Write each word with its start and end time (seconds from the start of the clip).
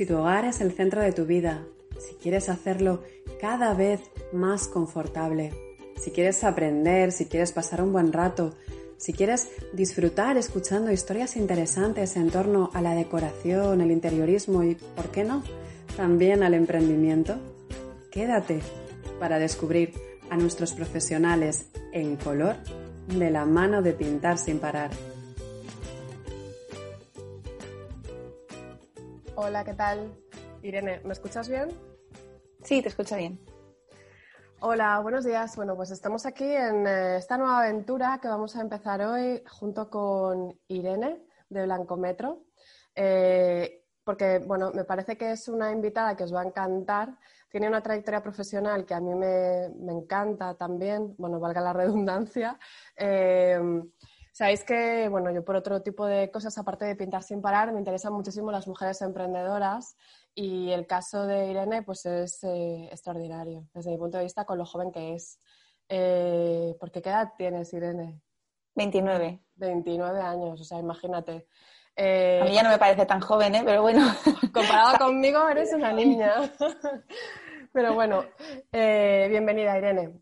Si 0.00 0.06
tu 0.06 0.16
hogar 0.16 0.46
es 0.46 0.62
el 0.62 0.72
centro 0.72 1.02
de 1.02 1.12
tu 1.12 1.26
vida, 1.26 1.62
si 1.98 2.14
quieres 2.14 2.48
hacerlo 2.48 3.02
cada 3.38 3.74
vez 3.74 4.00
más 4.32 4.66
confortable, 4.66 5.52
si 5.98 6.10
quieres 6.10 6.42
aprender, 6.42 7.12
si 7.12 7.26
quieres 7.26 7.52
pasar 7.52 7.82
un 7.82 7.92
buen 7.92 8.10
rato, 8.10 8.54
si 8.96 9.12
quieres 9.12 9.50
disfrutar 9.74 10.38
escuchando 10.38 10.90
historias 10.90 11.36
interesantes 11.36 12.16
en 12.16 12.30
torno 12.30 12.70
a 12.72 12.80
la 12.80 12.94
decoración, 12.94 13.82
el 13.82 13.90
interiorismo 13.90 14.62
y, 14.62 14.76
¿por 14.96 15.10
qué 15.10 15.22
no?, 15.22 15.42
también 15.98 16.42
al 16.42 16.54
emprendimiento, 16.54 17.34
quédate 18.10 18.60
para 19.18 19.38
descubrir 19.38 19.92
a 20.30 20.38
nuestros 20.38 20.72
profesionales 20.72 21.66
en 21.92 22.16
color 22.16 22.56
de 23.06 23.30
la 23.30 23.44
mano 23.44 23.82
de 23.82 23.92
pintar 23.92 24.38
sin 24.38 24.60
parar. 24.60 24.92
Hola, 29.42 29.64
¿qué 29.64 29.72
tal? 29.72 30.14
Irene, 30.62 31.00
¿me 31.02 31.14
escuchas 31.14 31.48
bien? 31.48 31.68
Sí, 32.62 32.82
te 32.82 32.88
escucho 32.88 33.16
bien. 33.16 33.40
Hola, 34.60 35.00
buenos 35.00 35.24
días. 35.24 35.56
Bueno, 35.56 35.74
pues 35.76 35.90
estamos 35.92 36.26
aquí 36.26 36.44
en 36.44 36.86
eh, 36.86 37.16
esta 37.16 37.38
nueva 37.38 37.60
aventura 37.60 38.18
que 38.20 38.28
vamos 38.28 38.54
a 38.54 38.60
empezar 38.60 39.00
hoy 39.00 39.42
junto 39.48 39.88
con 39.88 40.60
Irene 40.68 41.24
de 41.48 41.64
Blancometro. 41.64 42.44
Eh, 42.94 43.86
porque, 44.04 44.40
bueno, 44.40 44.72
me 44.74 44.84
parece 44.84 45.16
que 45.16 45.30
es 45.30 45.48
una 45.48 45.72
invitada 45.72 46.14
que 46.14 46.24
os 46.24 46.34
va 46.34 46.42
a 46.42 46.46
encantar. 46.46 47.16
Tiene 47.48 47.66
una 47.66 47.82
trayectoria 47.82 48.22
profesional 48.22 48.84
que 48.84 48.92
a 48.92 49.00
mí 49.00 49.14
me, 49.14 49.64
encanta 49.90 50.54
también, 50.54 51.14
bueno, 51.16 51.40
valga 51.40 51.62
la 51.62 51.72
redundancia. 51.72 52.58
Eh, 52.94 53.58
Sabéis 54.40 54.64
que, 54.64 55.06
bueno, 55.10 55.30
yo 55.30 55.44
por 55.44 55.54
otro 55.54 55.82
tipo 55.82 56.06
de 56.06 56.30
cosas, 56.30 56.56
aparte 56.56 56.86
de 56.86 56.96
pintar 56.96 57.22
sin 57.22 57.42
parar, 57.42 57.74
me 57.74 57.78
interesan 57.78 58.14
muchísimo 58.14 58.50
las 58.50 58.66
mujeres 58.66 59.02
emprendedoras 59.02 59.98
y 60.34 60.70
el 60.70 60.86
caso 60.86 61.26
de 61.26 61.48
Irene, 61.48 61.82
pues 61.82 62.06
es 62.06 62.42
eh, 62.44 62.88
extraordinario, 62.90 63.68
desde 63.74 63.90
mi 63.90 63.98
punto 63.98 64.16
de 64.16 64.24
vista, 64.24 64.46
con 64.46 64.56
lo 64.56 64.64
joven 64.64 64.92
que 64.92 65.12
es. 65.14 65.38
Eh, 65.90 66.74
porque 66.80 67.02
¿qué 67.02 67.10
edad 67.10 67.34
tienes, 67.36 67.70
Irene? 67.74 68.18
29. 68.76 69.44
29 69.56 70.20
años, 70.22 70.58
o 70.58 70.64
sea, 70.64 70.78
imagínate. 70.78 71.46
Eh, 71.94 72.40
a 72.40 72.46
mí 72.46 72.54
ya 72.54 72.62
no 72.62 72.70
me 72.70 72.78
parece 72.78 73.04
tan 73.04 73.20
joven, 73.20 73.56
¿eh? 73.56 73.62
Pero 73.62 73.82
bueno. 73.82 74.10
Comparado 74.54 74.96
conmigo, 75.04 75.46
eres 75.50 75.70
una 75.74 75.92
niña. 75.92 76.32
Pero 77.74 77.92
bueno, 77.92 78.24
bienvenida, 78.72 79.76
Irene. 79.76 80.18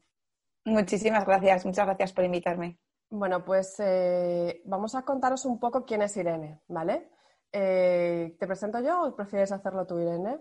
Muchísimas 0.64 1.24
gracias, 1.24 1.64
muchas 1.64 1.86
gracias 1.86 2.12
por 2.12 2.24
invitarme. 2.24 2.80
Bueno, 3.10 3.44
pues 3.44 3.76
eh, 3.78 4.60
vamos 4.64 4.94
a 4.94 5.02
contaros 5.02 5.44
un 5.44 5.58
poco 5.58 5.84
quién 5.84 6.02
es 6.02 6.16
Irene, 6.16 6.60
¿vale? 6.68 7.08
Eh, 7.52 8.36
¿Te 8.38 8.46
presento 8.46 8.80
yo 8.80 9.02
o 9.02 9.16
prefieres 9.16 9.50
hacerlo 9.52 9.86
tú, 9.86 9.98
Irene? 9.98 10.38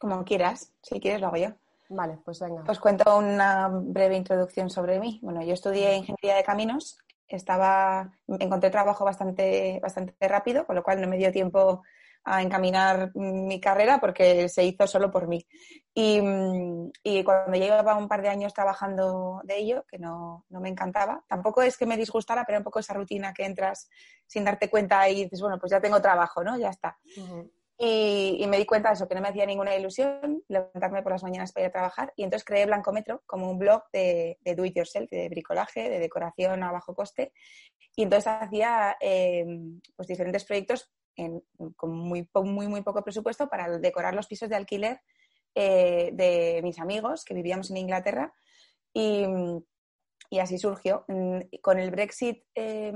Como 0.00 0.24
quieras, 0.24 0.72
si 0.82 0.98
quieres 0.98 1.20
lo 1.20 1.28
hago 1.28 1.36
yo. 1.36 1.48
Vale, 1.88 2.18
pues 2.24 2.40
venga. 2.40 2.64
Os 2.68 2.80
cuento 2.80 3.16
una 3.16 3.68
breve 3.68 4.16
introducción 4.16 4.70
sobre 4.70 4.98
mí. 4.98 5.20
Bueno, 5.22 5.42
yo 5.42 5.54
estudié 5.54 5.96
ingeniería 5.96 6.36
de 6.36 6.44
caminos, 6.44 6.98
estaba, 7.28 8.12
encontré 8.26 8.70
trabajo 8.70 9.04
bastante, 9.04 9.78
bastante 9.82 10.28
rápido, 10.28 10.66
con 10.66 10.76
lo 10.76 10.82
cual 10.82 11.00
no 11.00 11.08
me 11.08 11.16
dio 11.16 11.30
tiempo 11.30 11.82
a 12.24 12.42
encaminar 12.42 13.12
mi 13.14 13.60
carrera 13.60 13.98
porque 13.98 14.48
se 14.48 14.64
hizo 14.64 14.86
solo 14.86 15.10
por 15.10 15.26
mí. 15.26 15.46
Y, 15.94 16.20
cuando 17.24 17.58
llevaba 17.58 17.96
un 17.96 18.08
par 18.08 18.22
de 18.22 18.28
años 18.28 18.54
trabajando 18.54 19.40
de 19.44 19.58
ello, 19.58 19.84
que 19.90 19.98
no, 19.98 20.44
me 20.48 20.68
encantaba, 20.68 21.24
tampoco 21.26 21.62
es 21.62 21.76
que 21.76 21.86
me 21.86 21.96
disgustara, 21.96 22.44
pero 22.46 22.58
un 22.58 22.64
poco 22.64 22.78
esa 22.78 22.94
rutina 22.94 23.32
que 23.34 23.44
entras 23.44 23.88
sin 24.26 24.44
darte 24.44 24.70
cuenta 24.70 25.08
y 25.08 25.24
dices, 25.24 25.40
bueno, 25.40 25.58
pues 25.58 25.72
ya 25.72 25.80
tengo 25.80 26.00
trabajo, 26.00 26.44
¿no? 26.44 26.58
Ya 26.58 26.70
está. 26.70 26.98
y, 27.76 28.46
me 28.48 28.58
di 28.58 28.66
cuenta 28.66 28.90
de 28.90 28.94
eso, 28.94 29.08
que 29.08 29.14
no 29.14 29.20
me 29.20 29.28
hacía 29.28 29.46
ninguna 29.46 29.74
ilusión 29.74 30.42
levantarme 30.48 31.02
por 31.02 31.12
las 31.12 31.22
mañanas 31.22 31.52
para 31.52 31.64
ir 31.64 31.70
a 31.70 31.72
trabajar. 31.72 32.12
Y 32.16 32.24
entonces 32.24 32.44
creé 32.44 32.66
Blancometro 32.66 33.22
como 33.26 33.50
un 33.50 33.58
blog 33.58 33.82
de, 33.92 34.38
do 34.56 34.64
it 34.64 34.76
yourself, 34.76 35.10
de 35.10 35.28
bricolaje, 35.28 35.88
de 35.88 35.98
decoración 35.98 36.62
a 36.62 36.72
bajo 36.72 36.94
coste. 36.94 37.32
Y 37.96 38.04
entonces 38.04 38.28
hacía 38.28 38.96
eh, 39.00 39.44
pues 39.96 40.08
diferentes 40.08 40.44
proyectos 40.44 40.90
con 41.76 41.90
muy, 41.96 42.28
muy, 42.34 42.68
muy 42.68 42.82
poco 42.82 43.02
presupuesto 43.02 43.48
para 43.48 43.78
decorar 43.78 44.14
los 44.14 44.26
pisos 44.26 44.48
de 44.48 44.56
alquiler 44.56 45.00
eh, 45.54 46.10
de 46.12 46.60
mis 46.62 46.78
amigos 46.78 47.24
que 47.24 47.34
vivíamos 47.34 47.70
en 47.70 47.78
Inglaterra. 47.78 48.32
Y, 48.92 49.26
así 50.40 50.58
surgió. 50.58 51.04
Mm, 51.08 51.40
con 51.60 51.78
el 51.78 51.90
Brexit, 51.90 52.44
eh, 52.54 52.92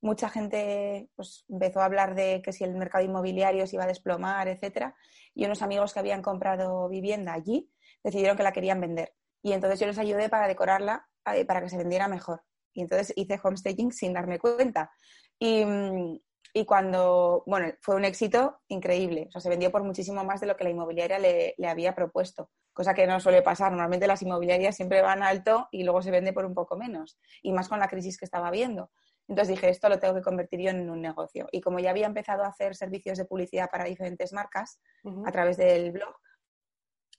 mucha 0.00 0.28
gente 0.28 1.10
pues, 1.16 1.44
empezó 1.48 1.80
a 1.80 1.86
hablar 1.86 2.14
de 2.14 2.42
que 2.42 2.52
si 2.52 2.64
el 2.64 2.74
mercado 2.76 3.04
inmobiliario 3.04 3.66
se 3.66 3.76
iba 3.76 3.84
a 3.84 3.88
desplomar, 3.88 4.48
etcétera. 4.48 4.94
Y 5.34 5.44
unos 5.44 5.62
amigos 5.62 5.92
que 5.92 6.00
habían 6.00 6.22
comprado 6.22 6.88
vivienda 6.88 7.32
allí 7.32 7.70
decidieron 8.02 8.36
que 8.36 8.42
la 8.42 8.52
querían 8.52 8.80
vender. 8.80 9.14
Y 9.42 9.52
entonces 9.52 9.80
yo 9.80 9.86
les 9.86 9.98
ayudé 9.98 10.28
para 10.28 10.48
decorarla 10.48 11.08
eh, 11.34 11.44
para 11.44 11.60
que 11.60 11.68
se 11.68 11.76
vendiera 11.76 12.08
mejor. 12.08 12.42
Y 12.72 12.82
entonces 12.82 13.12
hice 13.16 13.40
homestaging 13.42 13.92
sin 13.92 14.12
darme 14.12 14.38
cuenta. 14.38 14.90
Y, 15.38 15.64
mm, 15.64 16.18
y 16.56 16.64
cuando, 16.64 17.42
bueno, 17.44 17.70
fue 17.82 17.96
un 17.96 18.06
éxito 18.06 18.62
increíble. 18.68 19.26
O 19.28 19.30
sea, 19.30 19.42
se 19.42 19.50
vendió 19.50 19.70
por 19.70 19.84
muchísimo 19.84 20.24
más 20.24 20.40
de 20.40 20.46
lo 20.46 20.56
que 20.56 20.64
la 20.64 20.70
inmobiliaria 20.70 21.18
le, 21.18 21.54
había 21.68 21.94
propuesto, 21.94 22.48
cosa 22.72 22.94
que 22.94 23.06
no 23.06 23.20
suele 23.20 23.42
pasar. 23.42 23.72
Normalmente 23.72 24.06
las 24.06 24.22
inmobiliarias 24.22 24.74
siempre 24.74 25.02
van 25.02 25.22
alto 25.22 25.68
y 25.70 25.84
luego 25.84 26.00
se 26.00 26.10
vende 26.10 26.32
por 26.32 26.46
un 26.46 26.54
poco 26.54 26.78
menos, 26.78 27.18
y 27.42 27.52
más 27.52 27.68
con 27.68 27.78
la 27.78 27.88
crisis 27.88 28.16
que 28.16 28.24
estaba 28.24 28.50
viendo. 28.50 28.90
Entonces 29.28 29.54
dije, 29.54 29.68
esto 29.68 29.90
lo 29.90 29.98
tengo 29.98 30.14
que 30.14 30.22
convertir 30.22 30.60
yo 30.62 30.70
en 30.70 30.88
un 30.88 31.02
negocio. 31.02 31.46
Y 31.52 31.60
como 31.60 31.78
ya 31.78 31.90
había 31.90 32.06
empezado 32.06 32.42
a 32.42 32.48
hacer 32.48 32.74
servicios 32.74 33.18
de 33.18 33.26
publicidad 33.26 33.68
para 33.70 33.84
diferentes 33.84 34.32
marcas 34.32 34.80
a 35.26 35.32
través 35.32 35.58
del 35.58 35.92
blog, 35.92 36.14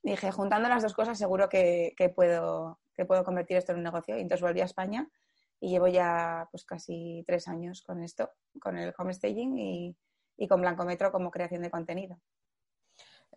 dije, 0.02 0.32
juntando 0.32 0.68
las 0.68 0.82
dos 0.82 0.96
cosas 0.96 1.16
seguro 1.16 1.48
que, 1.48 1.94
puedo, 2.16 2.80
que 2.96 3.06
puedo 3.06 3.24
convertir 3.24 3.58
esto 3.58 3.72
en 3.74 3.78
un 3.78 3.84
negocio. 3.84 4.18
Y 4.18 4.22
entonces 4.22 4.42
volví 4.42 4.62
a 4.62 4.66
España 4.66 5.08
y 5.60 5.70
llevo 5.70 5.88
ya 5.88 6.48
pues 6.52 6.66
casi 6.66 7.24
tres 7.26 7.48
años 7.48 7.82
con 7.82 8.04
esto, 8.04 8.32
con 8.62 8.78
el 8.78 8.94
homestaging 8.98 9.58
y, 9.58 9.98
y 10.38 10.48
con 10.48 10.62
Blancometro 10.62 11.12
como 11.12 11.32
creación 11.32 11.64
de 11.64 11.72
contenido. 11.72 12.20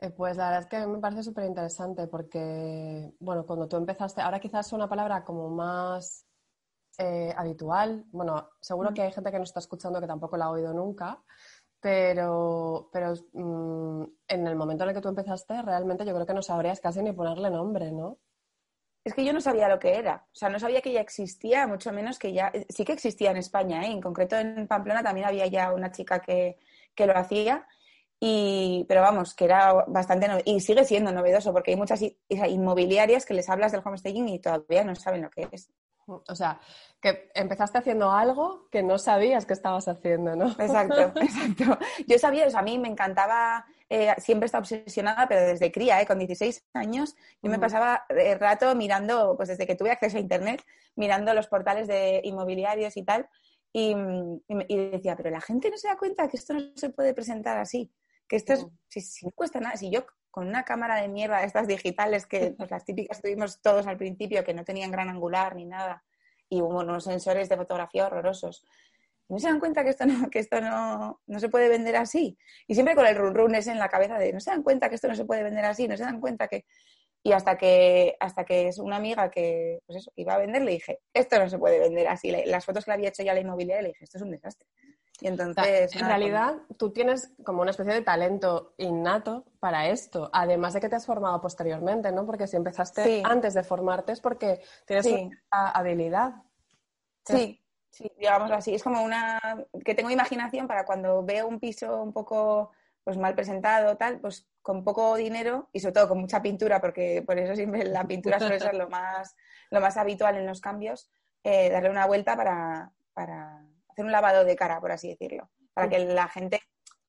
Eh, 0.01 0.11
pues 0.11 0.37
la 0.37 0.47
verdad 0.47 0.61
es 0.63 0.67
que 0.67 0.87
me 0.87 0.99
parece 0.99 1.23
súper 1.23 1.45
interesante 1.45 2.07
porque, 2.07 3.13
bueno, 3.21 3.45
cuando 3.45 3.69
tú 3.69 3.77
empezaste, 3.77 4.23
ahora 4.23 4.41
quizás 4.41 4.67
es 4.67 4.73
una 4.73 4.89
palabra 4.89 5.25
como 5.25 5.51
más 5.51 6.27
eh, 6.99 7.35
habitual, 7.37 8.05
bueno, 8.11 8.51
seguro 8.61 8.95
que 8.95 9.03
hay 9.03 9.13
gente 9.13 9.31
que 9.31 9.39
nos 9.39 9.51
está 9.51 9.61
escuchando 9.61 10.01
que 10.01 10.07
tampoco 10.07 10.37
la 10.37 10.47
ha 10.47 10.51
oído 10.51 10.73
nunca, 10.73 11.23
pero, 11.81 12.89
pero 12.93 13.15
mm, 13.33 14.05
en 14.29 14.47
el 14.47 14.57
momento 14.57 14.85
en 14.85 14.91
el 14.91 14.95
que 14.95 15.03
tú 15.03 15.09
empezaste, 15.09 15.61
realmente 15.63 16.05
yo 16.07 16.15
creo 16.15 16.27
que 16.27 16.35
no 16.35 16.43
sabrías 16.43 16.81
casi 16.81 17.03
ni 17.03 17.13
ponerle 17.13 17.51
nombre, 17.51 17.93
¿no? 17.93 18.19
Es 19.05 19.15
que 19.15 19.25
yo 19.25 19.33
no 19.33 19.41
sabía 19.41 19.69
lo 19.69 19.79
que 19.79 19.97
era. 19.97 20.27
O 20.33 20.35
sea, 20.35 20.49
no 20.49 20.59
sabía 20.59 20.83
que 20.83 20.93
ya 20.93 21.01
existía, 21.01 21.67
mucho 21.67 21.93
menos 21.93 22.19
que 22.19 22.33
ya. 22.33 22.53
Sí 22.69 22.85
que 22.85 22.93
existía 22.93 23.31
en 23.31 23.39
España, 23.39 23.85
¿eh? 23.87 23.91
En 23.91 24.01
concreto 24.01 24.37
en 24.37 24.67
Pamplona 24.67 25.03
también 25.03 25.27
había 25.27 25.47
ya 25.47 25.73
una 25.73 25.91
chica 25.91 26.21
que, 26.21 26.59
lo 26.97 27.17
hacía. 27.17 27.67
Y, 28.19 28.85
pero 28.87 29.01
vamos, 29.01 29.35
que 29.35 29.47
era 29.47 29.73
bastante. 29.87 30.29
y 30.45 30.61
sigue 30.61 30.85
siendo 30.85 31.13
novedoso 31.13 31.53
porque 31.53 31.71
hay 31.71 31.79
muchas 31.79 32.03
inmobiliarias 32.29 33.25
que 33.25 33.33
les 33.33 33.49
hablas 33.49 33.73
del 33.73 33.81
homestaging 33.83 34.29
y 34.29 34.39
todavía 34.39 34.85
no 34.85 34.95
saben 34.95 35.23
lo 35.23 35.31
que 35.31 35.49
es. 35.51 35.71
O 36.07 36.35
sea, 36.35 36.61
que 37.01 37.31
empezaste 37.35 37.79
haciendo 37.79 38.11
algo 38.11 38.69
que 38.71 38.83
no 38.83 38.99
sabías 38.99 39.47
que 39.47 39.55
estabas 39.55 39.89
haciendo, 39.89 40.37
¿no? 40.37 40.49
Exacto, 40.51 41.01
exacto. 41.21 41.79
Yo 42.07 42.19
sabía, 42.19 42.47
o 42.47 42.51
sea, 42.51 42.61
a 42.61 42.65
mí 42.65 42.79
me 42.79 42.89
encantaba, 42.89 43.65
eh, 43.93 44.15
siempre 44.19 44.47
estaba 44.47 44.63
obsesionada, 44.63 45.27
pero 45.27 45.41
desde 45.41 45.73
cría, 45.73 46.01
¿eh? 46.01 46.07
con 46.07 46.17
16 46.21 46.65
años, 46.75 47.17
yo 47.43 47.51
me 47.51 47.59
pasaba 47.59 48.05
el 48.09 48.39
rato 48.39 48.73
mirando, 48.77 49.35
pues 49.37 49.49
desde 49.49 49.67
que 49.67 49.75
tuve 49.75 49.91
acceso 49.91 50.17
a 50.17 50.21
Internet, 50.21 50.63
mirando 50.95 51.35
los 51.35 51.49
portales 51.49 51.89
de 51.89 52.21
inmobiliarios 52.23 52.97
y 52.97 53.03
tal, 53.03 53.29
y, 53.73 53.97
decía, 54.69 55.17
pero 55.17 55.31
la 55.31 55.41
gente 55.41 55.71
no 55.71 55.77
se 55.77 55.89
da 55.89 55.97
cuenta 55.97 56.29
que 56.29 56.37
esto 56.37 56.55
no 56.55 56.61
se 56.77 56.91
puede 56.91 57.15
presentar 57.15 57.59
así, 57.59 57.91
que 58.29 58.37
esto 58.37 58.53
es, 58.53 58.67
si, 58.89 59.27
no 59.27 59.33
cuesta 59.33 59.59
nada, 59.59 59.77
si 59.77 59.91
yo 59.91 60.07
con 60.31 60.47
una 60.47 60.65
cámara 60.65 61.01
de 61.01 61.09
mierda, 61.09 61.43
estas 61.43 61.67
digitales 61.67 62.27
que 62.27 62.53
pues, 62.57 62.71
las 62.71 62.85
típicas 62.85 63.21
tuvimos 63.21 63.61
todos 63.61 63.89
al 63.89 63.97
principio, 63.97 64.45
que 64.45 64.55
no 64.55 64.65
tenían 64.65 64.93
gran 64.93 65.09
angular 65.09 65.57
ni 65.57 65.67
nada, 65.67 66.05
y 66.49 66.61
hubo 66.61 66.79
unos 66.79 67.03
sensores 67.03 67.49
de 67.49 67.57
fotografía 67.57 68.07
horrorosos. 68.07 68.65
No 69.31 69.39
se 69.39 69.47
dan 69.47 69.61
cuenta 69.61 69.85
que 69.85 69.91
esto 69.91 70.07
no, 70.07 70.29
que 70.29 70.41
esto 70.41 70.61
no, 70.61 71.21
no 71.27 71.41
se 71.41 71.49
puede 71.49 71.69
vender 71.69 71.97
así. 71.97 72.37
Y 72.67 72.75
siempre 72.75 72.95
con 72.95 73.07
el 73.07 73.17
run 73.17 73.35
run 73.35 73.55
es 73.55 73.69
en 73.69 73.79
la 73.79 73.89
cabeza 73.89 74.19
de, 74.19 74.33
no 74.33 74.41
se 74.41 74.51
dan 74.51 74.63
cuenta 74.63 74.89
que 74.89 74.97
esto 74.97 75.09
no 75.09 75.15
se 75.15 75.25
puede 75.25 75.43
vender 75.43 75.65
así, 75.65 75.89
no 75.89 75.97
se 75.97 76.03
dan 76.05 76.21
cuenta 76.21 76.49
que... 76.49 76.65
Y 77.23 77.33
hasta 77.33 77.59
que, 77.59 78.17
hasta 78.19 78.45
que 78.45 78.69
es 78.69 78.79
una 78.79 78.97
amiga 78.97 79.31
que, 79.31 79.81
pues 79.87 79.99
eso, 79.99 80.11
iba 80.17 80.35
a 80.35 80.39
vender, 80.39 80.63
le 80.63 80.73
dije, 80.73 81.01
esto 81.13 81.39
no 81.39 81.51
se 81.51 81.59
puede 81.59 81.79
vender 81.79 82.09
así. 82.09 82.33
Las 82.47 82.65
fotos 82.65 82.85
que 82.85 82.91
le 82.91 82.95
había 82.95 83.11
hecho 83.11 83.23
ya 83.23 83.35
la 83.35 83.41
inmobiliaria, 83.41 83.83
le 83.83 83.89
dije, 83.89 84.05
esto 84.05 84.17
es 84.17 84.23
un 84.23 84.31
desastre. 84.31 84.67
Y 85.21 85.27
entonces... 85.27 85.95
en 85.95 86.07
realidad, 86.07 86.55
tú 86.79 86.93
tienes 86.93 87.31
como 87.45 87.61
una 87.61 87.73
especie 87.73 87.93
de 87.93 88.01
talento 88.01 88.73
innato 88.79 89.45
para 89.61 89.91
esto, 89.91 90.31
además 90.33 90.73
de 90.73 90.81
que 90.81 90.89
te 90.89 90.97
has 90.97 91.05
formado 91.05 91.43
posteriormente, 91.43 92.11
¿no? 92.11 92.25
Porque 92.25 92.47
si 92.47 92.57
empezaste 92.57 93.23
antes 93.23 93.53
de 93.53 93.65
formarte 93.65 94.13
es 94.13 94.21
porque 94.23 94.63
tienes 94.87 95.07
una 95.07 95.71
habilidad. 95.73 96.33
Sí, 97.27 97.61
sí, 97.91 98.11
digamos 98.19 98.51
así. 98.51 98.75
Es 98.75 98.83
como 98.83 99.03
una... 99.03 99.41
que 99.85 99.95
tengo 99.95 100.11
imaginación 100.11 100.67
para 100.67 100.85
cuando 100.85 101.23
veo 101.25 101.47
un 101.47 101.61
piso 101.61 102.03
un 102.03 102.13
poco 102.13 102.71
pues 103.05 103.17
mal 103.17 103.35
presentado, 103.35 103.97
tal, 103.97 104.21
pues 104.21 104.47
con 104.63 104.85
poco 104.85 105.17
dinero 105.17 105.69
y 105.73 105.81
sobre 105.81 105.95
todo 105.95 106.09
con 106.09 106.21
mucha 106.21 106.43
pintura, 106.43 106.81
porque 106.81 107.23
por 107.27 107.39
eso 107.39 107.57
siempre 107.57 107.85
la 107.85 108.07
pintura 108.07 108.39
suele 108.39 108.61
ser 108.61 108.75
lo 108.75 108.89
más, 108.89 109.35
lo 109.71 109.81
más 109.81 109.97
habitual 109.97 110.37
en 110.37 110.47
los 110.47 110.61
cambios, 110.61 111.11
eh, 111.43 111.71
darle 111.71 111.91
una 111.91 112.07
vuelta 112.07 112.37
para, 112.37 112.93
para 113.15 113.65
hacer 113.89 114.05
un 114.05 114.13
lavado 114.13 114.45
de 114.45 114.57
cara, 114.57 114.81
por 114.81 114.93
así 114.93 115.09
decirlo, 115.09 115.51
para 115.73 115.89
que 115.89 115.99
la 115.99 116.29
gente 116.29 116.61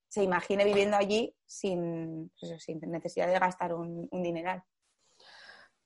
se 0.07 0.23
imagine 0.23 0.65
viviendo 0.65 0.97
allí 0.97 1.33
sin, 1.45 2.31
pues 2.39 2.61
sin 2.63 2.79
necesidad 2.81 3.27
de 3.27 3.39
gastar 3.39 3.73
un, 3.73 4.09
dineral. 4.11 4.63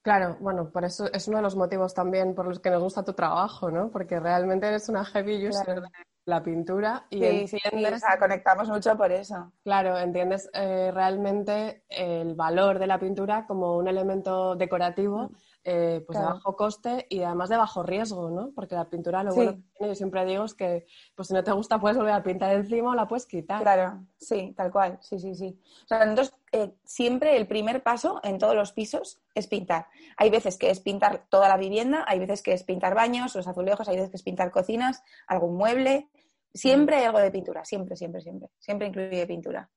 Claro, 0.06 0.38
bueno, 0.40 0.70
por 0.70 0.86
eso 0.86 1.12
es 1.12 1.28
uno 1.28 1.38
de 1.38 1.42
los 1.42 1.56
motivos 1.56 1.96
también 1.96 2.36
por 2.36 2.46
los 2.46 2.60
que 2.60 2.70
nos 2.70 2.84
gusta 2.84 3.04
tu 3.04 3.14
trabajo, 3.14 3.72
¿no? 3.72 3.90
Porque 3.90 4.20
realmente 4.20 4.68
eres 4.68 4.88
una 4.88 5.04
heavy 5.04 5.48
user 5.48 5.82
de 5.82 5.88
la 6.26 6.44
pintura 6.44 7.08
y 7.10 7.24
entiendes... 7.26 8.04
conectamos 8.20 8.70
mucho 8.70 8.96
por 8.96 9.12
eso. 9.12 9.52
Claro, 9.64 9.98
entiendes 9.98 10.48
eh, 10.54 10.92
realmente 10.94 11.86
el 11.90 12.36
valor 12.36 12.78
de 12.78 12.86
la 12.86 13.00
pintura 13.00 13.48
como 13.48 13.78
un 13.78 13.88
elemento 13.88 14.56
decorativo 14.56 15.24
mm. 15.24 15.36
Eh, 15.68 16.04
pues 16.06 16.20
de 16.20 16.24
bajo 16.24 16.56
coste 16.56 17.08
y 17.10 17.24
además 17.24 17.50
de 17.50 17.58
bajo 17.58 17.82
riesgo, 17.82 18.30
¿no? 18.30 18.52
Porque 18.54 18.76
la 18.76 18.88
pintura 18.88 19.24
lo 19.24 19.34
bueno 19.34 19.54
que 19.54 19.64
tiene, 19.76 19.94
yo 19.94 19.96
siempre 19.96 20.24
digo, 20.24 20.46
es 20.46 20.54
que 20.54 20.86
pues 21.16 21.30
si 21.30 21.34
no 21.34 21.44
te 21.44 21.52
gusta 21.54 21.80
puedes 21.80 21.98
volver 21.98 22.14
a 22.14 22.22
pintar 22.22 22.54
encima 22.54 22.92
o 22.92 22.94
la 22.94 23.08
puedes 23.08 23.26
quitar. 23.26 23.64
Claro, 23.64 24.06
sí, 24.16 24.54
tal 24.56 24.72
cual, 24.72 25.00
sí, 25.02 25.18
sí, 25.18 25.34
sí. 25.34 25.60
O 25.84 25.88
sea, 25.88 26.06
nosotros 26.06 26.36
eh, 26.52 26.76
siempre 26.84 27.36
el 27.36 27.48
primer 27.48 27.82
paso 27.82 28.20
en 28.22 28.38
todos 28.38 28.54
los 28.54 28.74
pisos 28.74 29.24
es 29.34 29.48
pintar. 29.48 29.88
Hay 30.18 30.30
veces 30.30 30.60
que 30.60 30.70
es 30.70 30.82
pintar 30.82 31.26
toda 31.30 31.50
la 31.50 31.58
vivienda, 31.58 32.06
hay 32.08 32.20
veces 32.20 32.44
que 32.44 32.54
es 32.54 32.62
pintar 32.62 32.94
baños, 32.94 33.34
los 33.34 33.48
azulejos, 33.48 33.90
hay 33.90 33.96
veces 33.96 34.12
que 34.12 34.18
es 34.18 34.24
pintar 34.24 34.52
cocinas, 34.52 35.02
algún 35.26 35.56
mueble. 35.56 36.10
Siempre 36.54 36.98
hay 36.98 37.06
algo 37.06 37.18
de 37.18 37.32
pintura, 37.32 37.66
siempre, 37.66 37.96
siempre, 37.96 38.22
siempre. 38.22 38.50
Siempre 38.60 38.86
incluye 38.86 39.26
pintura. 39.26 39.68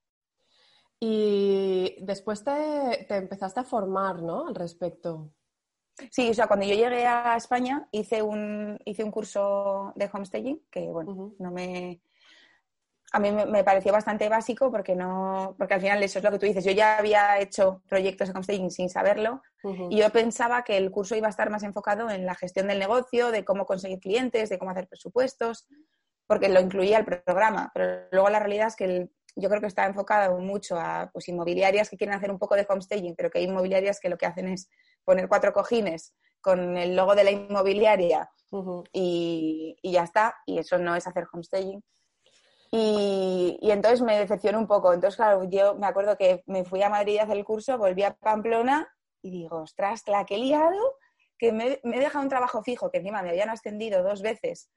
Y 1.00 1.96
después 2.00 2.44
te, 2.44 3.06
te 3.08 3.16
empezaste 3.16 3.60
a 3.60 3.64
formar, 3.64 4.20
¿no? 4.20 4.48
Al 4.48 4.54
respecto. 4.54 5.30
Sí, 6.10 6.30
o 6.30 6.34
sea, 6.34 6.46
cuando 6.46 6.66
yo 6.66 6.74
llegué 6.74 7.06
a 7.06 7.36
España 7.36 7.88
hice 7.90 8.22
un, 8.22 8.78
hice 8.84 9.04
un 9.04 9.10
curso 9.10 9.92
de 9.96 10.10
homestaging 10.12 10.62
que, 10.70 10.86
bueno, 10.88 11.34
no 11.38 11.50
me... 11.50 12.00
A 13.10 13.20
mí 13.20 13.32
me, 13.32 13.64
pareció 13.64 13.90
bastante 13.90 14.28
básico 14.28 14.70
porque 14.70 14.94
no, 14.94 15.54
porque 15.56 15.72
al 15.72 15.80
final 15.80 16.02
eso 16.02 16.18
es 16.18 16.24
lo 16.24 16.30
que 16.30 16.38
tú 16.38 16.44
dices. 16.44 16.62
Yo 16.62 16.72
ya 16.72 16.98
había 16.98 17.38
hecho 17.38 17.82
proyectos 17.88 18.28
de 18.28 18.32
homestaging 18.32 18.70
sin 18.70 18.90
saberlo 18.90 19.40
y 19.88 19.96
yo 19.96 20.10
pensaba 20.10 20.62
que 20.62 20.76
el 20.76 20.90
curso 20.90 21.16
iba 21.16 21.26
a 21.26 21.30
estar 21.30 21.48
más 21.48 21.62
enfocado 21.62 22.10
en 22.10 22.26
la 22.26 22.34
gestión 22.34 22.68
del 22.68 22.78
negocio, 22.78 23.30
de 23.30 23.46
cómo 23.46 23.64
conseguir 23.64 23.98
clientes, 23.98 24.50
de 24.50 24.58
cómo 24.58 24.72
hacer 24.72 24.88
presupuestos, 24.88 25.66
porque 26.26 26.50
lo 26.50 26.60
incluía 26.60 26.98
el 26.98 27.06
programa. 27.06 27.70
Pero 27.72 28.08
luego 28.12 28.28
la 28.28 28.40
realidad 28.40 28.68
es 28.68 28.76
que 28.76 29.08
yo 29.38 29.48
creo 29.48 29.60
que 29.60 29.68
está 29.68 29.86
enfocado 29.86 30.38
mucho 30.38 30.76
a 30.78 31.10
pues, 31.12 31.28
inmobiliarias 31.28 31.88
que 31.88 31.96
quieren 31.96 32.16
hacer 32.16 32.30
un 32.30 32.38
poco 32.38 32.56
de 32.56 32.66
homestaging, 32.68 33.14
pero 33.16 33.30
que 33.30 33.38
hay 33.38 33.44
inmobiliarias 33.44 34.00
que 34.00 34.08
lo 34.08 34.18
que 34.18 34.26
hacen 34.26 34.48
es 34.48 34.68
poner 35.08 35.26
cuatro 35.26 35.54
cojines 35.54 36.14
con 36.42 36.76
el 36.76 36.94
logo 36.94 37.14
de 37.14 37.24
la 37.24 37.30
inmobiliaria 37.30 38.30
y, 38.92 39.74
ya 39.82 40.02
está. 40.02 40.36
Y 40.44 40.58
eso 40.58 40.76
no 40.76 40.94
es 40.94 41.06
hacer 41.06 41.26
homestaging. 41.32 41.82
Y, 42.70 43.58
y, 43.62 43.70
entonces 43.70 44.02
me 44.02 44.18
decepcionó 44.18 44.58
un 44.58 44.66
poco. 44.66 44.92
Entonces, 44.92 45.16
claro, 45.16 45.44
yo 45.44 45.74
me 45.76 45.86
acuerdo 45.86 46.18
que 46.18 46.42
me 46.44 46.66
fui 46.66 46.82
a 46.82 46.90
Madrid 46.90 47.18
a 47.18 47.22
hacer 47.22 47.38
el 47.38 47.46
curso, 47.46 47.78
volví 47.78 48.02
a 48.02 48.16
Pamplona 48.16 48.86
y 49.22 49.30
digo, 49.30 49.62
ostras, 49.62 50.02
la 50.06 50.26
que 50.26 50.34
he 50.34 50.38
liado, 50.38 50.78
que 51.38 51.52
me, 51.52 51.80
me 51.84 51.96
he 51.96 52.00
dejado 52.00 52.22
un 52.22 52.28
trabajo 52.28 52.62
fijo, 52.62 52.90
que 52.90 52.98
encima 52.98 53.22
me 53.22 53.30
habían 53.30 53.48
ascendido 53.48 54.02
dos 54.02 54.20
veces 54.20 54.70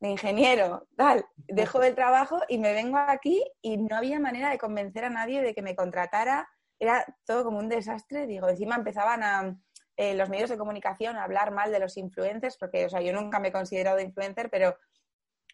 de 0.00 0.08
ingeniero, 0.08 0.88
tal. 0.96 1.24
Dejo 1.36 1.80
el 1.80 1.94
trabajo 1.94 2.40
y 2.48 2.58
me 2.58 2.72
vengo 2.72 2.98
aquí 2.98 3.44
y 3.62 3.76
no 3.76 3.96
había 3.96 4.18
manera 4.18 4.50
de 4.50 4.58
convencer 4.58 5.04
a 5.04 5.10
nadie 5.10 5.42
de 5.42 5.54
que 5.54 5.62
me 5.62 5.76
contratara 5.76 6.48
era 6.84 7.04
todo 7.24 7.44
como 7.44 7.58
un 7.58 7.68
desastre. 7.68 8.26
Digo, 8.26 8.48
encima 8.48 8.76
empezaban 8.76 9.22
a, 9.22 9.56
eh, 9.96 10.14
los 10.14 10.28
medios 10.28 10.50
de 10.50 10.58
comunicación 10.58 11.16
a 11.16 11.24
hablar 11.24 11.52
mal 11.52 11.70
de 11.70 11.78
los 11.78 11.96
influencers, 11.96 12.56
porque, 12.56 12.86
o 12.86 12.88
sea, 12.88 13.00
yo 13.00 13.12
nunca 13.12 13.38
me 13.38 13.48
he 13.48 13.52
considerado 13.52 14.00
influencer, 14.00 14.50
pero 14.50 14.76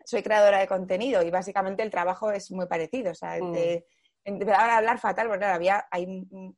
soy 0.04 0.22
creadora 0.22 0.58
de 0.58 0.66
contenido 0.66 1.22
y 1.22 1.30
básicamente 1.30 1.82
el 1.82 1.90
trabajo 1.90 2.30
es 2.32 2.50
muy 2.50 2.66
parecido. 2.66 3.12
O 3.12 3.14
sea, 3.14 3.38
mm. 3.38 3.54
empezaban 4.24 4.70
a 4.70 4.78
hablar 4.78 4.98
fatal, 4.98 5.28
porque 5.28 5.44
había, 5.44 5.86
hay 5.90 6.06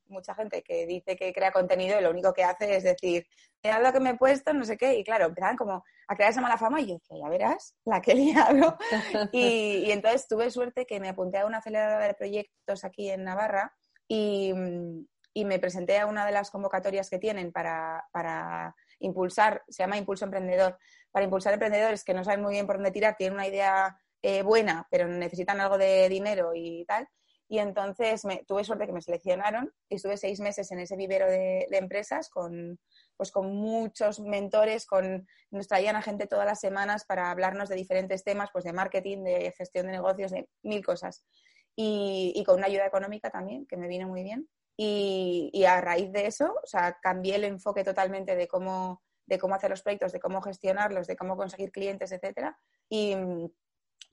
mucha 0.06 0.32
gente 0.34 0.62
que 0.62 0.86
dice 0.86 1.16
que 1.16 1.32
crea 1.32 1.50
contenido 1.50 1.98
y 1.98 2.02
lo 2.02 2.10
único 2.10 2.32
que 2.32 2.44
hace 2.44 2.76
es 2.76 2.84
decir, 2.84 3.26
mira 3.64 3.80
lo 3.80 3.92
que 3.92 3.98
me 3.98 4.10
he 4.10 4.16
puesto, 4.16 4.52
no 4.52 4.64
sé 4.64 4.76
qué, 4.76 4.94
y 4.94 5.02
claro, 5.02 5.26
empezaban 5.26 5.56
como 5.56 5.84
a 6.06 6.16
crear 6.16 6.30
esa 6.30 6.40
mala 6.40 6.58
fama 6.58 6.80
y 6.80 6.86
yo 6.86 6.94
decía, 6.94 7.16
ya 7.20 7.28
verás, 7.28 7.74
la 7.84 8.00
que 8.00 8.12
he 8.12 8.14
liado. 8.14 8.78
y, 9.32 9.84
y 9.86 9.90
entonces 9.90 10.28
tuve 10.28 10.50
suerte 10.52 10.86
que 10.86 11.00
me 11.00 11.08
apunté 11.08 11.38
a 11.38 11.46
una 11.46 11.58
aceleradora 11.58 12.06
de 12.06 12.14
proyectos 12.14 12.84
aquí 12.84 13.10
en 13.10 13.24
Navarra 13.24 13.74
y, 14.12 15.44
me 15.44 15.58
presenté 15.58 15.98
a 15.98 16.06
una 16.06 16.26
de 16.26 16.32
las 16.32 16.50
convocatorias 16.50 17.08
que 17.08 17.18
tienen 17.18 17.50
para, 17.52 18.74
impulsar, 18.98 19.62
se 19.68 19.82
llama 19.82 19.96
Impulso 19.96 20.26
Emprendedor, 20.26 20.78
para 21.10 21.24
impulsar 21.24 21.54
emprendedores 21.54 22.04
que 22.04 22.14
no 22.14 22.22
saben 22.22 22.42
muy 22.42 22.52
bien 22.52 22.66
por 22.66 22.76
dónde 22.76 22.90
tirar, 22.90 23.16
tienen 23.16 23.34
una 23.34 23.48
idea 23.48 23.98
eh, 24.20 24.42
buena, 24.42 24.86
pero 24.90 25.08
necesitan 25.08 25.60
algo 25.60 25.78
de 25.78 26.08
dinero 26.08 26.52
y 26.54 26.84
tal. 26.84 27.08
Y 27.48 27.58
entonces 27.58 28.22
tuve 28.46 28.64
suerte 28.64 28.86
que 28.86 28.92
me 28.92 29.02
seleccionaron 29.02 29.72
y 29.88 29.96
estuve 29.96 30.16
seis 30.16 30.40
meses 30.40 30.70
en 30.72 30.78
ese 30.78 30.96
vivero 30.96 31.26
de, 31.26 31.66
empresas 31.70 32.30
con, 32.30 32.78
pues 33.16 33.30
con 33.30 33.54
muchos 33.54 34.20
mentores, 34.20 34.86
con, 34.86 35.26
nos 35.50 35.68
traían 35.68 35.96
a 35.96 36.02
gente 36.02 36.26
todas 36.26 36.46
las 36.46 36.60
semanas 36.60 37.04
para 37.04 37.30
hablarnos 37.30 37.68
de 37.68 37.76
diferentes 37.76 38.24
temas, 38.24 38.50
pues 38.52 38.64
de 38.64 38.72
marketing, 38.72 39.24
de 39.24 39.52
gestión 39.56 39.86
de 39.86 39.92
negocios, 39.92 40.30
de 40.30 40.48
mil 40.62 40.84
cosas 40.84 41.24
y, 41.76 42.42
con 42.44 42.56
una 42.56 42.66
ayuda 42.66 42.86
económica 42.86 43.30
también, 43.30 43.66
que 43.66 43.76
me 43.76 43.88
vino 43.88 44.08
muy 44.08 44.22
bien. 44.22 44.48
Y, 44.76 45.64
a 45.64 45.80
raíz 45.80 46.12
de 46.12 46.26
eso, 46.26 46.54
o 46.62 46.66
sea, 46.66 46.98
cambié 47.00 47.36
el 47.36 47.44
enfoque 47.44 47.84
totalmente 47.84 48.36
de 48.36 48.48
cómo, 48.48 49.02
de 49.26 49.38
cómo 49.38 49.54
hacer 49.54 49.70
los 49.70 49.82
proyectos, 49.82 50.12
de 50.12 50.20
cómo 50.20 50.42
gestionarlos, 50.42 51.06
de 51.06 51.16
cómo 51.16 51.36
conseguir 51.36 51.70
clientes, 51.70 52.12
etcétera. 52.12 52.58
Y, 52.88 53.16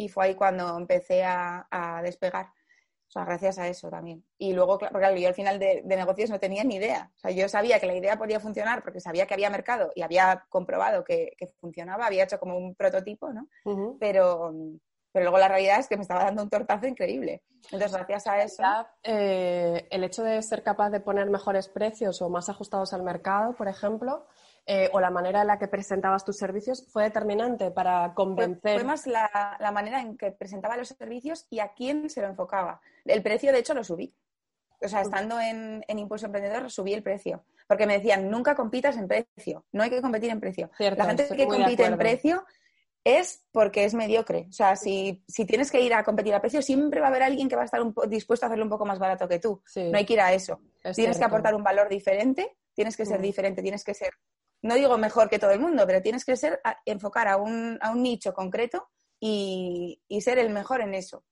fue 0.09 0.27
ahí 0.27 0.35
cuando 0.35 0.77
empecé 0.77 1.23
a, 1.23 2.01
despegar. 2.03 2.45
O 2.45 3.11
sea, 3.11 3.25
gracias 3.25 3.57
a 3.57 3.67
eso 3.67 3.89
también. 3.89 4.23
Y 4.37 4.53
luego, 4.53 4.77
claro, 4.77 5.17
yo 5.17 5.27
al 5.27 5.33
final 5.33 5.57
de, 5.57 5.81
negocios 5.83 6.29
no 6.29 6.39
tenía 6.39 6.63
ni 6.63 6.75
idea. 6.75 7.11
O 7.15 7.19
sea, 7.19 7.31
yo 7.31 7.49
sabía 7.49 7.79
que 7.79 7.87
la 7.87 7.95
idea 7.95 8.17
podía 8.17 8.39
funcionar 8.39 8.83
porque 8.83 8.99
sabía 8.99 9.25
que 9.25 9.33
había 9.33 9.49
mercado 9.49 9.91
y 9.95 10.03
había 10.03 10.45
comprobado 10.47 11.03
que, 11.03 11.35
funcionaba, 11.59 12.05
había 12.05 12.25
hecho 12.25 12.39
como 12.39 12.55
un 12.55 12.75
prototipo, 12.75 13.33
¿no? 13.33 13.49
Pero, 13.99 14.53
pero 15.11 15.23
luego 15.23 15.37
la 15.39 15.47
realidad 15.47 15.79
es 15.79 15.87
que 15.87 15.95
me 15.95 16.03
estaba 16.03 16.23
dando 16.23 16.43
un 16.43 16.49
tortazo 16.49 16.87
increíble. 16.87 17.41
Entonces, 17.71 17.91
gracias 17.93 18.27
a 18.27 18.43
eso. 18.43 18.63
Eh, 19.03 19.87
el 19.89 20.03
hecho 20.03 20.23
de 20.23 20.41
ser 20.41 20.63
capaz 20.63 20.89
de 20.89 20.99
poner 20.99 21.29
mejores 21.29 21.67
precios 21.67 22.21
o 22.21 22.29
más 22.29 22.49
ajustados 22.49 22.93
al 22.93 23.03
mercado, 23.03 23.53
por 23.53 23.67
ejemplo, 23.67 24.27
eh, 24.65 24.89
o 24.93 24.99
la 24.99 25.09
manera 25.09 25.41
en 25.41 25.47
la 25.47 25.57
que 25.57 25.67
presentabas 25.67 26.23
tus 26.23 26.37
servicios 26.37 26.85
fue 26.91 27.03
determinante 27.03 27.71
para 27.71 28.13
convencer. 28.13 28.75
Fue, 28.75 28.83
más 28.83 29.07
la, 29.07 29.71
manera 29.73 29.99
en 29.99 30.15
que 30.15 30.31
presentaba 30.31 30.77
los 30.77 30.89
servicios 30.89 31.47
y 31.49 31.59
a 31.59 31.73
quién 31.73 32.09
se 32.09 32.21
lo 32.21 32.27
enfocaba. 32.27 32.79
El 33.03 33.23
precio, 33.23 33.51
de 33.51 33.59
hecho, 33.59 33.73
lo 33.73 33.83
subí. 33.83 34.13
O 34.81 34.87
sea, 34.87 35.01
estando 35.01 35.39
en, 35.39 35.83
Impulso 35.87 36.27
Emprendedor, 36.27 36.69
subí 36.71 36.93
el 36.93 37.03
precio. 37.03 37.43
Porque 37.67 37.85
me 37.85 37.97
decían, 37.97 38.29
nunca 38.29 38.55
compitas 38.55 38.95
en 38.97 39.07
precio. 39.07 39.65
No 39.71 39.83
hay 39.83 39.89
que 39.89 40.01
competir 40.01 40.29
en 40.29 40.39
precio. 40.39 40.69
la 40.77 41.05
gente 41.05 41.27
que 41.35 41.47
compite 41.47 41.85
en 41.85 41.97
precio 41.97 42.45
es 43.03 43.45
porque 43.51 43.85
es 43.85 43.93
mediocre. 43.93 44.47
O 44.49 44.53
sea, 44.53 44.75
si, 44.75 45.23
tienes 45.47 45.71
que 45.71 45.81
ir 45.81 45.93
a 45.93 46.03
competir 46.03 46.33
a 46.33 46.41
precio, 46.41 46.61
siempre 46.61 46.99
va 46.99 47.07
a 47.07 47.09
haber 47.09 47.23
alguien 47.23 47.49
que 47.49 47.55
va 47.55 47.63
a 47.63 47.65
estar 47.65 47.81
dispuesto 48.07 48.45
a 48.45 48.47
hacerlo 48.47 48.65
un 48.65 48.69
poco 48.69 48.85
más 48.85 48.99
barato 48.99 49.27
que 49.27 49.39
tú. 49.39 49.61
No 49.75 49.97
hay 49.97 50.05
que 50.05 50.13
ir 50.13 50.21
a 50.21 50.33
eso. 50.33 50.61
tienes 50.95 51.17
que 51.17 51.25
aportar 51.25 51.55
un 51.55 51.63
valor 51.63 51.89
diferente, 51.89 52.57
tienes 52.73 52.95
que 52.95 53.05
ser 53.05 53.19
mm. 53.19 53.23
diferente, 53.23 53.61
tienes 53.61 53.83
que 53.83 53.93
ser, 53.93 54.13
no 54.61 54.75
digo 54.75 54.97
mejor 54.97 55.29
que 55.29 55.39
todo 55.39 55.51
el 55.51 55.59
mundo, 55.59 55.85
pero 55.87 56.01
tienes 56.01 56.25
que 56.25 56.35
ser, 56.35 56.61
enfocar 56.85 57.27
a 57.27 57.37
un, 57.37 57.79
nicho 57.95 58.33
concreto 58.33 58.89
y, 59.19 60.01
ser 60.21 60.37
el 60.37 60.49
mejor 60.49 60.81
en 60.81 60.93
eso. 60.93 61.23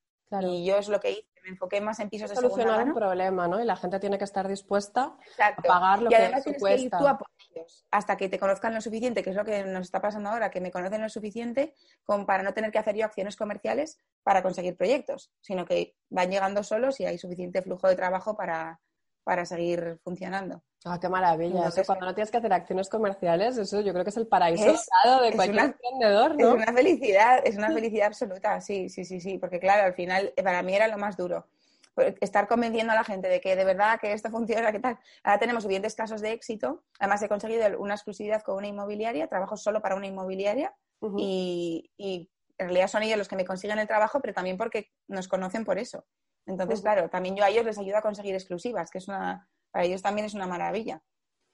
Y 0.41 0.65
yo 0.65 0.77
es 0.77 0.89
lo 0.89 0.99
que 0.99 1.11
hice, 1.11 1.26
me 1.47 1.53
enfoqué 1.53 1.79
más 1.79 1.99
en 1.99 2.09
pisos 2.09 2.29
de 2.29 2.35
solucionar 2.35 2.75
segunda 2.75 2.91
un 2.91 2.97
problema, 2.97 3.47
¿no? 3.47 3.61
Y 3.61 3.65
la 3.65 3.77
gente 3.77 3.99
tiene 3.99 4.17
que 4.17 4.25
estar 4.25 4.47
dispuesta 4.47 5.15
Exacto. 5.25 5.61
a 5.61 5.73
pagar 5.73 6.01
lo 6.01 6.11
y 6.11 6.13
además 6.13 6.43
que 6.43 6.51
tienes 6.51 6.61
cuesta. 6.61 6.77
que 6.77 6.83
ir 6.83 6.91
tú 6.91 7.07
a 7.07 7.17
por 7.17 7.27
ellos 7.55 7.85
hasta 7.89 8.17
que 8.17 8.27
te 8.27 8.37
conozcan 8.37 8.73
lo 8.73 8.81
suficiente, 8.81 9.23
que 9.23 9.29
es 9.29 9.35
lo 9.35 9.45
que 9.45 9.63
nos 9.63 9.83
está 9.83 10.01
pasando 10.01 10.29
ahora, 10.29 10.51
que 10.51 10.59
me 10.59 10.71
conocen 10.71 11.01
lo 11.01 11.09
suficiente 11.09 11.73
como 12.03 12.25
para 12.25 12.43
no 12.43 12.53
tener 12.53 12.71
que 12.71 12.79
hacer 12.79 12.95
yo 12.97 13.05
acciones 13.05 13.37
comerciales 13.37 14.01
para 14.23 14.43
conseguir 14.43 14.75
proyectos, 14.75 15.31
sino 15.39 15.65
que 15.65 15.95
van 16.09 16.29
llegando 16.29 16.63
solos 16.63 16.99
y 16.99 17.05
hay 17.05 17.17
suficiente 17.17 17.61
flujo 17.61 17.87
de 17.87 17.95
trabajo 17.95 18.35
para, 18.35 18.81
para 19.27 19.45
seguir 19.45 19.99
funcionando. 20.05 20.63
Ah, 20.85 20.97
qué 21.01 21.09
maravilla. 21.09 21.57
Entonces, 21.57 21.79
Eso, 21.81 21.85
cuando 21.87 22.05
no 22.05 22.15
tienes 22.15 22.31
que 22.31 22.37
hacer 22.37 22.53
acciones 22.53 22.87
comerciales, 22.87 23.57
eso 23.57 23.81
yo 23.81 23.91
creo 23.91 24.05
que 24.05 24.11
es 24.11 24.15
el 24.15 24.25
paraíso 24.27 24.63
Es- 24.71 24.87
de 25.21 25.27
es 25.27 25.35
cualquier 25.35 25.63
una- 25.63 25.65
emprendedor, 25.65 26.31
Es 26.31 26.37
¿no? 26.47 26.53
una 26.53 26.71
felicidad, 26.71 27.41
es 27.43 27.57
una 27.57 27.73
felicidad 27.73 28.07
absoluta, 28.07 28.61
sí, 28.61 28.87
sí, 28.87 29.03
sí, 29.03 29.19
sí, 29.19 29.37
porque 29.37 29.59
claro, 29.59 29.83
al 29.83 29.93
final 29.95 30.31
eh, 30.37 30.43
para 30.43 30.61
mí 30.63 30.73
era 30.73 30.87
lo 30.87 30.97
más 30.97 31.17
duro. 31.17 31.45
Pues, 31.93 32.15
Estar 32.21 32.47
convenciendo 32.47 32.93
a 32.93 32.95
la 32.95 33.03
gente 33.03 33.27
de 33.27 33.41
que 33.41 33.57
de 33.57 33.65
verdad 33.65 33.99
que 33.99 34.13
esto 34.13 34.29
funciona, 34.31 34.71
que 34.71 34.79
tal. 34.79 34.97
Ahora 35.23 35.39
tenemos 35.39 35.63
suficientes 35.63 35.93
casos 35.93 36.21
de 36.21 36.31
éxito. 36.31 36.85
Además, 36.97 37.21
he 37.21 37.27
conseguido 37.27 37.65
una 37.81 37.95
exclusividad 37.95 38.41
con 38.43 38.55
una 38.55 38.67
inmobiliaria, 38.67 39.27
trabajo 39.27 39.57
solo 39.57 39.81
para 39.81 39.95
una 39.95 40.07
inmobiliaria 40.07 40.73
y, 41.17 41.91
y 41.97 42.29
en 42.57 42.67
realidad 42.67 42.87
son 42.87 43.03
ellos 43.03 43.17
los 43.17 43.27
que 43.27 43.35
me 43.35 43.43
consiguen 43.43 43.77
el 43.79 43.87
trabajo, 43.87 44.21
pero 44.21 44.33
también 44.33 44.55
porque 44.55 44.89
nos 45.09 45.27
conocen 45.27 45.65
por 45.65 45.77
eso. 45.79 46.05
Entonces, 46.47 46.81
claro, 46.81 47.09
también 47.09 47.35
yo 47.35 47.43
a 47.43 47.49
ellos 47.49 47.65
les 47.65 47.77
ayudo 47.77 47.97
a 47.97 48.01
conseguir 48.01 48.33
exclusivas, 48.33 48.89
que 48.89 48.97
es 48.99 49.07
una, 49.07 49.47
para 49.71 49.85
ellos 49.85 50.01
también 50.01 50.25
es 50.25 50.33
una 50.33 50.47
maravilla. 50.47 51.03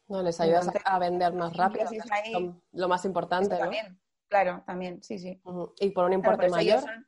No, 0.07 0.21
les 0.21 0.39
ayudas 0.39 0.67
a- 0.67 0.71
Entonces, 0.71 0.81
a 0.85 0.99
vender 0.99 1.33
más 1.33 1.55
rápido, 1.57 1.87
ahí- 2.11 2.31
lo, 2.33 2.61
lo 2.73 2.87
más 2.87 3.03
importante, 3.05 3.45
Eso 3.49 3.57
¿no? 3.57 3.63
también, 3.63 3.99
claro, 4.29 4.63
también, 4.65 5.01
sí, 5.01 5.17
sí. 5.17 5.41
Y 5.79 5.89
por 5.89 6.05
un 6.05 6.11
Claro, 6.11 6.13
importe 6.13 6.37
por 6.37 6.59
ellos 6.59 6.75
mayor. 6.75 6.81
son- 6.81 7.07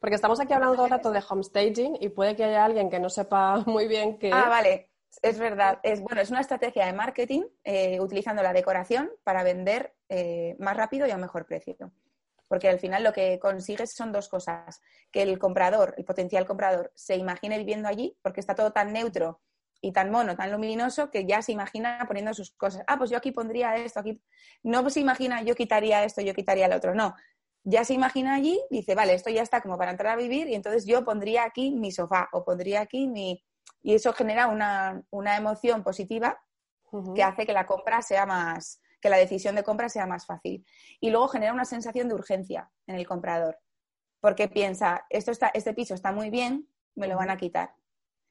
Porque 0.00 0.14
estamos 0.14 0.38
aquí 0.38 0.52
hablando 0.52 0.76
todo 0.76 0.84
el 0.86 0.92
rato 0.92 1.10
de 1.10 1.22
homestaging 1.28 1.96
y 2.00 2.08
puede 2.10 2.36
que 2.36 2.44
haya 2.44 2.64
alguien 2.64 2.88
que 2.88 3.00
no 3.00 3.10
sepa 3.10 3.56
muy 3.66 3.88
bien 3.88 4.18
qué 4.18 4.30
Ah, 4.32 4.48
vale, 4.48 4.90
es 5.22 5.38
verdad. 5.40 5.80
Es, 5.82 6.00
bueno, 6.00 6.20
es 6.20 6.30
una 6.30 6.40
estrategia 6.40 6.86
de 6.86 6.92
marketing 6.92 7.42
eh, 7.64 7.98
utilizando 8.00 8.42
la 8.44 8.52
decoración 8.52 9.10
para 9.24 9.42
vender 9.42 9.96
eh, 10.08 10.54
más 10.60 10.76
rápido 10.76 11.06
y 11.06 11.10
a 11.10 11.16
un 11.16 11.22
mejor 11.22 11.46
precio. 11.46 11.76
Porque 12.48 12.68
al 12.68 12.80
final 12.80 13.04
lo 13.04 13.12
que 13.12 13.38
consigues 13.38 13.94
son 13.94 14.10
dos 14.10 14.28
cosas. 14.28 14.80
Que 15.12 15.22
el 15.22 15.38
comprador, 15.38 15.94
el 15.96 16.04
potencial 16.04 16.46
comprador, 16.46 16.92
se 16.94 17.16
imagine 17.16 17.58
viviendo 17.58 17.88
allí 17.88 18.18
porque 18.22 18.40
está 18.40 18.54
todo 18.54 18.72
tan 18.72 18.92
neutro 18.92 19.40
y 19.80 19.92
tan 19.92 20.10
mono, 20.10 20.34
tan 20.34 20.50
luminoso, 20.50 21.10
que 21.10 21.24
ya 21.24 21.40
se 21.42 21.52
imagina 21.52 22.04
poniendo 22.06 22.34
sus 22.34 22.50
cosas. 22.52 22.82
Ah, 22.86 22.98
pues 22.98 23.10
yo 23.10 23.16
aquí 23.16 23.30
pondría 23.30 23.76
esto, 23.76 24.00
aquí. 24.00 24.20
No 24.62 24.88
se 24.90 25.00
imagina 25.00 25.42
yo 25.42 25.54
quitaría 25.54 26.04
esto, 26.04 26.20
yo 26.20 26.34
quitaría 26.34 26.68
lo 26.68 26.76
otro. 26.76 26.94
No. 26.94 27.14
Ya 27.64 27.84
se 27.84 27.92
imagina 27.94 28.34
allí, 28.34 28.58
dice, 28.70 28.94
vale, 28.94 29.14
esto 29.14 29.30
ya 29.30 29.42
está 29.42 29.60
como 29.60 29.76
para 29.76 29.90
entrar 29.90 30.14
a 30.14 30.16
vivir 30.16 30.48
y 30.48 30.54
entonces 30.54 30.86
yo 30.86 31.04
pondría 31.04 31.44
aquí 31.44 31.70
mi 31.70 31.92
sofá 31.92 32.28
o 32.32 32.44
pondría 32.44 32.80
aquí 32.80 33.06
mi, 33.08 33.44
y 33.82 33.94
eso 33.94 34.12
genera 34.12 34.46
una, 34.46 35.02
una 35.10 35.36
emoción 35.36 35.82
positiva 35.82 36.40
que 37.14 37.22
hace 37.22 37.44
que 37.44 37.52
la 37.52 37.66
compra 37.66 38.00
sea 38.00 38.24
más, 38.24 38.80
que 39.00 39.10
la 39.10 39.16
decisión 39.16 39.54
de 39.54 39.62
compra 39.62 39.88
sea 39.88 40.06
más 40.06 40.26
fácil. 40.26 40.64
Y 41.00 41.10
luego 41.10 41.28
genera 41.28 41.52
una 41.52 41.64
sensación 41.64 42.08
de 42.08 42.14
urgencia 42.14 42.70
en 42.86 42.96
el 42.96 43.06
comprador, 43.06 43.58
porque 44.20 44.48
piensa, 44.48 45.06
esto 45.10 45.30
está, 45.30 45.50
este 45.54 45.74
piso 45.74 45.94
está 45.94 46.12
muy 46.12 46.30
bien, 46.30 46.68
me 46.94 47.08
lo 47.08 47.16
van 47.16 47.30
a 47.30 47.36
quitar. 47.36 47.74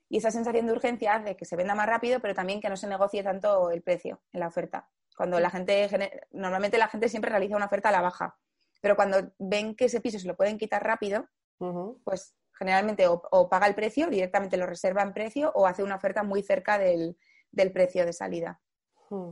Y 0.10 0.18
esa 0.18 0.32
sensación 0.32 0.68
de 0.68 0.74
urgencia 0.74 1.16
hace 1.16 1.36
que 1.36 1.46
se 1.46 1.56
venda 1.56 1.76
más 1.76 1.88
rápido, 1.88 2.20
pero 2.20 2.34
también 2.34 2.62
que 2.62 2.70
no 2.70 2.78
se 2.78 2.88
negocie 2.88 3.24
tanto 3.24 3.72
el 3.72 3.82
precio 3.82 4.22
en 4.32 4.40
la 4.40 4.48
oferta. 4.48 4.90
Cuando 5.16 5.40
la 5.40 5.50
gente, 5.50 5.90
normalmente 6.32 6.78
la 6.78 6.88
gente 6.88 7.10
siempre 7.10 7.32
realiza 7.32 7.56
una 7.56 7.66
oferta 7.66 7.90
a 7.90 7.92
la 7.92 8.02
baja, 8.02 8.38
pero 8.82 8.96
cuando 8.96 9.34
ven 9.40 9.76
que 9.76 9.86
ese 9.86 10.00
piso 10.00 10.20
se 10.20 10.28
lo 10.28 10.38
pueden 10.38 10.58
quitar 10.58 10.84
rápido, 10.84 11.28
pues 12.04 12.36
generalmente 12.54 13.08
o, 13.08 13.22
o 13.32 13.50
paga 13.50 13.68
el 13.68 13.76
precio, 13.76 14.08
directamente 14.08 14.58
lo 14.58 14.66
reserva 14.66 15.02
en 15.02 15.14
precio, 15.14 15.52
o 15.56 15.66
hace 15.66 15.84
una 15.84 15.96
oferta 15.96 16.24
muy 16.24 16.44
cerca 16.44 16.78
del, 16.78 17.18
del 17.52 17.72
precio 17.72 18.06
de 18.06 18.14
salida. 18.14 18.62
Mm. 19.10 19.32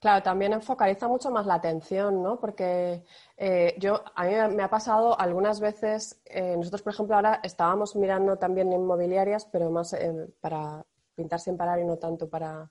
Claro, 0.00 0.22
también 0.22 0.60
focaliza 0.62 1.08
mucho 1.08 1.30
más 1.30 1.46
la 1.46 1.54
atención, 1.54 2.22
¿no? 2.22 2.40
Porque 2.40 3.04
eh, 3.36 3.74
yo, 3.78 4.02
a 4.14 4.24
mí 4.24 4.54
me 4.54 4.62
ha 4.62 4.70
pasado 4.70 5.18
algunas 5.18 5.60
veces, 5.60 6.20
eh, 6.24 6.56
nosotros, 6.56 6.82
por 6.82 6.92
ejemplo, 6.92 7.16
ahora 7.16 7.40
estábamos 7.42 7.94
mirando 7.96 8.36
también 8.36 8.72
inmobiliarias, 8.72 9.46
pero 9.46 9.70
más 9.70 9.92
eh, 9.92 10.28
para 10.40 10.84
pintar 11.14 11.40
sin 11.40 11.56
parar 11.56 11.78
y 11.78 11.84
no 11.84 11.98
tanto 11.98 12.28
para, 12.28 12.70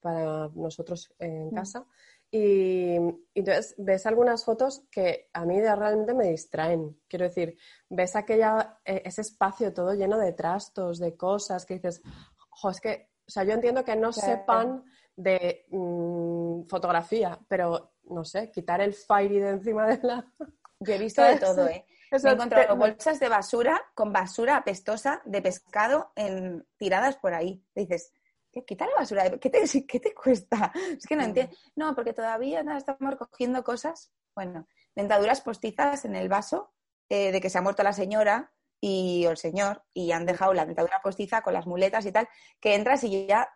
para 0.00 0.48
nosotros 0.54 1.12
en 1.18 1.48
Mm. 1.48 1.54
casa. 1.54 1.86
Y, 2.32 2.94
entonces 3.34 3.74
ves 3.76 4.06
algunas 4.06 4.44
fotos 4.44 4.84
que 4.90 5.28
a 5.32 5.44
mí 5.44 5.60
realmente 5.60 6.14
me 6.14 6.28
distraen. 6.30 7.00
Quiero 7.08 7.24
decir, 7.24 7.56
ves 7.88 8.14
aquella, 8.14 8.78
eh, 8.84 9.02
ese 9.04 9.22
espacio 9.22 9.74
todo 9.74 9.94
lleno 9.94 10.16
de 10.16 10.32
trastos, 10.32 10.98
de 11.00 11.16
cosas, 11.16 11.66
que 11.66 11.74
dices, 11.74 12.02
jo, 12.50 12.70
es 12.70 12.80
que, 12.80 13.10
o 13.26 13.30
sea, 13.30 13.42
yo 13.42 13.52
entiendo 13.52 13.84
que 13.84 13.96
no 13.96 14.12
Claro. 14.12 14.28
sepan 14.38 14.84
de 15.16 15.66
mm, 15.70 16.66
fotografía, 16.68 17.38
pero 17.48 17.92
no 18.04 18.24
sé, 18.24 18.50
quitar 18.50 18.80
el 18.80 18.94
fairy 18.94 19.38
de 19.38 19.50
encima 19.50 19.86
de 19.86 20.00
la. 20.02 20.26
Yo 20.80 20.94
he 20.94 20.98
visto 20.98 21.22
de 21.22 21.36
todo, 21.38 21.68
¿eh? 21.68 21.84
Eso 22.10 22.26
Me 22.26 22.30
he 22.32 22.34
encontrado 22.34 22.68
te- 22.68 22.78
bolsas 22.78 23.20
de 23.20 23.28
basura 23.28 23.80
con 23.94 24.12
basura 24.12 24.56
apestosa 24.56 25.22
de 25.24 25.42
pescado 25.42 26.10
en, 26.16 26.66
tiradas 26.76 27.16
por 27.16 27.34
ahí. 27.34 27.64
Dices, 27.74 28.12
¿qué, 28.50 28.64
quita 28.64 28.86
la 28.86 28.96
basura? 28.96 29.30
¿Qué 29.38 29.48
te, 29.50 29.62
qué 29.86 30.00
te 30.00 30.12
cuesta? 30.12 30.72
Es 30.74 31.06
que 31.06 31.14
no 31.14 31.22
entiendo. 31.22 31.54
No, 31.76 31.94
porque 31.94 32.12
todavía 32.12 32.62
no 32.62 32.76
estamos 32.76 33.10
recogiendo 33.10 33.62
cosas. 33.62 34.10
Bueno, 34.34 34.66
dentaduras 34.96 35.40
postizas 35.40 36.04
en 36.04 36.16
el 36.16 36.28
vaso 36.28 36.72
eh, 37.08 37.30
de 37.30 37.40
que 37.40 37.50
se 37.50 37.58
ha 37.58 37.62
muerto 37.62 37.82
la 37.82 37.92
señora 37.92 38.52
y, 38.80 39.24
o 39.26 39.30
el 39.30 39.36
señor 39.36 39.84
y 39.92 40.10
han 40.12 40.26
dejado 40.26 40.54
la 40.54 40.66
dentadura 40.66 41.00
postiza 41.02 41.42
con 41.42 41.54
las 41.54 41.66
muletas 41.66 42.06
y 42.06 42.12
tal, 42.12 42.28
que 42.60 42.74
entras 42.74 43.04
y 43.04 43.26
ya 43.26 43.48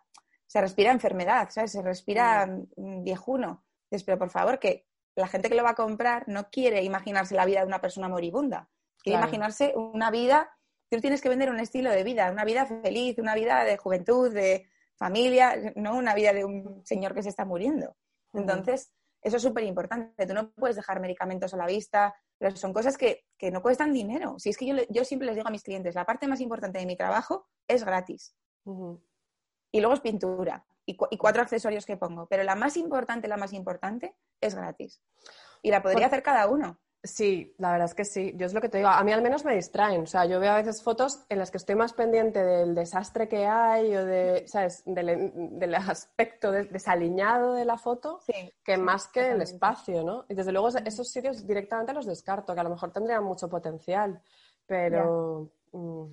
se 0.47 0.61
respira 0.61 0.91
enfermedad, 0.91 1.49
¿sabes? 1.49 1.71
Se 1.71 1.81
respira 1.81 2.45
mm, 2.45 3.03
viejuno. 3.03 3.63
Pero 4.05 4.17
por 4.17 4.29
favor, 4.29 4.59
que 4.59 4.87
la 5.15 5.27
gente 5.27 5.49
que 5.49 5.55
lo 5.55 5.63
va 5.63 5.71
a 5.71 5.75
comprar 5.75 6.27
no 6.27 6.49
quiere 6.49 6.83
imaginarse 6.83 7.35
la 7.35 7.45
vida 7.45 7.61
de 7.61 7.67
una 7.67 7.81
persona 7.81 8.09
moribunda. 8.09 8.69
Quiere 9.01 9.17
Claro. 9.17 9.27
imaginarse 9.27 9.73
una 9.75 10.11
vida, 10.11 10.49
tú 10.89 10.99
tienes 10.99 11.21
que 11.21 11.29
vender 11.29 11.49
un 11.49 11.59
estilo 11.59 11.91
de 11.91 12.03
vida, 12.03 12.31
una 12.31 12.43
vida 12.43 12.65
feliz, 12.65 13.17
una 13.19 13.35
vida 13.35 13.63
de 13.63 13.77
juventud, 13.77 14.33
de 14.33 14.67
familia, 14.95 15.55
no 15.75 15.95
una 15.95 16.13
vida 16.15 16.33
de 16.33 16.43
un 16.45 16.81
señor 16.85 17.13
que 17.13 17.23
se 17.23 17.29
está 17.29 17.45
muriendo. 17.45 17.95
Entonces, 18.33 18.91
eso 19.21 19.37
es 19.37 19.43
súper 19.43 19.63
importante. 19.63 20.25
Tú 20.25 20.33
no 20.33 20.51
puedes 20.51 20.75
dejar 20.75 20.99
medicamentos 20.99 21.53
a 21.53 21.57
la 21.57 21.65
vista, 21.65 22.13
pero 22.37 22.55
son 22.55 22.73
cosas 22.73 22.97
que, 22.97 23.25
que 23.37 23.51
no 23.51 23.61
cuestan 23.61 23.93
dinero. 23.93 24.35
Si 24.39 24.49
es 24.49 24.57
que 24.57 24.65
yo, 24.65 24.75
yo 24.89 25.05
siempre 25.05 25.27
les 25.27 25.35
digo 25.35 25.47
a 25.47 25.51
mis 25.51 25.63
clientes, 25.63 25.95
la 25.95 26.05
parte 26.05 26.27
más 26.27 26.41
importante 26.41 26.79
de 26.79 26.85
mi 26.85 26.97
trabajo 26.97 27.47
es 27.67 27.83
gratis. 27.85 28.35
Y 29.75 29.81
luego 29.81 29.93
es 29.93 29.99
pintura 29.99 30.63
y, 30.85 30.95
cu- 30.95 31.07
y 31.11 31.17
cuatro 31.17 31.41
accesorios 31.41 31.85
que 31.85 31.97
pongo. 31.97 32.27
Pero 32.27 32.43
la 32.43 32.55
más 32.55 32.77
importante, 32.77 33.27
la 33.27 33.35
más 33.35 33.51
importante, 33.51 34.15
es 34.39 34.55
gratis. 34.55 35.01
Y 35.61 35.69
la 35.69 35.81
podría 35.81 36.05
hacer 36.07 36.23
cada 36.23 36.47
uno. 36.47 36.77
Sí, 37.03 37.53
la 37.57 37.71
verdad 37.73 37.85
es 37.85 37.93
que 37.93 38.05
sí. 38.05 38.33
Yo 38.37 38.45
es 38.45 38.53
lo 38.53 38.61
que 38.61 38.69
te 38.69 38.77
digo. 38.77 38.89
A 38.89 39.03
mí 39.03 39.11
al 39.11 39.21
menos 39.21 39.43
me 39.43 39.53
distraen. 39.53 40.03
O 40.03 40.05
sea, 40.05 40.25
yo 40.25 40.39
veo 40.39 40.53
a 40.53 40.55
veces 40.55 40.81
fotos 40.81 41.25
en 41.27 41.39
las 41.39 41.51
que 41.51 41.57
estoy 41.57 41.75
más 41.75 41.91
pendiente 41.91 42.41
del 42.41 42.73
desastre 42.73 43.27
que 43.27 43.45
hay 43.45 43.93
o 43.97 44.05
de, 44.05 44.47
¿sabes? 44.47 44.81
Del, 44.85 45.31
del 45.59 45.75
aspecto 45.75 46.51
de- 46.53 46.63
desaliñado 46.65 47.53
de 47.53 47.65
la 47.65 47.77
foto 47.77 48.21
Sí, 48.25 48.53
que 48.63 48.77
más 48.77 49.09
que 49.09 49.31
el 49.31 49.41
espacio, 49.41 50.03
¿no? 50.03 50.25
Y 50.29 50.35
desde 50.35 50.53
luego 50.53 50.69
esos 50.69 51.09
sitios 51.11 51.45
directamente 51.45 51.91
los 51.93 52.05
descarto, 52.05 52.53
que 52.55 52.61
a 52.61 52.63
lo 52.63 52.69
mejor 52.69 52.91
tendrían 52.93 53.23
mucho 53.25 53.49
potencial, 53.49 54.21
pero 54.65 55.51
mm, 55.73 56.05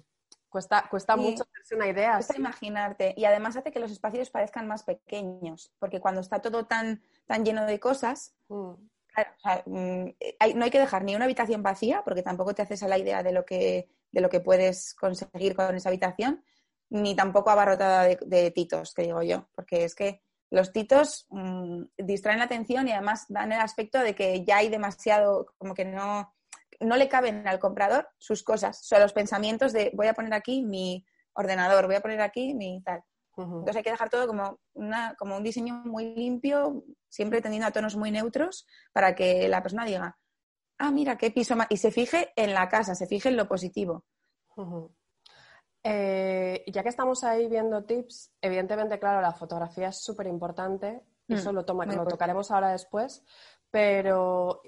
cuesta, 0.53 0.87
cuesta 0.89 1.15
Sí. 1.15 1.21
mucho 1.21 1.43
hacerse 1.53 1.75
una 1.75 1.89
idea. 1.89 2.15
Cuesta 2.15 2.37
imaginarte. 2.37 3.15
Y 3.17 3.25
además 3.25 3.57
hace 3.57 3.73
que 3.73 3.81
los 3.81 3.91
espacios 3.91 4.31
parezcan 4.31 4.69
más 4.69 4.85
pequeños, 4.85 5.73
porque 5.81 6.01
cuando 6.01 6.21
está 6.21 6.41
todo 6.41 6.67
tan, 6.67 7.03
tan 7.27 7.45
lleno 7.45 7.67
de 7.67 7.81
cosas, 7.81 8.37
Mm, 8.49 8.75
claro, 9.13 9.31
o 9.37 9.41
sea, 9.41 9.63
mm, 9.67 10.15
hay- 10.39 10.55
no 10.55 10.65
hay 10.65 10.71
que 10.71 10.79
dejar 10.79 11.03
ni 11.05 11.17
una 11.17 11.25
habitación 11.25 11.63
vacía, 11.63 12.03
porque 12.05 12.23
tampoco 12.23 12.55
te 12.55 12.63
haces 12.63 12.83
a 12.83 12.89
la 12.89 12.99
idea 12.99 13.23
de 13.23 13.33
lo 13.33 13.45
que, 13.45 13.89
de 14.13 14.21
lo 14.21 14.29
que 14.29 14.41
puedes 14.41 14.95
conseguir 14.95 15.57
con 15.57 15.75
esa 15.75 15.89
habitación, 15.89 16.45
ni 16.91 17.17
tampoco 17.17 17.49
abarrotada 17.51 18.05
de, 18.05 18.19
de 18.27 18.51
titos, 18.51 18.93
que 18.95 19.03
digo 19.03 19.23
yo, 19.23 19.49
porque 19.55 19.85
es 19.85 19.95
que 19.95 20.23
los 20.51 20.71
titos 20.71 21.27
mm, 21.31 21.85
distraen 21.97 22.39
la 22.41 22.45
atención 22.45 22.87
y 22.87 22.93
además 22.93 23.25
dan 23.31 23.53
el 23.53 23.61
aspecto 23.61 23.99
de 24.01 24.15
que 24.15 24.45
ya 24.45 24.59
hay 24.59 24.69
demasiado, 24.69 25.47
como 25.57 25.73
que 25.73 25.87
no, 25.87 26.31
no 26.83 26.97
le 26.97 27.09
caben 27.09 27.47
al 27.49 27.59
comprador 27.59 28.09
sus 28.19 28.43
cosas, 28.43 28.85
son 28.87 29.01
los 29.01 29.13
pensamientos 29.13 29.73
de 29.73 29.91
voy 29.95 30.07
a 30.09 30.15
poner 30.15 30.35
aquí 30.35 30.63
mi 30.63 31.05
ordenador, 31.35 31.87
voy 31.87 31.95
a 31.97 32.01
poner 32.03 32.21
aquí 32.21 32.55
mi 32.55 32.83
tal. 32.83 33.03
Entonces 33.61 33.77
hay 33.77 33.83
que 33.83 33.91
dejar 33.91 34.11
todo 34.11 34.27
como, 34.27 34.59
una, 34.75 35.15
como 35.19 35.37
un 35.37 35.43
diseño 35.43 35.75
muy 35.87 36.15
limpio, 36.15 36.85
siempre 37.09 37.41
tendiendo 37.41 37.67
a 37.69 37.71
tonos 37.71 37.97
muy 37.97 38.11
neutros, 38.11 38.67
para 38.93 39.15
que 39.15 39.49
la 39.49 39.63
persona 39.63 39.87
diga, 39.87 40.19
ah, 40.79 40.91
mira, 40.91 41.17
qué 41.17 41.31
piso 41.31 41.57
más. 41.57 41.67
Y 41.71 41.79
se 41.79 41.91
fije 41.91 42.33
en 42.37 42.53
la 42.53 42.69
casa, 42.69 42.95
se 42.95 43.07
fije 43.07 43.31
en 43.31 43.37
lo 43.39 43.49
positivo. 43.49 44.05
Eh, 45.85 46.63
ya 46.69 46.83
que 46.83 46.89
estamos 46.91 47.25
ahí 47.25 47.49
viendo 47.49 47.85
tips, 47.85 48.33
evidentemente, 48.41 48.99
claro, 48.99 49.21
la 49.21 49.33
fotografía 49.33 49.89
es 49.89 50.03
súper 50.03 50.27
importante, 50.27 51.03
Mm, 51.29 51.35
eso 51.35 51.53
lo, 51.53 51.65
toma- 51.65 51.87
lo 51.87 52.05
tocaremos 52.11 52.51
ahora 52.51 52.71
después, 52.73 53.25
pero 53.71 54.61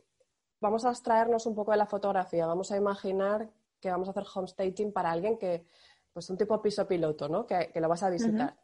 vamos 0.65 0.87
a 0.87 0.89
abstraernos 0.89 1.45
un 1.45 1.55
poco 1.55 1.73
de 1.73 1.77
la 1.77 1.85
fotografía, 1.85 2.47
vamos 2.47 2.73
a 2.73 2.77
imaginar 2.79 3.51
que 3.79 3.91
vamos 3.91 4.09
a 4.09 4.13
hacer 4.13 4.25
homestaging 4.35 4.95
para 4.95 5.11
alguien 5.11 5.37
que, 5.37 5.67
pues 6.11 6.31
un 6.31 6.39
tipo 6.39 6.63
piso 6.63 6.89
piloto, 6.89 7.29
¿no? 7.29 7.47
Que, 7.47 7.71
lo 7.75 7.87
vas 7.87 8.03
a 8.03 8.09
visitar. 8.09 8.57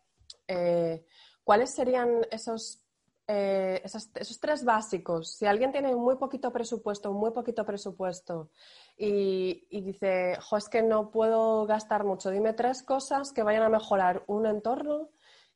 Eh, 0.48 1.04
¿Cuáles 1.44 1.74
serían 1.74 2.22
esos, 2.30 2.82
eh, 3.26 3.82
esos, 3.84 4.40
tres 4.40 4.64
básicos? 4.64 5.34
Si 5.34 5.44
alguien 5.44 5.72
tiene 5.72 5.94
muy 5.94 6.16
poquito 6.16 6.50
presupuesto, 6.50 7.12
muy 7.12 7.32
poquito 7.32 7.66
presupuesto 7.66 8.48
y, 8.96 9.66
dice, 9.70 10.38
jo, 10.40 10.56
es 10.56 10.70
que 10.70 10.80
no 10.80 11.10
puedo 11.10 11.66
gastar 11.66 12.04
mucho, 12.04 12.30
dime 12.30 12.54
tres 12.54 12.82
cosas 12.82 13.30
que 13.32 13.42
vayan 13.42 13.64
a 13.64 13.68
mejorar 13.68 14.24
un 14.26 14.46
entorno 14.46 15.10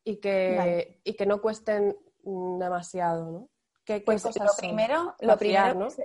y 0.04 0.18
que, 0.18 1.00
y 1.04 1.14
que 1.14 1.24
no 1.24 1.40
cuesten 1.40 1.96
demasiado, 2.22 3.30
¿no? 3.30 3.48
¿Qué, 3.84 4.00
pues 4.00 4.24
lo 4.24 4.50
primero, 4.58 5.14
lo 5.20 5.36
primero 5.36 5.88
es 5.88 5.98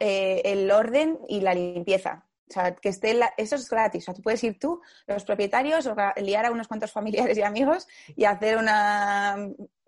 eh, 0.00 0.42
el 0.44 0.70
orden 0.70 1.18
y 1.28 1.40
la 1.40 1.54
limpieza. 1.54 2.26
O 2.48 2.52
sea, 2.52 2.74
que 2.74 2.88
esté 2.88 3.18
eso 3.36 3.56
es 3.56 3.68
gratis. 3.68 4.04
O 4.04 4.06
sea, 4.06 4.14
tú 4.14 4.22
puedes 4.22 4.42
ir 4.44 4.58
tú, 4.58 4.80
los 5.06 5.24
propietarios, 5.24 5.88
liar 6.16 6.46
a 6.46 6.50
unos 6.50 6.68
cuantos 6.68 6.92
familiares 6.92 7.36
y 7.36 7.42
amigos 7.42 7.86
y 8.14 8.24
hacer 8.24 8.56
una, 8.56 9.36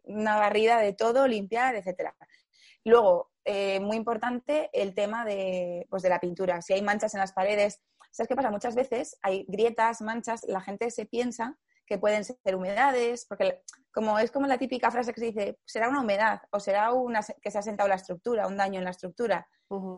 una 0.02 0.36
barrida 0.36 0.78
de 0.78 0.92
todo, 0.92 1.26
limpiar, 1.26 1.76
etcétera. 1.76 2.14
Luego, 2.84 3.30
eh, 3.44 3.80
muy 3.80 3.96
importante 3.96 4.68
el 4.72 4.94
tema 4.94 5.24
de, 5.24 5.86
pues, 5.88 6.02
de 6.02 6.10
la 6.10 6.18
pintura. 6.18 6.60
Si 6.60 6.72
hay 6.72 6.82
manchas 6.82 7.14
en 7.14 7.20
las 7.20 7.32
paredes, 7.32 7.80
¿sabes 8.10 8.28
qué 8.28 8.36
pasa? 8.36 8.50
Muchas 8.50 8.74
veces 8.74 9.18
hay 9.22 9.46
grietas, 9.48 10.00
manchas, 10.00 10.42
la 10.46 10.60
gente 10.60 10.90
se 10.90 11.06
piensa 11.06 11.56
que 11.88 11.98
pueden 11.98 12.24
ser 12.24 12.54
humedades, 12.54 13.24
porque 13.26 13.62
como 13.92 14.18
es 14.18 14.30
como 14.30 14.46
la 14.46 14.58
típica 14.58 14.90
frase 14.90 15.12
que 15.12 15.20
se 15.20 15.26
dice, 15.26 15.58
será 15.64 15.88
una 15.88 16.02
humedad 16.02 16.40
o 16.50 16.60
será 16.60 16.92
una 16.92 17.20
que 17.40 17.50
se 17.50 17.58
ha 17.58 17.62
sentado 17.62 17.88
la 17.88 17.94
estructura, 17.94 18.46
un 18.46 18.56
daño 18.56 18.78
en 18.78 18.84
la 18.84 18.90
estructura. 18.90 19.48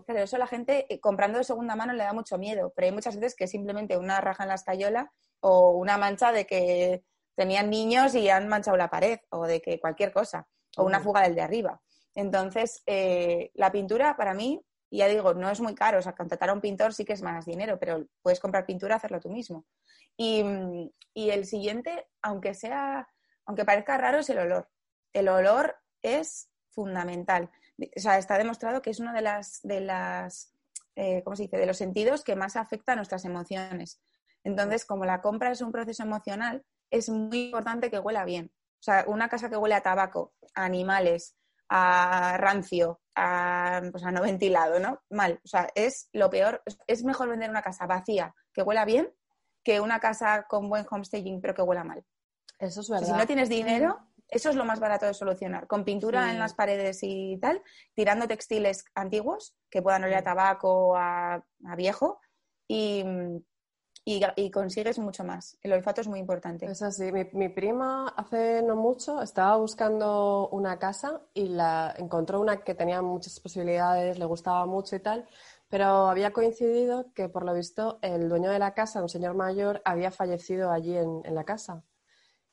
Pero 0.06 0.20
eso 0.20 0.38
la 0.38 0.46
gente 0.46 0.86
eh, 0.88 1.00
comprando 1.00 1.38
de 1.38 1.44
segunda 1.44 1.76
mano 1.76 1.92
le 1.92 2.04
da 2.04 2.12
mucho 2.12 2.38
miedo, 2.38 2.72
pero 2.74 2.86
hay 2.86 2.92
muchas 2.92 3.16
veces 3.16 3.34
que 3.36 3.44
es 3.44 3.50
simplemente 3.50 3.96
una 3.96 4.20
raja 4.20 4.44
en 4.44 4.48
la 4.48 4.54
escayola 4.54 5.12
o 5.40 5.70
una 5.72 5.98
mancha 5.98 6.32
de 6.32 6.46
que 6.46 7.04
tenían 7.36 7.70
niños 7.70 8.14
y 8.14 8.28
han 8.28 8.48
manchado 8.48 8.76
la 8.76 8.90
pared 8.90 9.18
o 9.30 9.46
de 9.46 9.60
que 9.60 9.80
cualquier 9.80 10.12
cosa, 10.12 10.46
o 10.76 10.84
una 10.84 11.00
fuga 11.00 11.22
del 11.22 11.34
de 11.34 11.42
arriba. 11.42 11.80
Entonces, 12.14 12.82
eh, 12.86 13.50
la 13.54 13.70
pintura 13.70 14.16
para 14.16 14.34
mí, 14.34 14.60
ya 14.98 15.08
digo, 15.08 15.34
no 15.34 15.50
es 15.50 15.60
muy 15.60 15.74
caro, 15.74 15.98
o 15.98 16.02
sea, 16.02 16.14
contratar 16.14 16.50
a 16.50 16.52
un 16.52 16.60
pintor 16.60 16.92
sí 16.94 17.04
que 17.04 17.12
es 17.12 17.22
más 17.22 17.46
dinero, 17.46 17.78
pero 17.78 18.06
puedes 18.22 18.40
comprar 18.40 18.66
pintura, 18.66 18.96
hacerlo 18.96 19.20
tú 19.20 19.30
mismo. 19.30 19.64
Y, 20.16 20.44
el 21.14 21.46
siguiente, 21.46 22.08
aunque 22.22 22.54
sea, 22.54 23.08
aunque 23.46 23.64
parezca 23.64 23.96
raro, 23.98 24.18
es 24.18 24.30
el 24.30 24.38
olor. 24.38 24.68
El 25.12 25.28
olor 25.28 25.76
es 26.02 26.50
fundamental. 26.70 27.50
O 27.78 28.00
sea, 28.00 28.18
está 28.18 28.36
demostrado 28.36 28.82
que 28.82 28.90
es 28.90 29.00
uno 29.00 29.12
de 29.12 29.22
las, 29.22 29.60
de 29.62 29.80
las 29.80 30.54
eh, 30.96 31.22
¿cómo 31.24 31.36
se 31.36 31.44
dice?, 31.44 31.56
de 31.56 31.66
los 31.66 31.78
sentidos 31.78 32.24
que 32.24 32.36
más 32.36 32.56
afecta 32.56 32.92
a 32.92 32.96
nuestras 32.96 33.24
emociones. 33.24 34.02
Entonces, 34.44 34.84
como 34.84 35.04
la 35.04 35.20
compra 35.20 35.50
es 35.50 35.60
un 35.60 35.72
proceso 35.72 36.02
emocional, 36.02 36.64
es 36.90 37.08
muy 37.08 37.46
importante 37.46 37.90
que 37.90 37.98
huela 37.98 38.24
bien. 38.24 38.50
O 38.80 38.82
sea, 38.82 39.04
una 39.06 39.28
casa 39.28 39.48
que 39.48 39.56
huele 39.56 39.74
a 39.74 39.82
tabaco, 39.82 40.34
a 40.54 40.64
animales, 40.64 41.36
a 41.70 42.36
rancio, 42.36 43.00
a, 43.14 43.80
pues 43.90 44.04
a 44.04 44.10
no 44.10 44.22
ventilado, 44.22 44.80
¿no? 44.80 45.02
Mal. 45.08 45.40
O 45.44 45.48
sea, 45.48 45.68
es 45.74 46.08
lo 46.12 46.28
peor. 46.28 46.62
Es 46.86 47.04
mejor 47.04 47.28
vender 47.28 47.48
una 47.48 47.62
casa 47.62 47.86
vacía 47.86 48.34
que 48.52 48.62
huela 48.62 48.84
bien 48.84 49.08
que 49.62 49.80
una 49.80 50.00
casa 50.00 50.46
con 50.48 50.68
buen 50.68 50.86
homestaging 50.90 51.40
pero 51.40 51.54
que 51.54 51.62
huela 51.62 51.84
mal. 51.84 52.04
Eso 52.58 52.80
es 52.80 52.88
verdad. 52.88 53.06
si 53.06 53.12
no 53.12 53.26
tienes 53.26 53.48
dinero, 53.48 53.98
eso 54.28 54.50
es 54.50 54.56
lo 54.56 54.64
más 54.64 54.80
barato 54.80 55.06
de 55.06 55.14
solucionar. 55.14 55.66
Con 55.66 55.84
pintura 55.84 56.30
en 56.30 56.38
las 56.38 56.54
paredes 56.54 57.00
y 57.02 57.38
tal, 57.40 57.62
tirando 57.94 58.26
textiles 58.26 58.84
antiguos 58.94 59.56
que 59.70 59.82
puedan 59.82 60.04
oler 60.04 60.16
a 60.16 60.22
tabaco, 60.22 60.96
a, 60.96 61.34
a 61.34 61.76
viejo 61.76 62.20
y, 62.66 63.04
y, 64.36 64.50
consigues 64.50 64.98
mucho 64.98 65.24
más. 65.24 65.56
El 65.62 65.72
olfato 65.72 66.00
es 66.00 66.08
muy 66.08 66.18
importante. 66.18 66.66
Es 66.66 66.82
así. 66.82 67.12
Mi, 67.12 67.24
mi, 67.32 67.48
prima 67.48 68.08
hace 68.08 68.62
no 68.62 68.76
mucho 68.76 69.22
estaba 69.22 69.56
buscando 69.56 70.48
una 70.48 70.78
casa 70.78 71.20
y 71.34 71.48
la 71.48 71.94
encontró 71.96 72.40
una 72.40 72.62
que 72.64 72.74
tenía 72.74 73.02
muchas 73.02 73.38
posibilidades, 73.40 74.18
le 74.18 74.24
gustaba 74.24 74.66
mucho 74.66 74.96
y 74.96 75.00
tal, 75.00 75.28
pero 75.70 76.08
había 76.08 76.32
coincidido 76.32 77.12
que, 77.14 77.28
por 77.28 77.44
lo 77.44 77.54
visto, 77.54 78.00
el 78.02 78.28
dueño 78.28 78.50
de 78.50 78.58
la 78.58 78.74
casa, 78.74 79.02
un 79.02 79.08
señor 79.08 79.34
mayor, 79.34 79.80
había 79.84 80.10
fallecido 80.10 80.72
allí 80.72 80.96
en, 80.96 81.22
la 81.32 81.44
casa. 81.44 81.84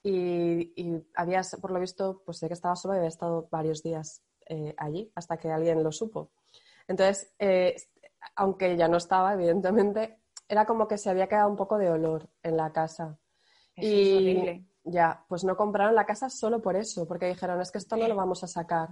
Y, 0.04 1.04
había, 1.16 1.42
por 1.60 1.72
lo 1.72 1.80
visto, 1.80 2.22
pues 2.24 2.38
sé 2.38 2.48
que 2.48 2.53
estaba 2.53 2.75
solo 2.75 2.94
y 2.94 2.98
había 2.98 3.10
estado 3.10 3.48
varios 3.51 3.81
días 3.81 4.22
eh, 4.48 4.75
allí 4.77 5.12
hasta 5.16 5.38
que 5.38 5.50
alguien 5.50 5.84
lo 5.84 5.92
supo. 5.92 6.29
Entonces, 6.88 7.34
eh, 7.40 7.75
aunque 8.36 8.77
ya 8.77 8.88
no 8.88 8.98
estaba, 8.98 9.34
evidentemente, 9.34 10.20
era 10.48 10.66
como 10.66 10.88
que 10.88 10.98
se 10.98 11.10
había 11.10 11.27
quedado 11.27 11.50
un 11.50 11.55
poco 11.55 11.77
de 11.77 11.90
olor 11.90 12.29
en 12.44 12.57
la 12.57 12.72
casa. 12.72 13.18
y 13.75 14.10
es 14.10 14.16
horrible. 14.16 14.66
ya, 14.83 15.25
pues 15.27 15.44
no 15.44 15.55
compraron 15.55 15.96
la 15.96 16.05
casa 16.05 16.29
solo 16.29 16.62
por 16.62 16.75
eso, 16.75 17.07
porque 17.07 17.27
dijeron, 17.27 17.62
es 17.62 17.72
que 17.72 17.77
esto 17.77 17.98
no 17.98 18.07
lo 18.07 18.16
vamos 18.16 18.44
a 18.44 18.48
sacar. 18.48 18.90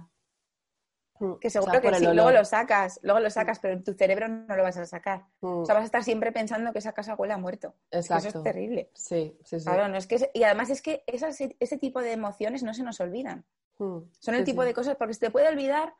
Mm. 1.18 1.34
Que 1.40 1.48
seguro 1.50 1.80
que 1.80 1.94
sí, 1.94 2.04
luego 2.04 2.30
lo 2.30 2.44
sacas, 2.44 3.00
luego 3.02 3.20
lo 3.20 3.30
sacas, 3.30 3.58
pero 3.58 3.74
en 3.74 3.82
tu 3.82 3.94
cerebro 3.94 4.28
no 4.28 4.54
lo 4.54 4.62
vas 4.62 4.76
a 4.76 4.86
sacar. 4.86 5.24
O 5.40 5.64
sea, 5.64 5.74
mm. 5.74 5.76
vas 5.76 5.82
a 5.82 5.86
estar 5.86 6.04
siempre 6.04 6.32
pensando 6.32 6.72
que 6.72 6.78
esa 6.78 6.92
casa 6.92 7.14
huele 7.14 7.32
a 7.32 7.38
muerto. 7.38 7.74
eso 7.90 8.16
es 8.16 8.42
terrible. 8.42 8.90
Sí, 8.94 9.36
sí, 9.42 9.58
sí. 9.58 9.64
Claro, 9.64 9.88
no 9.88 9.96
es 9.96 10.06
que, 10.06 10.30
y 10.34 10.42
además 10.42 10.70
es 10.70 10.82
que 10.82 11.02
ese 11.06 11.78
tipo 11.78 12.00
de 12.00 12.12
emociones 12.12 12.62
no 12.62 12.74
se 12.74 12.82
nos 12.82 13.00
olvidan. 13.00 13.44
Mm. 13.78 13.98
Son 14.18 14.34
el 14.34 14.44
tipo 14.44 14.64
de 14.64 14.74
cosas, 14.74 14.96
porque 14.96 15.14
se 15.14 15.20
te 15.20 15.30
puede 15.30 15.48
olvidar 15.48 15.94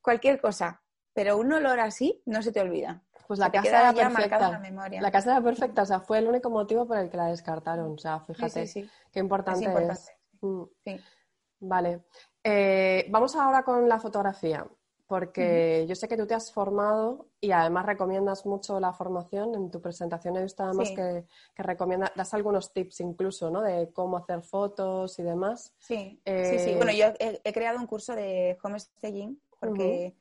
cualquier 0.00 0.40
cosa, 0.40 0.82
pero 1.12 1.36
un 1.38 1.52
olor 1.52 1.80
así 1.80 2.22
no 2.26 2.42
se 2.42 2.52
te 2.52 2.60
olvida. 2.60 3.02
Pues 3.26 3.38
la 3.38 3.50
casa 3.50 3.90
era 3.90 3.92
perfecta. 3.92 4.50
La, 4.50 4.58
memoria. 4.58 5.00
la 5.00 5.10
casa 5.10 5.32
era 5.32 5.42
perfecta, 5.42 5.82
o 5.82 5.86
sea, 5.86 6.00
fue 6.00 6.18
el 6.18 6.28
único 6.28 6.50
motivo 6.50 6.86
por 6.86 6.98
el 6.98 7.10
que 7.10 7.16
la 7.16 7.26
descartaron. 7.26 7.92
O 7.92 7.98
sea, 7.98 8.20
fíjate 8.20 8.90
qué 9.10 9.18
importante 9.18 9.66
es. 9.90 10.12
Sí. 10.84 11.00
Vale. 11.60 12.04
Eh, 12.42 13.06
vamos 13.10 13.34
ahora 13.36 13.62
con 13.62 13.88
la 13.88 13.98
fotografía, 13.98 14.66
porque 15.06 15.86
yo 15.88 15.94
sé 15.94 16.08
que 16.08 16.16
tú 16.16 16.26
te 16.26 16.34
has 16.34 16.52
formado 16.52 17.28
y 17.40 17.52
además 17.52 17.86
recomiendas 17.86 18.44
mucho 18.44 18.78
la 18.80 18.92
formación. 18.92 19.54
En 19.54 19.70
tu 19.70 19.80
presentación 19.80 20.36
he 20.36 20.42
visto 20.42 20.62
además 20.62 20.90
que, 20.90 21.24
que 21.54 21.62
recomiendas, 21.62 22.12
das 22.14 22.34
algunos 22.34 22.72
tips 22.74 23.00
incluso, 23.00 23.50
¿no? 23.50 23.62
De 23.62 23.90
cómo 23.92 24.18
hacer 24.18 24.42
fotos 24.42 25.18
y 25.18 25.22
demás. 25.22 25.74
Sí, 25.78 26.20
sí, 26.26 26.58
sí. 26.58 26.70
Eh, 26.70 26.76
bueno, 26.76 26.92
yo 26.92 27.06
he, 27.18 27.52
creado 27.54 27.78
un 27.78 27.86
curso 27.86 28.14
de 28.14 28.58
home 28.62 28.78
staging 28.78 29.40
porque 29.58 30.06
eh, 30.06 30.16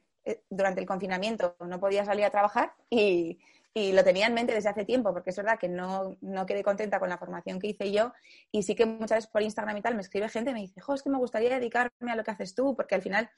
durante 0.50 0.80
el 0.82 0.88
confinamiento 0.88 1.56
no 1.60 1.80
podía 1.80 2.06
salir 2.06 2.26
a 2.26 2.30
trabajar 2.30 2.74
y, 2.90 3.40
y 3.74 3.92
lo 3.92 4.04
tenía 4.04 4.28
en 4.28 4.34
mente 4.34 4.54
desde 4.54 4.70
hace 4.70 4.86
tiempo, 4.86 5.12
porque 5.14 5.32
es 5.32 5.36
verdad 5.36 5.58
que 5.58 5.68
no, 5.68 6.18
no, 6.22 6.46
quedé 6.46 6.64
contenta 6.64 7.00
con 7.00 7.10
la 7.10 7.18
formación 7.18 7.60
que 7.60 7.68
hice 7.68 7.92
yo 7.92 8.14
y 8.52 8.64
sí 8.64 8.76
que 8.76 8.86
muchas 8.86 9.18
veces 9.18 9.32
por 9.32 9.42
Instagram 9.42 9.78
y 9.78 9.82
tal 9.82 9.96
me 9.96 10.02
escribe 10.02 10.30
gente 10.30 10.52
y 10.52 10.54
me 10.54 10.62
dice, 10.62 10.80
es 10.94 11.02
que 11.02 11.10
me 11.10 11.18
gustaría 11.18 11.50
dedicarme 11.50 12.12
a 12.12 12.16
lo 12.16 12.24
que 12.24 12.32
haces 12.32 12.54
tú, 12.54 12.76
porque 12.76 12.96
al 12.96 13.02
final 13.02 13.30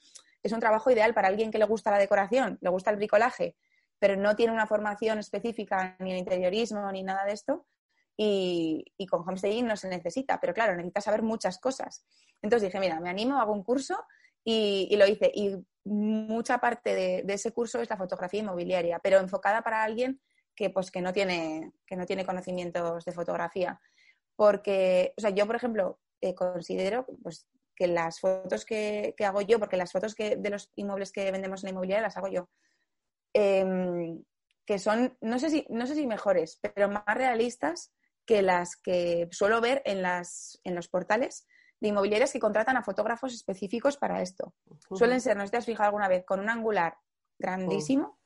es 0.42 0.52
un 0.52 0.60
trabajo 0.60 0.90
ideal 0.90 1.14
para 1.14 1.28
alguien 1.28 1.50
que 1.50 1.58
le 1.58 1.64
gusta 1.64 1.90
la 1.90 1.98
decoración, 1.98 2.58
le 2.60 2.68
gusta 2.68 2.90
el 2.90 2.96
bricolaje, 2.96 3.56
pero 3.98 4.16
no 4.16 4.36
tiene 4.36 4.52
una 4.52 4.66
formación 4.66 5.18
específica 5.18 5.96
ni 6.00 6.12
en 6.12 6.18
interiorismo 6.18 6.92
ni 6.92 7.02
nada 7.02 7.24
de 7.24 7.32
esto. 7.32 7.66
Y, 8.18 8.92
y 8.96 9.06
con 9.06 9.28
homestaging 9.28 9.66
no 9.66 9.76
se 9.76 9.88
necesita, 9.88 10.40
pero 10.40 10.54
claro, 10.54 10.74
necesitas 10.74 11.04
saber 11.04 11.22
muchas 11.22 11.58
cosas. 11.58 12.02
Entonces 12.40 12.68
dije, 12.68 12.80
mira, 12.80 12.98
me 12.98 13.10
animo, 13.10 13.38
hago 13.38 13.52
un 13.52 13.62
curso 13.62 14.06
y, 14.42 14.88
y 14.90 14.96
lo 14.96 15.06
hice. 15.06 15.30
Y 15.34 15.54
mucha 15.86 16.58
parte 16.58 16.94
de, 16.94 17.34
ese 17.34 17.52
curso 17.52 17.80
es 17.80 17.88
la 17.88 17.96
fotografía 17.96 18.40
inmobiliaria, 18.40 18.98
pero 18.98 19.18
enfocada 19.18 19.62
para 19.62 19.84
alguien 19.84 20.20
que, 20.54 20.70
pues, 20.70 20.90
que, 20.90 21.00
no, 21.00 21.12
tiene, 21.12 21.72
que 21.86 21.96
no 21.96 22.06
tiene 22.06 22.26
conocimientos 22.26 23.04
de 23.04 23.12
fotografía. 23.12 23.80
Porque, 24.34 25.14
o 25.16 25.20
sea, 25.20 25.30
yo, 25.30 25.46
por 25.46 25.56
ejemplo, 25.56 26.00
eh, 26.20 26.34
considero 26.34 27.06
pues, 27.22 27.46
que 27.76 27.86
las 27.86 28.20
fotos 28.20 28.64
que, 28.64 29.14
hago 29.24 29.42
yo, 29.42 29.60
porque 29.60 29.76
las 29.76 29.92
fotos 29.92 30.14
que, 30.14 30.36
de 30.36 30.50
los 30.50 30.72
inmuebles 30.74 31.12
que 31.12 31.30
vendemos 31.30 31.62
en 31.62 31.68
la 31.68 31.70
inmobiliaria 31.70 32.02
las 32.02 32.16
hago 32.16 32.28
yo, 32.28 32.48
em, 33.32 34.24
que 34.66 34.78
son, 34.78 35.16
no 35.20 35.38
sé, 35.38 35.50
si, 35.50 35.66
no 35.70 35.86
sé 35.86 35.94
si 35.94 36.06
mejores, 36.06 36.58
pero 36.60 36.88
más 36.88 37.04
realistas 37.06 37.92
que 38.24 38.42
las 38.42 38.76
que 38.76 39.28
suelo 39.30 39.60
ver 39.60 39.82
en, 39.84 40.02
las, 40.02 40.58
en 40.64 40.74
los 40.74 40.88
portales 40.88 41.46
de 41.80 41.88
inmobiliarias 41.88 42.32
que 42.32 42.40
contratan 42.40 42.76
a 42.76 42.82
fotógrafos 42.82 43.34
específicos 43.34 43.96
para 43.96 44.22
esto. 44.22 44.54
Suelen 44.94 45.20
ser, 45.20 45.36
no 45.36 45.42
sé 45.42 45.48
si 45.48 45.50
te 45.52 45.56
has 45.58 45.66
fijado 45.66 45.88
alguna 45.88 46.08
vez, 46.08 46.24
con 46.24 46.40
un 46.40 46.48
angular 46.48 46.96
grandísimo, 47.38 48.18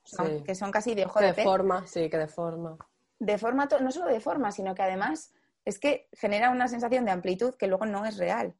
que 0.44 0.54
son 0.54 0.70
casi 0.70 0.94
de 0.94 1.06
ojo 1.06 1.20
de, 1.20 1.32
de 1.32 1.42
forma, 1.42 1.86
sí, 1.86 2.08
que 2.08 2.18
de 2.18 2.28
forma. 2.28 2.76
De 3.18 3.38
forma, 3.38 3.68
no 3.80 3.90
solo 3.90 4.06
de 4.06 4.20
forma, 4.20 4.52
sino 4.52 4.74
que 4.74 4.82
además 4.82 5.32
es 5.64 5.78
que 5.78 6.08
genera 6.12 6.50
una 6.50 6.68
sensación 6.68 7.04
de 7.04 7.10
amplitud 7.10 7.54
que 7.54 7.66
luego 7.66 7.86
no 7.86 8.06
es 8.06 8.16
real. 8.16 8.54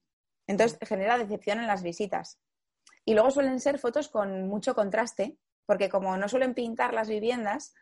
Entonces 0.47 0.79
genera 0.83 1.17
decepción 1.17 1.61
en 1.61 1.67
las 1.67 1.83
visitas. 1.83 2.41
Y 3.05 3.15
luego 3.15 3.31
suelen 3.31 3.61
ser 3.61 3.79
fotos 3.79 4.09
con 4.09 4.49
mucho 4.49 4.75
contraste, 4.75 5.39
porque 5.65 5.89
como 5.89 6.17
no 6.17 6.29
suelen 6.29 6.55
pintar 6.55 6.93
las 6.93 7.09
viviendas, 7.09 7.75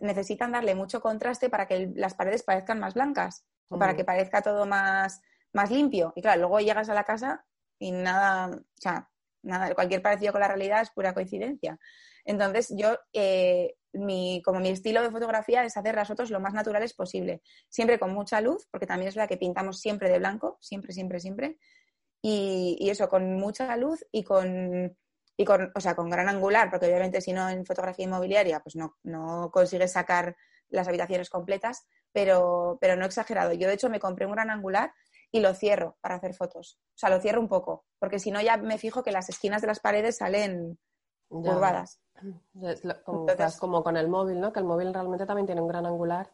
necesitan 0.00 0.52
darle 0.52 0.74
mucho 0.74 1.00
contraste 1.00 1.48
para 1.48 1.66
que 1.66 1.92
las 1.94 2.14
paredes 2.14 2.42
parezcan 2.42 2.80
más 2.80 2.94
blancas, 2.94 3.44
o 3.68 3.78
para 3.78 3.94
que 3.94 4.04
parezca 4.04 4.42
todo 4.42 4.66
más, 4.66 5.22
más 5.56 5.70
limpio. 5.70 6.12
Y 6.14 6.22
claro, 6.22 6.40
luego 6.42 6.60
llegas 6.60 6.88
a 6.88 6.94
la 6.94 7.02
casa 7.02 7.44
y 7.78 7.90
nada, 7.90 8.54
o 8.54 8.80
sea, 8.80 9.10
nada, 9.42 9.74
cualquier 9.74 10.02
parecido 10.02 10.32
con 10.32 10.42
la 10.42 10.48
realidad 10.48 10.82
es 10.82 10.90
pura 10.90 11.14
coincidencia. 11.14 11.78
Entonces, 12.24 12.72
yo, 12.76 12.98
eh, 13.12 13.74
mi, 13.92 14.42
como 14.44 14.60
mi 14.60 14.68
estilo 14.68 15.02
de 15.02 15.10
fotografía 15.10 15.64
es 15.64 15.76
hacer 15.76 15.94
las 15.94 16.08
fotos 16.08 16.30
lo 16.30 16.40
más 16.40 16.52
naturales 16.52 16.92
posible, 16.92 17.42
siempre 17.68 17.98
con 17.98 18.12
mucha 18.12 18.40
luz, 18.40 18.68
porque 18.70 18.86
también 18.86 19.08
es 19.08 19.16
la 19.16 19.26
que 19.26 19.36
pintamos 19.36 19.80
siempre 19.80 20.10
de 20.10 20.18
blanco, 20.18 20.58
siempre, 20.60 20.92
siempre, 20.92 21.20
siempre. 21.20 21.58
Y, 22.20 22.76
y 22.80 22.90
eso, 22.90 23.08
con 23.08 23.34
mucha 23.36 23.76
luz 23.76 24.04
y 24.12 24.24
con, 24.24 24.96
y 25.36 25.44
con, 25.44 25.72
o 25.74 25.80
sea, 25.80 25.94
con 25.94 26.10
gran 26.10 26.28
angular, 26.28 26.68
porque 26.70 26.86
obviamente 26.86 27.20
si 27.20 27.32
no 27.32 27.48
en 27.48 27.64
fotografía 27.64 28.04
inmobiliaria, 28.04 28.60
pues 28.60 28.76
no, 28.76 28.98
no 29.04 29.50
consigues 29.52 29.92
sacar 29.92 30.36
las 30.68 30.88
habitaciones 30.88 31.30
completas, 31.30 31.86
pero, 32.12 32.78
pero 32.80 32.96
no 32.96 33.06
exagerado. 33.06 33.52
Yo, 33.52 33.68
de 33.68 33.74
hecho, 33.74 33.88
me 33.88 34.00
compré 34.00 34.26
un 34.26 34.32
gran 34.32 34.50
angular 34.50 34.92
y 35.36 35.40
lo 35.40 35.52
cierro 35.54 35.98
para 36.00 36.16
hacer 36.16 36.34
fotos. 36.34 36.78
O 36.94 36.98
sea, 36.98 37.10
lo 37.10 37.20
cierro 37.20 37.40
un 37.40 37.48
poco, 37.48 37.84
porque 37.98 38.18
si 38.18 38.30
no 38.30 38.40
ya 38.40 38.56
me 38.56 38.78
fijo 38.78 39.02
que 39.02 39.12
las 39.12 39.28
esquinas 39.28 39.60
de 39.60 39.68
las 39.68 39.80
paredes 39.80 40.16
salen 40.16 40.78
curvadas. 41.28 42.00
como, 43.04 43.26
como, 43.58 43.84
con 43.84 43.96
el 43.98 44.08
móvil, 44.08 44.40
¿no? 44.40 44.52
Que 44.52 44.60
el 44.60 44.64
móvil 44.64 44.94
realmente 44.94 45.26
también 45.26 45.44
tiene 45.44 45.60
un 45.60 45.68
gran 45.68 45.84
angular. 45.84 46.32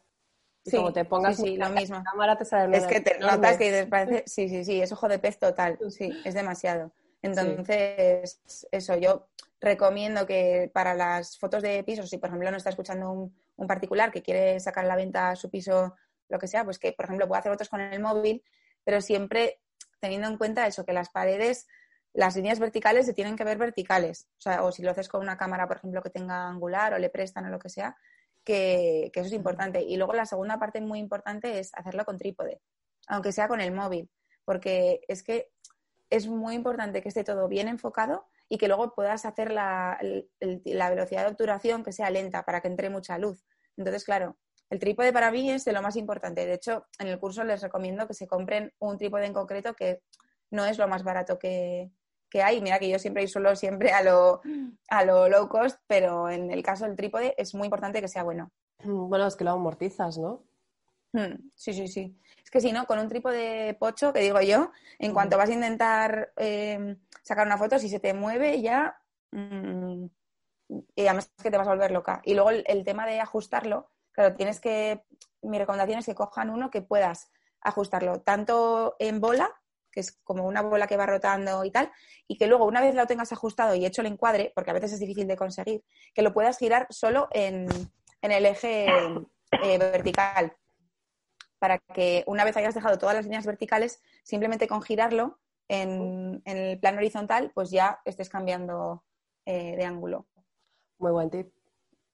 Y 0.64 0.70
sí, 0.70 0.76
como 0.76 0.92
te 0.92 1.04
pongas 1.04 1.36
sí, 1.36 1.56
lo 1.56 1.68
mismo. 1.70 1.96
La 1.96 2.04
cámara 2.04 2.38
te 2.38 2.44
sale 2.44 2.76
Es 2.76 2.86
que 2.86 3.00
te 3.00 3.18
notas 3.18 3.58
que 3.58 3.86
parece, 3.90 4.22
sí, 4.26 4.48
sí, 4.48 4.64
sí, 4.64 4.80
es 4.80 4.92
ojo 4.92 5.08
de 5.08 5.18
pez 5.18 5.38
total, 5.38 5.78
sí, 5.90 6.12
es 6.24 6.34
demasiado. 6.34 6.92
Entonces, 7.22 8.40
eso, 8.70 8.96
yo 8.96 9.28
recomiendo 9.60 10.26
que 10.26 10.70
para 10.72 10.94
las 10.94 11.38
fotos 11.38 11.62
de 11.62 11.82
pisos, 11.82 12.08
si 12.08 12.18
por 12.18 12.28
ejemplo 12.28 12.50
no 12.52 12.56
está 12.56 12.70
escuchando 12.70 13.10
un, 13.10 13.34
un 13.56 13.66
particular 13.66 14.12
que 14.12 14.22
quiere 14.22 14.60
sacar 14.60 14.84
a 14.84 14.88
la 14.88 14.96
venta 14.96 15.34
su 15.34 15.50
piso, 15.50 15.94
lo 16.28 16.38
que 16.38 16.46
sea, 16.46 16.64
pues 16.64 16.78
que 16.78 16.92
por 16.92 17.06
ejemplo 17.06 17.26
pueda 17.26 17.40
hacer 17.40 17.52
fotos 17.52 17.68
con 17.68 17.80
el 17.80 18.00
móvil, 18.00 18.42
pero 18.84 19.00
siempre 19.00 19.60
teniendo 20.00 20.28
en 20.28 20.36
cuenta 20.36 20.66
eso, 20.66 20.84
que 20.84 20.92
las 20.92 21.10
paredes, 21.10 21.66
las 22.12 22.34
líneas 22.34 22.58
verticales 22.58 23.06
se 23.06 23.14
tienen 23.14 23.36
que 23.36 23.44
ver 23.44 23.56
verticales. 23.56 24.26
O 24.38 24.40
sea, 24.40 24.64
o 24.64 24.72
si 24.72 24.82
lo 24.82 24.90
haces 24.90 25.08
con 25.08 25.20
una 25.20 25.36
cámara, 25.36 25.68
por 25.68 25.76
ejemplo, 25.76 26.02
que 26.02 26.10
tenga 26.10 26.48
angular 26.48 26.92
o 26.92 26.98
le 26.98 27.08
prestan 27.08 27.46
o 27.46 27.50
lo 27.50 27.58
que 27.58 27.68
sea, 27.68 27.96
que, 28.44 29.10
eso 29.14 29.26
es 29.26 29.32
importante. 29.32 29.82
Y 29.82 29.96
luego 29.96 30.12
la 30.12 30.26
segunda 30.26 30.58
parte 30.58 30.80
muy 30.80 30.98
importante 30.98 31.60
es 31.60 31.70
hacerlo 31.74 32.04
con 32.04 32.18
trípode, 32.18 32.60
aunque 33.06 33.32
sea 33.32 33.48
con 33.48 33.60
el 33.60 33.72
móvil, 33.72 34.10
porque 34.44 35.02
es 35.06 35.22
que 35.22 35.52
es 36.10 36.26
muy 36.26 36.54
importante 36.54 37.00
que 37.00 37.08
esté 37.08 37.24
todo 37.24 37.48
bien 37.48 37.68
enfocado 37.68 38.26
y 38.48 38.58
que 38.58 38.68
luego 38.68 38.94
puedas 38.94 39.24
hacer 39.24 39.50
la, 39.50 39.98
la 40.40 40.90
velocidad 40.90 41.22
de 41.22 41.30
obturación 41.30 41.82
que 41.84 41.92
sea 41.92 42.10
lenta 42.10 42.44
para 42.44 42.60
que 42.60 42.68
entre 42.68 42.90
mucha 42.90 43.16
luz. 43.18 43.46
Entonces, 43.76 44.04
claro, 44.04 44.36
el 44.72 44.78
trípode 44.78 45.12
para 45.12 45.30
mí 45.30 45.50
es 45.50 45.66
de 45.66 45.72
lo 45.74 45.82
más 45.82 45.96
importante. 45.96 46.46
De 46.46 46.54
hecho, 46.54 46.86
en 46.98 47.08
el 47.08 47.18
curso 47.18 47.44
les 47.44 47.60
recomiendo 47.60 48.08
que 48.08 48.14
se 48.14 48.26
compren 48.26 48.72
un 48.78 48.96
trípode 48.96 49.26
en 49.26 49.34
concreto 49.34 49.74
que 49.74 50.00
no 50.50 50.64
es 50.64 50.78
lo 50.78 50.88
más 50.88 51.04
barato 51.04 51.38
que, 51.38 51.90
hay. 52.42 52.62
Mira 52.62 52.78
que 52.78 52.88
yo 52.88 52.98
siempre 52.98 53.28
suelo 53.28 53.54
siempre 53.54 53.92
a 53.92 54.02
lo, 54.02 54.40
a 54.88 55.04
lo 55.04 55.28
low 55.28 55.46
cost, 55.50 55.78
pero 55.86 56.30
en 56.30 56.50
el 56.50 56.62
caso 56.62 56.86
del 56.86 56.96
trípode 56.96 57.34
es 57.36 57.54
muy 57.54 57.66
importante 57.66 58.00
que 58.00 58.08
sea 58.08 58.22
bueno. 58.22 58.50
Bueno, 58.82 59.26
es 59.26 59.36
que 59.36 59.44
lo 59.44 59.50
amortizas, 59.50 60.16
¿no? 60.16 60.42
Hmm, 61.12 61.50
sí, 61.54 61.74
sí, 61.74 61.86
sí. 61.86 62.18
Es 62.42 62.50
que 62.50 62.62
si 62.62 62.72
no, 62.72 62.86
con 62.86 62.98
un 62.98 63.08
trípode 63.08 63.74
pocho, 63.74 64.14
que 64.14 64.20
digo 64.20 64.40
yo, 64.40 64.70
en 64.98 65.12
cuanto 65.12 65.36
vas 65.36 65.50
a 65.50 65.52
intentar 65.52 66.32
eh, 66.38 66.96
sacar 67.22 67.46
una 67.46 67.58
foto, 67.58 67.78
si 67.78 67.90
se 67.90 68.00
te 68.00 68.14
mueve 68.14 68.62
ya, 68.62 68.98
mm, 69.32 70.06
y 70.96 71.02
además 71.06 71.30
es 71.36 71.42
que 71.42 71.50
te 71.50 71.58
vas 71.58 71.68
a 71.68 71.72
volver 71.72 71.90
loca. 71.90 72.22
Y 72.24 72.32
luego 72.32 72.48
el 72.48 72.84
tema 72.84 73.06
de 73.06 73.20
ajustarlo, 73.20 73.90
Claro, 74.12 74.34
tienes 74.34 74.60
que, 74.60 75.04
mi 75.42 75.58
recomendación 75.58 75.98
es 75.98 76.06
que 76.06 76.14
cojan 76.14 76.50
uno 76.50 76.70
que 76.70 76.82
puedas 76.82 77.30
ajustarlo 77.60 78.20
tanto 78.20 78.96
en 78.98 79.20
bola, 79.20 79.50
que 79.90 80.00
es 80.00 80.18
como 80.24 80.46
una 80.46 80.62
bola 80.62 80.86
que 80.86 80.96
va 80.96 81.06
rotando 81.06 81.64
y 81.64 81.70
tal, 81.70 81.90
y 82.26 82.36
que 82.36 82.46
luego 82.46 82.66
una 82.66 82.80
vez 82.80 82.94
lo 82.94 83.06
tengas 83.06 83.32
ajustado 83.32 83.74
y 83.74 83.84
hecho 83.84 84.02
el 84.02 84.08
encuadre, 84.08 84.52
porque 84.54 84.70
a 84.70 84.74
veces 84.74 84.92
es 84.92 85.00
difícil 85.00 85.26
de 85.26 85.36
conseguir, 85.36 85.84
que 86.14 86.22
lo 86.22 86.32
puedas 86.32 86.58
girar 86.58 86.86
solo 86.90 87.28
en, 87.30 87.66
el 88.22 88.46
eje 88.46 88.86
eh, 88.86 89.78
vertical, 89.78 90.56
para 91.58 91.78
que 91.78 92.24
una 92.26 92.44
vez 92.44 92.56
hayas 92.56 92.74
dejado 92.74 92.98
todas 92.98 93.14
las 93.14 93.24
líneas 93.24 93.46
verticales, 93.46 94.02
simplemente 94.24 94.66
con 94.66 94.82
girarlo 94.82 95.38
en, 95.68 96.42
el 96.44 96.78
plano 96.80 96.98
horizontal, 96.98 97.50
pues 97.54 97.70
ya 97.70 98.00
estés 98.04 98.28
cambiando 98.28 99.04
eh, 99.44 99.76
de 99.76 99.84
ángulo. 99.84 100.26
Muy 100.98 101.12
buen 101.12 101.30
tip. 101.30 101.52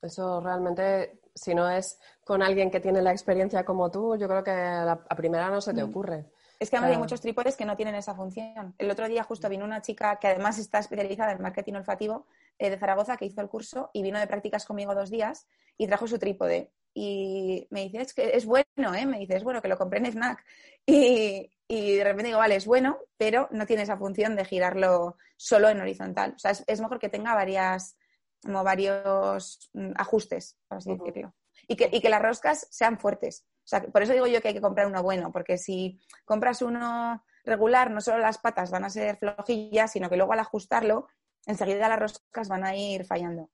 Eso 0.02 0.40
realmente 0.40 1.20
si 1.38 1.54
no 1.54 1.70
es 1.70 1.98
con 2.24 2.42
alguien 2.42 2.70
que 2.70 2.80
tiene 2.80 3.02
la 3.02 3.12
experiencia 3.12 3.64
como 3.64 3.90
tú, 3.90 4.16
yo 4.16 4.28
creo 4.28 4.44
que 4.44 4.50
a, 4.50 4.98
primera 5.16 5.50
no 5.50 5.60
se 5.60 5.72
te 5.72 5.84
mm. 5.84 5.88
ocurre. 5.88 6.26
Es 6.58 6.70
que 6.70 6.76
además 6.76 6.96
hay 6.96 6.98
muchos 6.98 7.20
trípodes 7.20 7.56
que 7.56 7.64
no 7.64 7.76
tienen 7.76 7.94
esa 7.94 8.14
función. 8.14 8.74
El 8.78 8.90
otro 8.90 9.06
día 9.08 9.22
justo 9.22 9.48
vino 9.48 9.64
una 9.64 9.80
chica 9.80 10.18
que 10.20 10.26
además 10.26 10.58
está 10.58 10.80
especializada 10.80 11.32
en 11.32 11.40
marketing 11.40 11.74
olfativo 11.74 12.26
eh, 12.58 12.68
de 12.68 12.78
Zaragoza 12.78 13.16
que 13.16 13.26
hizo 13.26 13.40
el 13.40 13.48
curso 13.48 13.90
y 13.92 14.02
vino 14.02 14.18
de 14.18 14.26
prácticas 14.26 14.64
conmigo 14.64 14.94
dos 14.94 15.08
días 15.08 15.46
y 15.76 15.86
trajo 15.86 16.08
su 16.08 16.18
trípode. 16.18 16.72
Y 16.94 17.68
me 17.70 17.82
dice, 17.82 18.00
es 18.00 18.12
que 18.12 18.30
es 18.34 18.44
bueno, 18.44 18.94
¿eh? 18.96 19.06
Me 19.06 19.20
dice, 19.20 19.36
es 19.36 19.44
bueno 19.44 19.62
que 19.62 19.68
lo 19.68 19.78
compré 19.78 20.00
en 20.00 20.10
Snack. 20.10 20.44
Y, 20.84 21.52
y 21.68 21.96
de 21.96 22.02
repente 22.02 22.28
digo, 22.28 22.38
vale, 22.38 22.56
es 22.56 22.64
bueno, 22.64 22.98
pero 23.18 23.46
no 23.52 23.66
tiene 23.66 23.82
esa 23.82 23.98
función 23.98 24.34
de 24.34 24.46
girarlo 24.46 25.18
solo 25.36 25.68
en 25.68 25.80
horizontal. 25.82 26.32
O 26.34 26.38
sea, 26.38 26.52
es 26.66 26.80
mejor 26.80 26.98
que 26.98 27.10
tenga 27.10 27.34
varias, 27.34 27.97
como 28.42 28.64
varios 28.64 29.70
mm, 29.72 29.92
ajustes, 29.96 30.58
por 30.68 30.78
así 30.78 30.96
decirlo. 30.96 31.34
Y 31.66 31.76
que, 31.76 31.90
y 31.92 32.00
que 32.00 32.08
las 32.08 32.22
roscas 32.22 32.66
sean 32.70 32.98
fuertes. 32.98 33.44
O 33.58 33.68
sea, 33.68 33.82
por 33.82 34.02
eso 34.02 34.12
digo 34.12 34.26
yo 34.26 34.40
que 34.40 34.48
hay 34.48 34.54
que 34.54 34.60
comprar 34.60 34.86
uno 34.86 35.02
bueno, 35.02 35.32
porque 35.32 35.58
si 35.58 36.00
compras 36.24 36.62
uno 36.62 37.22
regular, 37.44 37.90
no 37.90 38.00
solo 38.00 38.18
las 38.18 38.38
patas 38.38 38.70
van 38.70 38.84
a 38.84 38.90
ser 38.90 39.16
flojillas, 39.18 39.92
sino 39.92 40.08
que 40.08 40.16
luego 40.16 40.32
al 40.32 40.40
ajustarlo, 40.40 41.08
enseguida 41.46 41.88
las 41.88 41.98
roscas 41.98 42.48
van 42.48 42.64
a 42.64 42.76
ir 42.76 43.04
fallando. 43.04 43.50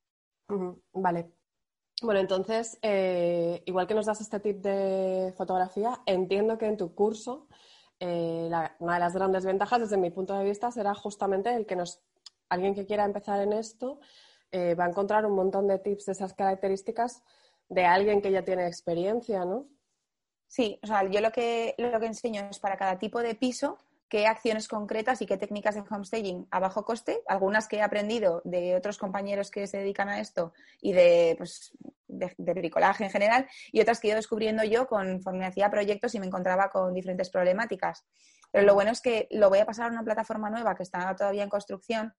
Vale. 0.93 1.33
Bueno, 2.03 2.21
entonces, 2.21 2.79
eh, 2.83 3.63
igual 3.67 3.87
que 3.87 3.95
nos 3.95 4.07
das 4.07 4.21
este 4.21 4.41
tip 4.41 4.61
de 4.61 5.33
fotografía, 5.37 6.01
entiendo 6.07 6.59
que 6.59 6.67
en 6.67 6.77
tu 6.77 6.95
curso 6.95 7.49
eh, 8.01 8.51
una 8.79 8.95
de 8.95 9.01
las 9.01 9.15
grandes 9.15 9.45
ventajas, 9.45 9.81
desde 9.81 9.97
mi 9.97 10.11
punto 10.11 10.37
de 10.37 10.45
vista, 10.45 10.71
será 10.71 10.95
justamente 10.95 11.55
el 11.55 11.67
que 11.67 11.77
nos 11.77 12.03
alguien 12.49 12.75
que 12.75 12.87
quiera 12.87 13.05
empezar 13.05 13.41
en 13.41 13.53
esto 13.53 14.01
eh, 14.55 14.77
va 14.77 14.85
a 14.85 14.89
encontrar 14.89 15.27
un 15.27 15.35
montón 15.35 15.67
de 15.67 15.81
tips 15.81 16.07
de 16.07 16.13
esas 16.13 16.33
características 16.33 17.25
de 17.69 17.85
alguien 17.85 18.23
que 18.23 18.31
ya 18.31 18.45
tiene 18.45 18.69
experiencia, 18.69 19.45
¿no? 19.45 19.67
Sí, 20.47 20.79
o 20.81 20.87
sea, 20.87 21.03
yo 21.11 21.21
lo 21.21 21.33
que, 21.33 21.75
lo 21.77 21.99
que 21.99 22.07
enseño 22.07 22.47
es 22.49 22.61
para 22.61 22.77
cada 22.77 22.97
tipo 22.97 23.21
de 23.21 23.35
piso 23.35 23.79
qué 24.09 24.29
acciones 24.29 24.69
concretas 24.69 25.21
y 25.23 25.27
qué 25.27 25.37
técnicas 25.37 25.75
de 25.75 25.83
homestaging 25.91 26.47
a 26.53 26.61
bajo 26.61 26.85
coste, 26.85 27.23
algunas 27.27 27.67
que 27.67 27.79
he 27.79 27.83
aprendido 27.83 28.43
de 28.45 28.77
otros 28.77 28.97
compañeros 28.97 29.51
que 29.51 29.67
se 29.67 29.79
dedican 29.79 30.09
a 30.09 30.21
esto 30.21 30.53
y 30.81 30.93
de, 30.93 31.35
pues, 31.37 31.73
de, 32.07 32.33
bricolaje 32.55 33.03
en 33.03 33.11
general, 33.11 33.49
y 33.73 33.81
otras 33.81 33.99
que 33.99 34.13
he 34.13 34.15
descubriendo 34.15 34.63
yo 34.63 34.87
conforme 34.87 35.47
hacía 35.47 35.69
proyectos 35.69 36.15
y 36.15 36.21
me 36.21 36.27
encontraba 36.27 36.71
con 36.71 36.95
diferentes 36.95 37.29
problemáticas. 37.29 38.05
Pero 38.55 38.67
lo 38.67 38.75
bueno 38.75 38.93
es 38.93 39.01
que 39.01 39.27
lo 39.33 39.49
voy 39.49 39.59
a 39.59 39.67
pasar 39.67 39.87
a 39.87 39.93
una 39.93 40.05
plataforma 40.05 40.49
nueva 40.49 40.77
que 40.77 40.85
está 40.85 41.17
todavía 41.17 41.43
en 41.43 41.49
construcción, 41.49 42.15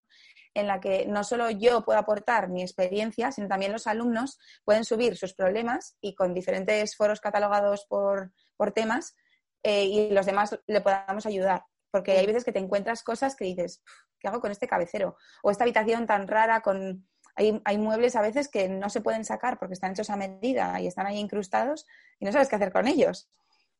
en 0.53 0.67
la 0.67 0.81
que 0.81 1.05
no 1.05 1.23
solo 1.23 1.49
yo 1.49 1.85
puedo 1.85 1.97
aportar 1.97 2.49
mi 2.49 2.61
experiencia, 2.61 3.31
sino 3.31 3.47
también 3.47 3.71
los 3.71 3.87
alumnos 3.87 4.37
pueden 4.65 4.83
subir 4.83 5.15
sus 5.15 5.33
problemas 5.33 5.95
y 6.01 6.13
con 6.13 6.33
diferentes 6.33 6.97
foros 6.97 7.21
catalogados 7.21 7.85
por, 7.87 8.33
temas 8.73 9.15
eh, 9.63 9.85
y 9.85 10.09
los 10.09 10.25
demás 10.25 10.59
le 10.67 10.81
podamos 10.81 11.25
ayudar. 11.25 11.63
Porque 11.89 12.17
hay 12.17 12.25
veces 12.25 12.43
que 12.43 12.51
te 12.51 12.59
encuentras 12.59 13.01
cosas 13.01 13.37
que 13.37 13.45
dices, 13.45 13.81
¿qué 14.19 14.27
hago 14.27 14.41
con 14.41 14.51
este 14.51 14.67
cabecero? 14.67 15.15
O 15.41 15.51
esta 15.51 15.63
habitación 15.63 16.05
tan 16.05 16.27
rara 16.27 16.59
con... 16.59 17.07
Hay, 17.37 17.61
hay, 17.63 17.77
muebles 17.77 18.17
a 18.17 18.21
veces 18.21 18.49
que 18.49 18.67
no 18.67 18.89
se 18.89 18.99
pueden 18.99 19.23
sacar 19.23 19.57
porque 19.57 19.73
están 19.73 19.91
hechos 19.91 20.09
a 20.09 20.17
medida 20.17 20.81
y 20.81 20.87
están 20.87 21.05
ahí 21.05 21.17
incrustados 21.17 21.85
y 22.19 22.25
no 22.25 22.33
sabes 22.33 22.49
qué 22.49 22.57
hacer 22.57 22.73
con 22.73 22.87
ellos. 22.87 23.29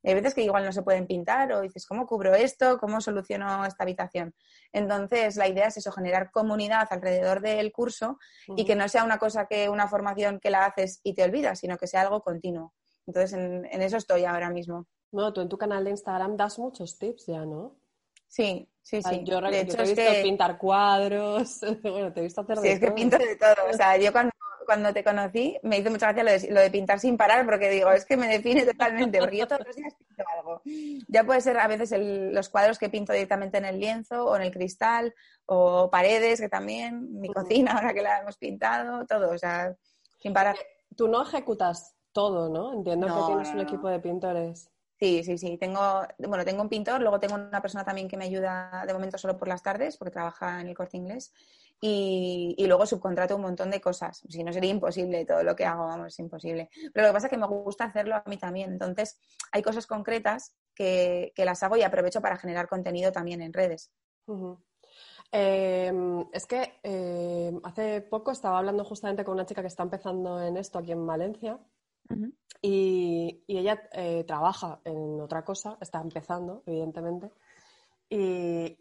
Hay 0.05 0.13
veces 0.13 0.33
que 0.33 0.43
igual 0.43 0.65
no 0.65 0.71
se 0.71 0.83
pueden 0.83 1.07
pintar 1.07 1.51
o 1.51 1.61
dices, 1.61 1.85
¿cómo 1.85 2.05
cubro 2.05 2.33
esto? 2.35 2.77
¿Cómo 2.77 3.01
soluciono 3.01 3.65
esta 3.65 3.83
habitación? 3.83 4.33
Entonces, 4.71 5.35
la 5.35 5.47
idea 5.47 5.67
es 5.67 5.77
eso, 5.77 5.91
generar 5.91 6.31
comunidad 6.31 6.87
alrededor 6.91 7.41
del 7.41 7.71
curso 7.71 8.19
y 8.55 8.65
que 8.65 8.75
no 8.75 8.87
sea 8.87 9.03
una 9.03 9.17
cosa 9.17 9.47
que 9.47 9.69
una 9.69 9.87
formación 9.87 10.39
que 10.39 10.49
la 10.49 10.65
haces 10.65 10.99
y 11.03 11.13
te 11.13 11.23
olvidas, 11.23 11.59
sino 11.59 11.77
que 11.77 11.87
sea 11.87 12.01
algo 12.01 12.21
continuo. 12.21 12.73
Entonces, 13.07 13.33
en, 13.33 13.65
en 13.65 13.81
eso 13.81 13.97
estoy 13.97 14.25
ahora 14.25 14.49
mismo. 14.49 14.87
Bueno, 15.11 15.31
tú 15.33 15.41
en 15.41 15.49
tu 15.49 15.57
canal 15.57 15.83
de 15.83 15.91
Instagram 15.91 16.35
das 16.35 16.59
muchos 16.59 16.97
tips 16.97 17.27
ya, 17.27 17.45
¿no? 17.45 17.75
Sí, 18.27 18.67
sí, 18.81 19.01
sí. 19.01 19.21
Yo, 19.23 19.39
de 19.39 19.61
hecho, 19.61 19.77
te 19.77 19.83
he 19.83 19.95
visto 19.95 20.23
pintar 20.23 20.57
cuadros, 20.57 21.61
bueno, 21.83 22.11
te 22.11 22.19
he 22.19 22.23
visto 22.23 22.41
hacer 22.41 22.57
sí, 22.57 22.67
es 22.67 22.79
que 22.79 22.91
pinto 22.91 23.17
de 23.17 23.35
todo. 23.37 23.55
O 23.71 23.73
sea, 23.73 23.97
yo 23.97 24.11
cuando, 24.11 24.31
te 24.93 25.03
conocí 25.03 25.57
me 25.63 25.77
hizo 25.77 25.91
mucha 25.91 26.11
gracia 26.11 26.49
lo 26.49 26.59
de, 26.59 26.69
pintar 26.69 26.99
sin 26.99 27.17
parar 27.17 27.45
porque 27.45 27.69
digo, 27.69 27.91
es 27.91 28.05
que 28.05 28.17
me 28.17 28.27
define 28.27 28.65
totalmente, 28.65 29.19
porque 29.19 29.37
yo 29.37 29.47
todos 29.47 29.65
los 29.65 29.75
días 29.75 29.93
pinto 29.95 30.23
algo. 30.37 30.61
Ya 31.07 31.23
puede 31.23 31.41
ser 31.41 31.57
a 31.57 31.67
veces 31.67 31.93
los 31.97 32.49
cuadros 32.49 32.79
que 32.79 32.89
pinto 32.89 33.13
directamente 33.13 33.57
en 33.57 33.65
el 33.65 33.79
lienzo 33.79 34.25
o 34.25 34.35
en 34.35 34.41
el 34.41 34.51
cristal 34.51 35.13
o 35.45 35.89
paredes 35.89 36.41
que 36.41 36.49
también, 36.49 37.19
mi 37.19 37.29
cocina 37.29 37.73
ahora 37.73 37.93
que 37.93 38.01
la 38.01 38.19
hemos 38.19 38.37
pintado, 38.37 39.05
todo, 39.05 39.31
o 39.31 39.37
sea, 39.37 39.75
sin 40.19 40.33
parar. 40.33 40.55
Tú 40.95 41.07
no 41.07 41.21
ejecutas 41.21 41.95
todo, 42.11 42.49
¿no? 42.49 42.73
Entiendo 42.73 43.07
que 43.07 43.25
tienes 43.27 43.49
un 43.49 43.59
equipo 43.59 43.89
de 43.89 43.99
pintores. 43.99 44.71
Sí, 44.97 45.23
sí, 45.25 45.37
sí. 45.37 45.57
Tengo, 45.57 46.03
bueno, 46.19 46.45
tengo 46.45 46.61
un 46.61 46.69
pintor, 46.69 47.01
luego 47.01 47.19
tengo 47.19 47.35
una 47.35 47.61
persona 47.61 47.83
también 47.83 48.07
que 48.07 48.15
me 48.15 48.25
ayuda 48.25 48.85
de 48.87 48.93
momento 48.93 49.17
solo 49.17 49.37
por 49.37 49.49
las 49.49 49.61
tardes, 49.61 49.97
porque 49.97 50.13
trabaja 50.13 50.61
en 50.61 50.67
el 50.67 50.75
corte 50.75 50.95
inglés. 50.95 51.33
Y, 51.81 52.55
luego 52.65 52.85
subcontrato 52.85 53.35
un 53.35 53.43
montón 53.43 53.69
de 53.69 53.81
cosas. 53.81 54.23
Si 54.27 54.43
no 54.43 54.51
sería 54.51 54.71
imposible 54.71 55.25
todo 55.25 55.43
lo 55.43 55.55
que 55.55 55.65
hago, 55.65 55.85
vamos, 55.85 56.07
es 56.07 56.19
imposible. 56.19 56.69
Pero 56.93 57.05
lo 57.05 57.11
que 57.11 57.13
pasa 57.13 57.27
es 57.27 57.31
que 57.31 57.37
me 57.37 57.47
gusta 57.47 57.85
hacerlo 57.85 58.15
a 58.15 58.23
mí 58.25 58.37
también. 58.37 58.71
Entonces, 58.71 59.19
hay 59.51 59.61
cosas 59.61 59.85
concretas 59.85 60.55
que, 60.73 61.31
las 61.37 61.61
hago 61.63 61.77
y 61.77 61.83
aprovecho 61.83 62.21
para 62.21 62.37
generar 62.37 62.67
contenido 62.67 63.11
también 63.11 63.41
en 63.41 63.53
redes. 63.53 63.91
Em, 65.31 66.25
es 66.31 66.45
que 66.45 66.79
em, 66.83 67.59
hace 67.63 68.01
poco 68.01 68.31
estaba 68.31 68.57
hablando 68.57 68.83
justamente 68.83 69.23
con 69.23 69.33
una 69.35 69.45
chica 69.45 69.61
que 69.61 69.67
está 69.67 69.83
empezando 69.83 70.41
en 70.41 70.57
esto 70.57 70.79
aquí 70.79 70.91
en 70.91 71.05
Valencia 71.05 71.59
y, 72.61 73.43
ella 73.47 73.87
eh, 73.91 74.23
trabaja 74.25 74.79
en 74.83 75.19
otra 75.21 75.43
cosa, 75.43 75.77
está 75.81 76.01
empezando, 76.01 76.63
evidentemente, 76.65 77.31
y, 78.09 78.77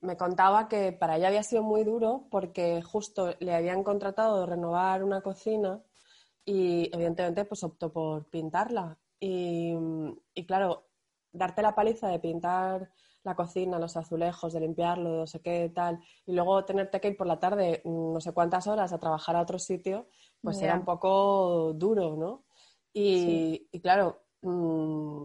me 0.00 0.16
contaba 0.16 0.68
que 0.68 0.92
para 0.92 1.16
ella 1.16 1.28
había 1.28 1.42
sido 1.42 1.62
muy 1.62 1.84
duro 1.84 2.26
porque 2.30 2.82
justo 2.82 3.34
le 3.40 3.54
habían 3.54 3.82
contratado 3.82 4.46
renovar 4.46 5.02
una 5.04 5.20
cocina 5.20 5.80
y 6.44 6.88
evidentemente 6.92 7.44
pues 7.44 7.62
optó 7.64 7.92
por 7.92 8.28
pintarla. 8.30 8.98
Y, 9.20 9.74
y 10.34 10.46
claro, 10.46 10.88
darte 11.32 11.62
la 11.62 11.74
paliza 11.74 12.08
de 12.08 12.18
pintar 12.18 12.90
la 13.24 13.34
cocina, 13.36 13.78
los 13.78 13.96
azulejos, 13.96 14.52
de 14.52 14.60
limpiarlo, 14.60 15.12
de 15.12 15.18
no 15.18 15.26
sé 15.26 15.40
qué, 15.40 15.70
tal, 15.74 16.00
y 16.26 16.32
luego 16.32 16.64
tenerte 16.64 17.00
que 17.00 17.08
ir 17.08 17.16
por 17.16 17.26
la 17.26 17.38
tarde 17.38 17.82
no 17.84 18.20
sé 18.20 18.32
cuántas 18.32 18.66
horas 18.66 18.92
a 18.92 18.98
trabajar 18.98 19.36
a 19.36 19.42
otro 19.42 19.58
sitio, 19.58 20.08
pues 20.40 20.60
era 20.60 20.74
un 20.74 20.84
poco 20.84 21.72
duro, 21.74 22.16
¿no? 22.16 22.44
Y, 22.92 23.68
claro, 23.80 24.22
mm, 24.42 25.22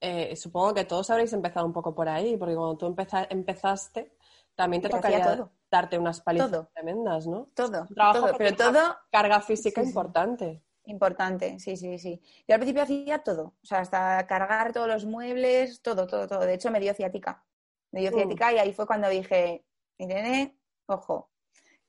eh, 0.00 0.36
supongo 0.36 0.74
que 0.74 0.84
todos 0.84 1.10
habréis 1.10 1.32
empezado 1.32 1.66
un 1.66 1.72
poco 1.72 1.94
por 1.94 2.08
ahí, 2.08 2.36
porque 2.36 2.54
cuando 2.54 2.76
tú 2.76 2.86
empezaste, 3.30 4.16
también 4.54 4.82
te 4.82 4.88
tocaría 4.88 5.48
darte 5.70 5.98
unas 5.98 6.20
palizas 6.20 6.68
tremendas, 6.72 7.26
¿no? 7.26 7.48
Todo, 7.54 7.86
todo 7.86 8.34
pero 8.36 8.56
todo... 8.56 8.96
Carga 9.10 9.40
física 9.40 9.82
importante. 9.82 10.62
Importante, 10.84 11.58
sí, 11.58 11.76
sí, 11.76 11.98
sí. 11.98 12.20
Yo 12.46 12.54
al 12.54 12.60
principio 12.60 12.82
hacía 12.82 13.18
todo, 13.18 13.54
o 13.62 13.66
sea, 13.66 13.80
hasta 13.80 14.26
cargar 14.26 14.72
todos 14.72 14.88
los 14.88 15.04
muebles, 15.04 15.82
todo, 15.82 16.06
todo, 16.06 16.26
todo. 16.26 16.40
De 16.40 16.54
hecho, 16.54 16.70
me 16.70 16.80
dio 16.80 16.94
ciática. 16.94 17.44
Me 17.92 18.00
dio 18.00 18.10
mm. 18.10 18.14
ciática 18.14 18.52
y 18.54 18.58
ahí 18.58 18.72
fue 18.72 18.86
cuando 18.86 19.08
dije, 19.08 19.64
Irene, 19.98 20.58
ojo. 20.86 21.30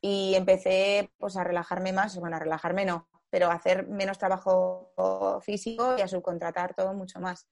Y 0.02 0.34
empecé 0.36 1.12
pues 1.18 1.38
a 1.38 1.44
relajarme 1.44 1.94
más, 1.94 2.20
bueno, 2.20 2.36
a 2.36 2.40
relajarme 2.40 2.86
no, 2.86 3.08
pero 3.30 3.52
hacer 3.52 3.88
menos 3.88 4.18
trabajo 4.18 4.92
físico 5.42 5.96
y 5.98 6.02
a 6.02 6.08
subcontratar 6.08 6.74
todo 6.74 6.94
mucho 6.94 7.20
más. 7.20 7.48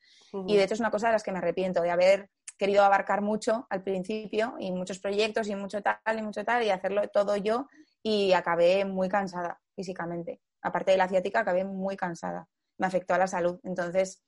Y 0.46 0.58
de 0.58 0.64
hecho 0.64 0.74
es 0.74 0.80
una 0.80 0.92
cosa 0.92 1.08
de 1.08 1.14
las 1.14 1.24
que 1.24 1.32
me 1.32 1.38
arrepiento, 1.38 1.82
de 1.82 1.92
haber 1.92 2.30
querido 2.58 2.84
abarcar 2.84 3.22
mucho 3.22 3.68
al 3.70 3.84
principio 3.84 4.56
y 4.60 4.72
muchos 4.72 5.00
proyectos 5.00 5.48
y 5.48 5.56
mucho 5.56 5.82
tal 5.82 6.18
y 6.18 6.22
mucho 6.22 6.44
tal 6.44 6.64
y 6.64 6.70
hacerlo 6.70 7.08
todo 7.10 7.36
yo 7.38 7.68
y 8.02 8.34
acabé 8.34 8.84
muy 8.86 9.10
cansada 9.10 9.62
físicamente. 9.76 10.42
Aparte 10.62 10.92
de 10.92 10.98
la 10.98 11.08
ciática, 11.08 11.42
acabé 11.42 11.64
muy 11.64 11.96
cansada. 11.96 12.48
Me 12.78 12.88
afectó 12.88 13.14
a 13.14 13.18
la 13.18 13.28
salud. 13.28 13.60
Entonces, 13.64 14.24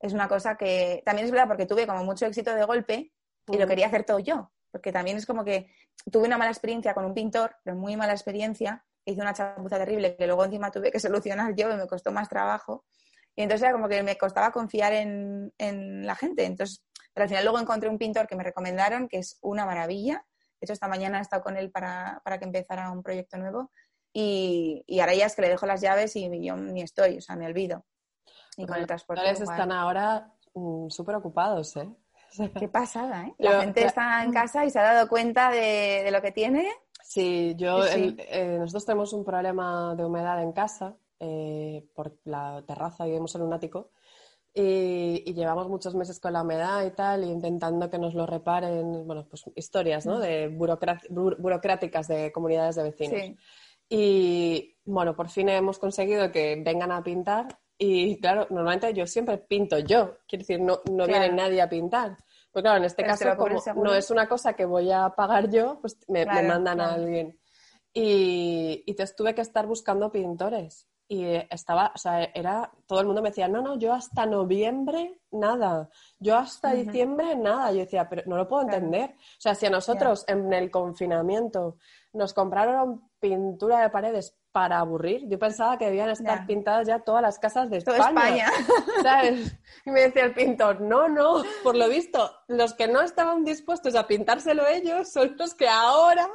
es 0.00 0.12
una 0.12 0.28
cosa 0.28 0.56
que 0.56 1.02
también 1.04 1.26
es 1.26 1.32
verdad 1.32 1.48
porque 1.48 1.66
tuve 1.66 1.86
como 1.86 2.04
mucho 2.04 2.26
éxito 2.26 2.54
de 2.54 2.64
golpe 2.64 3.12
y 3.48 3.58
lo 3.58 3.66
quería 3.66 3.86
hacer 3.86 4.04
todo 4.04 4.18
yo. 4.18 4.50
Porque 4.70 4.92
también 4.92 5.16
es 5.16 5.26
como 5.26 5.44
que 5.44 5.70
tuve 6.10 6.26
una 6.26 6.38
mala 6.38 6.50
experiencia 6.50 6.94
con 6.94 7.04
un 7.04 7.14
pintor, 7.14 7.56
pero 7.62 7.76
muy 7.76 7.96
mala 7.96 8.12
experiencia, 8.12 8.84
hice 9.06 9.20
una 9.20 9.32
chapuza 9.32 9.78
terrible 9.78 10.16
que 10.16 10.26
luego 10.26 10.44
encima 10.44 10.70
tuve 10.70 10.90
que 10.90 11.00
solucionar 11.00 11.54
yo 11.54 11.70
y 11.70 11.76
me 11.76 11.86
costó 11.86 12.12
más 12.12 12.28
trabajo. 12.28 12.84
Y 13.36 13.42
entonces 13.42 13.62
era 13.62 13.72
como 13.72 13.88
que 13.88 14.02
me 14.02 14.18
costaba 14.18 14.50
confiar 14.50 14.92
en, 14.92 15.52
la 16.06 16.16
gente. 16.16 16.44
Entonces, 16.44 16.84
pero 17.14 17.24
al 17.24 17.28
final 17.28 17.44
luego 17.44 17.60
encontré 17.60 17.88
un 17.88 17.98
pintor 17.98 18.26
que 18.26 18.34
me 18.34 18.42
recomendaron, 18.42 19.08
que 19.08 19.18
es 19.18 19.38
una 19.42 19.64
maravilla. 19.64 20.24
De 20.60 20.64
hecho, 20.64 20.72
esta 20.72 20.88
mañana 20.88 21.18
he 21.18 21.22
estado 21.22 21.42
con 21.42 21.56
él 21.56 21.70
para, 21.70 22.20
que 22.24 22.44
empezara 22.44 22.90
un 22.90 23.02
proyecto 23.02 23.38
nuevo. 23.38 23.70
Y, 24.12 24.84
ahora 25.00 25.14
ya 25.14 25.26
es 25.26 25.36
que 25.36 25.42
le 25.42 25.50
dejo 25.50 25.66
las 25.66 25.82
llaves 25.82 26.16
y 26.16 26.44
yo 26.44 26.56
ni 26.56 26.82
estoy, 26.82 27.18
o 27.18 27.20
sea, 27.20 27.36
me 27.36 27.46
olvido. 27.46 27.84
Y 28.56 28.66
con 28.66 28.78
el 28.78 28.86
transporte. 28.86 29.30
están 29.30 29.70
ahora 29.70 30.32
mm, 30.54 30.88
súper 30.88 31.16
ocupados, 31.16 31.76
¿eh? 31.76 31.88
Qué 32.58 32.68
pasada, 32.68 33.26
¿eh? 33.26 33.34
La 33.38 33.60
gente 33.60 33.84
está 33.84 34.24
en 34.24 34.32
casa 34.32 34.64
y 34.64 34.70
se 34.70 34.78
ha 34.78 34.94
dado 34.94 35.08
cuenta 35.08 35.50
de, 35.50 36.02
de 36.04 36.10
lo 36.10 36.22
que 36.22 36.32
tiene 36.32 36.66
Sí, 37.08 37.54
yo, 37.56 37.86
eh, 37.86 38.56
nosotros 38.58 38.84
tenemos 38.84 39.12
un 39.12 39.24
problema 39.24 39.94
de 39.94 40.04
humedad 40.04 40.42
en 40.42 40.52
casa 40.52 40.96
eh, 41.20 41.86
por 41.94 42.18
la 42.24 42.64
terraza, 42.66 43.04
vivimos 43.04 43.34
en 43.36 43.42
un 43.42 43.52
ático 43.52 43.90
y, 44.52 45.32
llevamos 45.34 45.68
muchos 45.68 45.94
meses 45.94 46.18
con 46.18 46.32
la 46.32 46.42
humedad 46.42 46.84
y 46.84 46.90
tal, 46.90 47.24
y 47.24 47.28
intentando 47.28 47.88
que 47.88 47.98
nos 47.98 48.14
lo 48.14 48.26
reparen, 48.26 49.06
bueno, 49.06 49.26
pues 49.28 49.44
historias, 49.54 50.04
¿no? 50.04 50.16
Mm. 50.16 50.20
De 50.20 50.48
burocráticas 50.48 52.08
de 52.08 52.32
comunidades 52.32 52.74
de 52.76 52.82
vecinos. 52.82 53.22
Y 53.88 54.76
bueno, 54.84 55.14
por 55.14 55.28
fin 55.28 55.48
hemos 55.48 55.78
conseguido 55.78 56.32
que 56.32 56.60
vengan 56.64 56.90
a 56.90 57.04
pintar 57.04 57.46
y 57.78 58.18
claro, 58.18 58.46
normalmente 58.50 58.92
yo 58.94 59.06
siempre 59.06 59.38
pinto 59.38 59.78
yo, 59.78 60.16
quiero 60.26 60.42
decir, 60.42 60.60
no, 60.60 60.80
no 60.90 61.06
viene 61.06 61.30
nadie 61.32 61.62
a 61.62 61.68
pintar. 61.68 62.16
Pues 62.56 62.62
claro, 62.62 62.78
en 62.78 62.84
este 62.84 63.04
caso, 63.04 63.36
como 63.36 63.84
no 63.84 63.94
es 63.94 64.10
una 64.10 64.26
cosa 64.26 64.54
que 64.54 64.64
voy 64.64 64.90
a 64.90 65.10
pagar 65.10 65.50
yo, 65.50 65.78
pues 65.78 65.98
me, 66.08 66.24
mandan 66.24 66.80
a 66.80 66.94
alguien. 66.94 67.38
Y, 67.92 68.82
y 68.86 68.94
te 68.94 69.06
tuve 69.08 69.34
que 69.34 69.42
estar 69.42 69.66
buscando 69.66 70.10
pintores. 70.10 70.88
Y 71.06 71.26
estaba, 71.50 71.92
o 71.94 71.98
sea, 71.98 72.24
era, 72.24 72.72
todo 72.86 73.00
el 73.00 73.06
mundo 73.06 73.20
me 73.20 73.28
decía, 73.28 73.46
no, 73.46 73.60
no, 73.60 73.78
yo 73.78 73.92
hasta 73.92 74.24
noviembre 74.24 75.20
nada, 75.32 75.90
yo 76.18 76.38
hasta 76.38 76.72
diciembre 76.72 77.36
nada. 77.36 77.72
Yo 77.72 77.80
decía, 77.80 78.08
pero 78.08 78.22
no 78.24 78.38
lo 78.38 78.48
puedo 78.48 78.62
entender. 78.62 79.10
O 79.10 79.40
sea, 79.40 79.54
si 79.54 79.66
a 79.66 79.70
nosotros 79.70 80.24
en 80.26 80.50
el 80.54 80.70
confinamiento 80.70 81.76
nos 82.14 82.32
compraron 82.32 83.10
pintura 83.20 83.82
de 83.82 83.90
paredes 83.90 84.34
para 84.56 84.78
aburrir. 84.78 85.28
Yo 85.28 85.38
pensaba 85.38 85.76
que 85.76 85.84
debían 85.84 86.08
estar 86.08 86.46
pintadas 86.46 86.88
ya 86.88 87.00
todas 87.00 87.20
las 87.20 87.38
casas 87.38 87.68
de 87.68 87.76
España. 87.76 88.50
¿sabes? 89.02 89.54
Y 89.84 89.90
me 89.90 90.00
decía 90.00 90.24
el 90.24 90.32
pintor, 90.32 90.80
no, 90.80 91.10
no, 91.10 91.42
por 91.62 91.76
lo 91.76 91.86
visto, 91.90 92.32
los 92.48 92.72
que 92.72 92.88
no 92.88 93.02
estaban 93.02 93.44
dispuestos 93.44 93.94
a 93.94 94.06
pintárselo 94.06 94.66
ellos 94.66 95.12
son 95.12 95.36
los 95.36 95.54
que 95.54 95.68
ahora 95.68 96.26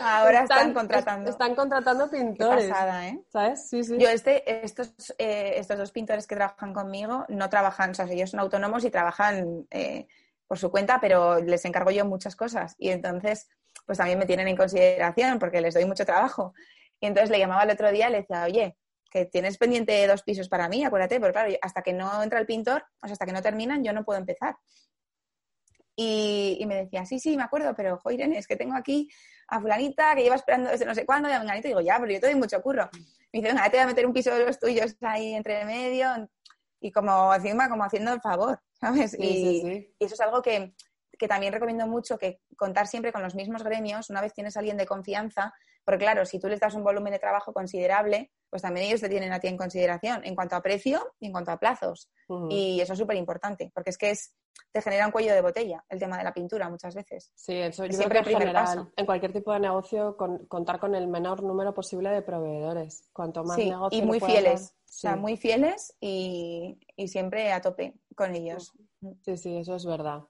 Ahora 0.00 0.42
están, 0.42 0.74
contratando. 0.74 1.30
Están 1.30 1.54
contratando 1.54 2.10
pintores. 2.10 2.64
Qué 2.64 2.70
pasada, 2.70 3.06
¿eh? 3.06 3.22
¿Sabes? 3.28 3.68
Sí, 3.68 3.84
sí. 3.84 3.96
Yo, 3.96 4.08
este, 4.08 4.64
estos, 4.64 5.14
eh, 5.16 5.52
estos 5.54 5.78
dos 5.78 5.92
pintores 5.92 6.26
que 6.26 6.34
trabajan 6.34 6.74
conmigo 6.74 7.26
no 7.28 7.48
trabajan, 7.48 7.92
o 7.92 7.94
sea, 7.94 8.06
ellos 8.06 8.30
son 8.30 8.40
autónomos 8.40 8.84
y 8.84 8.90
trabajan 8.90 9.68
eh, 9.70 10.08
por 10.48 10.58
su 10.58 10.72
cuenta, 10.72 10.98
pero 11.00 11.40
les 11.40 11.64
encargo 11.64 11.92
yo 11.92 12.04
muchas 12.04 12.34
cosas. 12.34 12.74
Y 12.76 12.90
entonces, 12.90 13.48
pues 13.86 13.98
también 13.98 14.18
me 14.18 14.26
tienen 14.26 14.48
en 14.48 14.56
consideración 14.56 15.38
porque 15.38 15.60
les 15.60 15.74
doy 15.74 15.84
mucho 15.84 16.04
trabajo. 16.04 16.54
Y 17.00 17.06
entonces 17.06 17.30
le 17.30 17.38
llamaba 17.38 17.62
el 17.62 17.70
otro 17.70 17.90
día 17.90 18.08
y 18.08 18.12
le 18.12 18.18
decía, 18.18 18.44
oye, 18.44 18.76
que 19.10 19.24
tienes 19.26 19.58
pendiente 19.58 20.06
dos 20.06 20.22
pisos 20.22 20.48
para 20.48 20.68
mí, 20.68 20.84
acuérdate, 20.84 21.18
porque 21.18 21.32
claro, 21.32 21.54
hasta 21.62 21.82
que 21.82 21.92
no 21.92 22.22
entra 22.22 22.38
el 22.38 22.46
pintor, 22.46 22.84
o 23.00 23.06
sea, 23.06 23.12
hasta 23.12 23.26
que 23.26 23.32
no 23.32 23.42
terminan, 23.42 23.82
yo 23.82 23.92
no 23.92 24.04
puedo 24.04 24.18
empezar. 24.18 24.56
Y, 26.00 26.64
me 26.66 26.76
decía, 26.76 27.04
sí, 27.04 27.18
sí, 27.18 27.36
me 27.36 27.42
acuerdo, 27.42 27.74
pero, 27.74 27.98
jo, 27.98 28.12
Irene, 28.12 28.38
es 28.38 28.46
que 28.46 28.54
tengo 28.54 28.76
aquí 28.76 29.08
a 29.48 29.60
fulanita 29.60 30.14
que 30.14 30.22
lleva 30.22 30.36
esperando 30.36 30.70
desde 30.70 30.84
no 30.84 30.94
sé 30.94 31.04
cuándo, 31.04 31.28
y 31.28 31.32
a 31.32 31.56
y 31.56 31.60
digo, 31.60 31.80
ya, 31.80 31.98
pero 31.98 32.12
yo 32.12 32.20
te 32.20 32.26
doy 32.26 32.36
mucho 32.36 32.62
curro. 32.62 32.88
Me 33.32 33.40
dice, 33.40 33.48
venga, 33.48 33.64
te 33.68 33.78
voy 33.78 33.84
a 33.84 33.86
meter 33.86 34.06
un 34.06 34.12
piso 34.12 34.32
de 34.32 34.46
los 34.46 34.60
tuyos 34.60 34.94
ahí 35.00 35.34
entre 35.34 35.64
medio, 35.64 36.28
y 36.80 36.92
como 36.92 37.34
encima, 37.34 37.68
como 37.68 37.82
haciendo 37.82 38.12
el 38.12 38.20
favor, 38.20 38.60
¿sabes? 38.80 39.16
y, 39.18 39.92
eso 39.98 40.14
es 40.14 40.20
algo 40.20 40.40
que, 40.40 40.72
que 41.18 41.28
también 41.28 41.52
recomiendo 41.52 41.86
mucho, 41.86 42.16
que 42.16 42.40
contar 42.56 42.86
siempre 42.86 43.12
con 43.12 43.22
los 43.22 43.34
mismos 43.34 43.62
gremios, 43.62 44.08
una 44.10 44.20
vez 44.20 44.32
tienes 44.32 44.56
a 44.56 44.60
alguien 44.60 44.76
de 44.76 44.86
confianza, 44.86 45.52
porque 45.84 46.04
claro, 46.04 46.24
si 46.24 46.38
tú 46.38 46.48
les 46.48 46.60
das 46.60 46.74
un 46.74 46.84
volumen 46.84 47.12
de 47.12 47.18
trabajo 47.18 47.52
considerable, 47.52 48.30
pues 48.50 48.62
también 48.62 48.86
ellos 48.86 49.00
te 49.00 49.08
tienen 49.08 49.32
a 49.32 49.40
ti 49.40 49.48
en 49.48 49.56
consideración 49.56 50.24
en 50.24 50.34
cuanto 50.34 50.56
a 50.56 50.62
precio 50.62 51.14
y 51.18 51.26
en 51.26 51.32
cuanto 51.32 51.50
a 51.50 51.58
plazos. 51.58 52.10
Y 52.50 52.80
eso 52.80 52.92
es 52.92 52.98
súper 52.98 53.16
importante, 53.16 53.70
porque 53.74 53.90
es 53.90 53.98
que 53.98 54.10
es, 54.10 54.34
te 54.70 54.82
genera 54.82 55.06
un 55.06 55.12
cuello 55.12 55.32
de 55.32 55.40
botella 55.40 55.84
el 55.88 55.98
tema 55.98 56.18
de 56.18 56.24
la 56.24 56.32
pintura 56.32 56.68
muchas 56.68 56.94
veces. 56.94 57.32
Sí, 57.34 57.54
eso 57.54 57.86
yo 57.86 57.92
siempre 57.92 58.20
creo 58.20 58.24
que 58.24 58.32
en 58.32 58.48
general, 58.48 58.92
en 58.96 59.06
cualquier 59.06 59.32
tipo 59.32 59.52
de 59.52 59.60
negocio, 59.60 60.16
contar 60.16 60.78
con 60.78 60.94
el 60.94 61.08
menor 61.08 61.42
número 61.42 61.74
posible 61.74 62.10
de 62.10 62.22
proveedores. 62.22 63.08
Cuanto 63.12 63.42
más 63.44 63.56
sí, 63.56 63.70
negocio 63.70 63.98
y 63.98 64.02
muy 64.02 64.20
fieles. 64.20 64.74
O 64.84 64.92
sea, 64.92 65.16
muy 65.16 65.36
fieles 65.36 65.94
y, 66.00 66.78
y 66.96 67.08
siempre 67.08 67.52
a 67.52 67.60
tope 67.60 67.94
con 68.14 68.34
ellos. 68.34 68.72
Sí, 69.24 69.36
sí, 69.36 69.56
eso 69.56 69.76
es 69.76 69.86
verdad. 69.86 70.22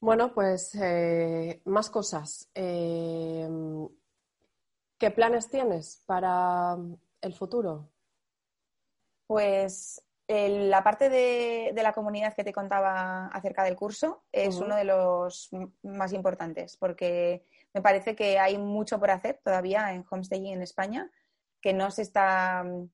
Bueno, 0.00 0.32
pues 0.34 0.74
eh, 0.74 1.60
más 1.64 1.90
cosas. 1.90 2.50
Eh, 2.54 3.48
¿Qué 4.98 5.10
planes 5.10 5.48
tienes 5.50 6.02
para 6.06 6.76
el 7.20 7.34
futuro? 7.34 7.88
Pues 9.26 10.02
la 10.28 10.82
parte 10.82 11.08
de, 11.08 11.72
la 11.82 11.92
comunidad 11.92 12.34
que 12.34 12.44
te 12.44 12.52
contaba 12.52 13.26
acerca 13.26 13.62
del 13.62 13.76
curso 13.76 14.24
es 14.32 14.56
uno 14.56 14.74
de 14.74 14.84
los 14.84 15.50
más 15.82 16.12
importantes 16.12 16.76
porque 16.76 17.44
me 17.72 17.80
parece 17.80 18.16
que 18.16 18.38
hay 18.38 18.58
mucho 18.58 18.98
por 18.98 19.10
hacer 19.10 19.40
todavía 19.44 19.92
en 19.92 20.04
homestaging 20.08 20.54
en 20.54 20.62
España 20.62 21.10
que 21.60 21.72
no 21.72 21.90
se 21.90 22.02
está 22.02 22.64
o 22.64 22.88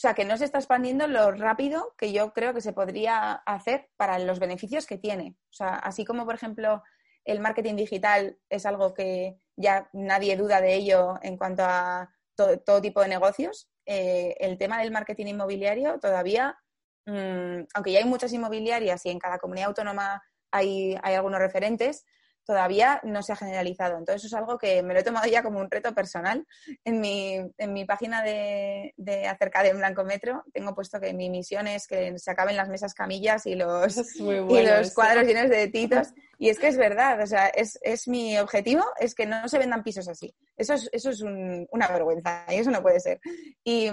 sea, 0.00 0.14
que 0.14 0.24
no 0.24 0.38
se 0.38 0.46
está 0.46 0.58
expandiendo 0.58 1.06
lo 1.06 1.30
rápido 1.30 1.94
que 1.98 2.10
yo 2.10 2.32
creo 2.32 2.54
que 2.54 2.62
se 2.62 2.72
podría 2.72 3.32
hacer 3.32 3.90
para 3.98 4.18
los 4.18 4.38
beneficios 4.38 4.86
que 4.86 4.96
tiene. 4.96 5.36
O 5.50 5.52
sea, 5.52 5.74
así 5.74 6.06
como, 6.06 6.24
por 6.24 6.34
ejemplo, 6.34 6.82
el 7.26 7.40
marketing 7.40 7.76
digital 7.76 8.38
es 8.48 8.64
algo 8.64 8.94
que 8.94 9.38
ya 9.56 9.90
nadie 9.92 10.38
duda 10.38 10.62
de 10.62 10.74
ello 10.74 11.18
en 11.22 11.36
cuanto 11.36 11.64
a 11.64 12.10
todo, 12.34 12.80
tipo 12.80 13.02
de 13.02 13.08
negocios, 13.08 13.68
eh, 13.84 14.34
el 14.40 14.56
tema 14.56 14.80
del 14.80 14.90
marketing 14.90 15.26
inmobiliario 15.26 15.98
todavía, 15.98 16.58
mm, 17.04 17.64
aunque 17.74 17.92
ya 17.92 17.98
hay 17.98 18.06
muchas 18.06 18.32
inmobiliarias 18.32 19.04
y 19.04 19.10
en 19.10 19.18
cada 19.18 19.38
comunidad 19.38 19.68
autónoma 19.68 20.22
hay, 20.50 20.96
hay 21.02 21.14
algunos 21.14 21.40
referentes, 21.40 22.06
todavía 22.50 23.00
no 23.04 23.22
se 23.22 23.32
ha 23.32 23.36
generalizado. 23.36 23.96
Entonces, 23.96 24.24
eso 24.24 24.34
es 24.34 24.40
algo 24.42 24.58
que 24.58 24.82
me 24.82 24.92
lo 24.92 24.98
he 24.98 25.04
tomado 25.04 25.30
ya 25.30 25.40
como 25.40 25.60
un 25.60 25.70
reto 25.70 25.94
personal. 25.94 26.44
En 26.84 27.00
mi, 27.00 27.36
en 27.58 27.72
mi 27.72 27.84
página 27.84 28.24
de, 28.24 28.92
de 28.96 29.28
acerca 29.28 29.62
de 29.62 29.72
Blanco 29.72 30.02
Metro 30.02 30.42
tengo 30.52 30.74
puesto 30.74 30.98
que 30.98 31.14
mi 31.14 31.30
misión 31.30 31.68
es 31.68 31.86
que 31.86 32.18
se 32.18 32.28
acaben 32.28 32.56
las 32.56 32.68
mesas 32.68 32.92
camillas 32.92 33.46
y 33.46 33.54
los, 33.54 34.18
y 34.18 34.62
los 34.62 34.92
cuadros 34.94 35.28
llenos 35.28 35.48
de 35.48 35.68
titos. 35.68 36.08
Y 36.38 36.48
es 36.48 36.58
que 36.58 36.66
es 36.66 36.76
verdad, 36.76 37.20
o 37.22 37.26
sea, 37.28 37.46
es, 37.46 37.78
es, 37.82 38.08
mi 38.08 38.36
objetivo, 38.38 38.82
es 38.98 39.14
que 39.14 39.26
no 39.26 39.48
se 39.48 39.58
vendan 39.58 39.84
pisos 39.84 40.08
así. 40.08 40.34
Eso 40.56 40.74
es, 40.74 40.90
eso 40.90 41.10
es 41.10 41.22
una 41.22 41.86
vergüenza 41.86 42.46
y 42.48 42.56
eso 42.56 42.72
no 42.72 42.82
puede 42.82 42.98
ser. 42.98 43.20
Y, 43.62 43.88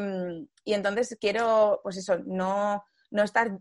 y 0.63 0.73
entonces 0.73 1.15
quiero, 1.21 1.79
pues 1.83 1.97
eso, 1.97 2.17
no 2.25 2.83
no 3.09 3.23
estar, 3.23 3.57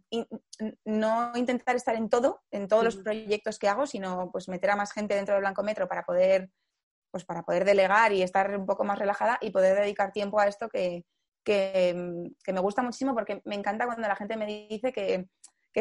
no 0.85 1.33
intentar 1.37 1.77
estar 1.77 1.95
en 1.95 2.09
todo, 2.09 2.43
en 2.51 2.69
todos 2.69 2.85
los 2.85 2.97
proyectos 2.97 3.59
que 3.59 3.69
hago, 3.69 3.87
sino 3.87 4.31
pues 4.33 4.49
meter 4.49 4.71
a 4.71 4.77
más 4.77 4.93
gente 4.93 5.15
dentro 5.15 5.35
del 5.35 5.43
Blanco 5.43 5.63
Metro 5.63 5.89
para 5.89 6.05
poder, 6.05 6.51
pues 7.11 7.25
para 7.25 7.43
poder 7.43 7.65
delegar 7.65 8.13
y 8.13 8.23
estar 8.23 8.59
un 8.59 8.67
poco 8.67 8.85
más 8.85 8.99
relajada 8.99 9.39
y 9.41 9.51
poder 9.51 9.79
dedicar 9.79 10.13
tiempo 10.13 10.41
a 10.41 10.49
esto 10.49 10.69
que, 10.69 11.05
me 11.47 12.61
gusta 12.61 12.83
muchísimo 12.83 13.15
porque 13.15 13.41
me 13.45 13.55
encanta 13.55 13.87
cuando 13.87 14.09
la 14.09 14.17
gente 14.17 14.37
me 14.37 14.47
dice 14.69 14.93
que, 14.93 15.29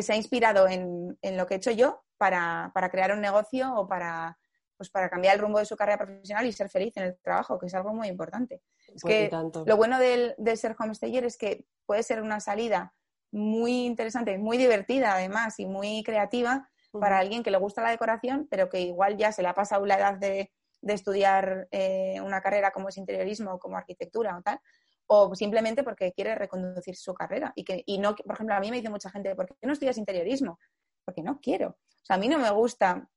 se 0.01 0.13
ha 0.13 0.15
inspirado 0.15 0.67
en, 0.67 1.17
lo 1.37 1.47
que 1.47 1.55
he 1.55 1.57
hecho 1.57 1.71
yo 1.71 2.03
para, 2.17 2.71
crear 2.91 3.13
un 3.13 3.21
negocio 3.21 3.73
o 3.73 3.87
para, 3.87 4.37
pues 4.77 4.91
para 4.91 5.09
cambiar 5.09 5.35
el 5.35 5.41
rumbo 5.41 5.57
de 5.57 5.65
su 5.65 5.75
carrera 5.75 5.97
profesional 5.97 6.45
y 6.45 6.51
ser 6.51 6.69
feliz 6.69 6.95
en 6.97 7.03
el 7.03 7.17
trabajo, 7.19 7.57
que 7.57 7.65
es 7.65 7.73
algo 7.73 7.93
muy 7.93 8.09
importante. 8.09 8.61
Es 8.93 9.01
pues 9.01 9.29
que 9.29 9.31
lo 9.65 9.77
bueno 9.77 9.97
del, 9.97 10.35
de 10.37 10.55
ser 10.55 10.75
homestayer 10.77 11.23
es 11.23 11.37
que 11.37 11.65
puede 11.87 12.03
ser 12.03 12.21
una 12.21 12.39
salida 12.39 12.93
muy 13.35 13.85
interesante, 13.85 14.37
muy 14.37 14.57
divertida 14.57 15.13
además 15.13 15.59
y 15.59 15.65
muy 15.65 16.03
creativa 16.03 16.69
para 16.99 17.19
alguien 17.19 17.43
que 17.43 17.51
le 17.51 17.57
gusta 17.57 17.81
la 17.81 17.89
decoración, 17.89 18.47
pero 18.49 18.69
que 18.69 18.79
igual 18.79 19.17
ya 19.17 19.33
se 19.33 19.41
le 19.41 19.49
ha 19.49 19.53
pasado 19.53 19.85
la 19.85 19.97
edad 19.97 20.13
de, 20.15 20.51
estudiar 20.81 21.67
eh, 21.71 22.21
una 22.21 22.41
carrera 22.41 22.71
como 22.71 22.89
es 22.89 22.97
interiorismo 22.97 23.53
o 23.53 23.59
como 23.59 23.75
arquitectura 23.75 24.37
o 24.37 24.41
tal, 24.41 24.59
o 25.07 25.35
simplemente 25.35 25.83
porque 25.83 26.13
quiere 26.13 26.35
reconducir 26.35 26.95
su 26.95 27.13
carrera. 27.13 27.51
Y, 27.55 27.65
que, 27.65 27.83
y 27.85 27.97
no, 27.97 28.15
por 28.15 28.35
ejemplo, 28.35 28.55
a 28.55 28.59
mí 28.59 28.69
me 28.69 28.77
dice 28.77 28.89
mucha 28.89 29.09
gente, 29.09 29.35
¿por 29.35 29.47
qué 29.47 29.55
no 29.63 29.73
estudias 29.73 29.97
interiorismo? 29.97 30.59
Porque 31.03 31.21
no 31.21 31.41
quiero. 31.41 31.69
O 31.69 32.05
sea, 32.05 32.15
a 32.15 32.19
mí 32.19 32.27
no 32.29 32.37
me 32.37 32.51
gusta 32.51 33.09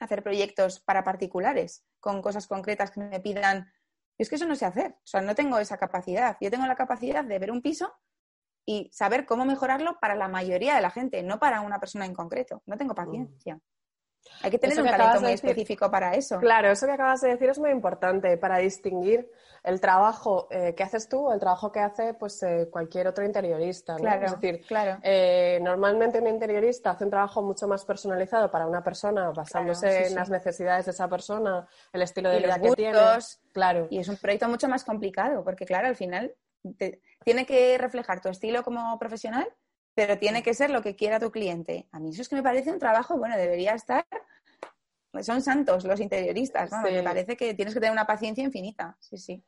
hacer 0.00 0.22
proyectos 0.22 0.80
para 0.80 1.04
particulares 1.04 1.86
con 2.00 2.20
cosas 2.20 2.46
concretas 2.46 2.90
que 2.90 3.00
me 3.00 3.20
pidan. 3.20 3.72
Es 4.18 4.28
que 4.28 4.34
eso 4.34 4.46
no 4.46 4.56
sé 4.56 4.66
hacer. 4.66 4.96
O 4.98 5.06
sea, 5.06 5.20
no 5.22 5.34
tengo 5.34 5.58
esa 5.58 5.78
capacidad. 5.78 6.36
Yo 6.40 6.50
tengo 6.50 6.66
la 6.66 6.76
capacidad 6.76 7.24
de 7.24 7.38
ver 7.38 7.50
un 7.50 7.62
piso 7.62 7.94
y 8.66 8.90
saber 8.92 9.24
cómo 9.24 9.44
mejorarlo 9.44 9.98
para 10.00 10.16
la 10.16 10.28
mayoría 10.28 10.74
de 10.74 10.82
la 10.82 10.90
gente, 10.90 11.22
no 11.22 11.38
para 11.38 11.60
una 11.60 11.78
persona 11.78 12.04
en 12.04 12.12
concreto. 12.12 12.62
No 12.66 12.76
tengo 12.76 12.94
paciencia. 12.94 13.58
Hay 14.42 14.50
que 14.50 14.58
tener 14.58 14.80
un 14.80 14.86
talento 14.88 15.20
muy 15.20 15.32
específico 15.32 15.90
para 15.90 16.14
eso. 16.14 16.38
Claro, 16.38 16.68
eso 16.70 16.86
que 16.86 16.92
acabas 16.92 17.20
de 17.20 17.30
decir 17.30 17.48
es 17.48 17.58
muy 17.58 17.70
importante 17.70 18.36
para 18.36 18.58
distinguir 18.58 19.30
el 19.62 19.80
trabajo 19.80 20.48
eh, 20.50 20.74
que 20.74 20.82
haces 20.82 21.08
tú 21.08 21.28
o 21.28 21.32
el 21.32 21.40
trabajo 21.40 21.72
que 21.72 21.80
hace 21.80 22.14
pues, 22.14 22.42
eh, 22.42 22.68
cualquier 22.70 23.08
otro 23.08 23.24
interiorista. 23.24 23.96
Claro, 23.96 24.26
es 24.26 24.32
decir, 24.32 24.64
claro. 24.66 24.98
Eh, 25.02 25.58
normalmente 25.62 26.20
un 26.20 26.26
interiorista 26.26 26.90
hace 26.90 27.04
un 27.04 27.10
trabajo 27.10 27.42
mucho 27.42 27.66
más 27.66 27.84
personalizado 27.84 28.50
para 28.50 28.66
una 28.66 28.82
persona, 28.82 29.30
basándose 29.30 30.08
en 30.08 30.14
las 30.14 30.30
necesidades 30.30 30.86
de 30.86 30.90
esa 30.92 31.08
persona, 31.08 31.66
el 31.92 32.02
estilo 32.02 32.30
de 32.30 32.38
vida 32.38 32.60
que 32.60 32.72
tiene. 32.72 32.98
Claro. 33.52 33.86
Y 33.90 33.98
es 33.98 34.08
un 34.08 34.16
proyecto 34.16 34.48
mucho 34.48 34.68
más 34.68 34.84
complicado, 34.84 35.42
porque 35.42 35.64
claro, 35.64 35.88
al 35.88 35.96
final 35.96 36.34
tiene 37.24 37.46
que 37.46 37.78
reflejar 37.78 38.20
tu 38.20 38.28
estilo 38.28 38.62
como 38.62 38.98
profesional, 38.98 39.46
pero 39.94 40.18
tiene 40.18 40.42
que 40.42 40.54
ser 40.54 40.70
lo 40.70 40.82
que 40.82 40.94
quiera 40.94 41.20
tu 41.20 41.30
cliente. 41.30 41.88
A 41.92 41.98
mí 41.98 42.10
eso 42.10 42.22
es 42.22 42.28
que 42.28 42.36
me 42.36 42.42
parece 42.42 42.70
un 42.70 42.78
trabajo, 42.78 43.16
bueno, 43.16 43.36
debería 43.36 43.72
estar, 43.72 44.06
son 45.22 45.42
santos 45.42 45.84
los 45.84 46.00
interioristas, 46.00 46.70
¿no? 46.70 46.82
Me 46.82 47.02
parece 47.02 47.36
que 47.36 47.54
tienes 47.54 47.74
que 47.74 47.80
tener 47.80 47.92
una 47.92 48.06
paciencia 48.06 48.44
infinita, 48.44 48.96
sí, 49.00 49.16
sí. 49.16 49.42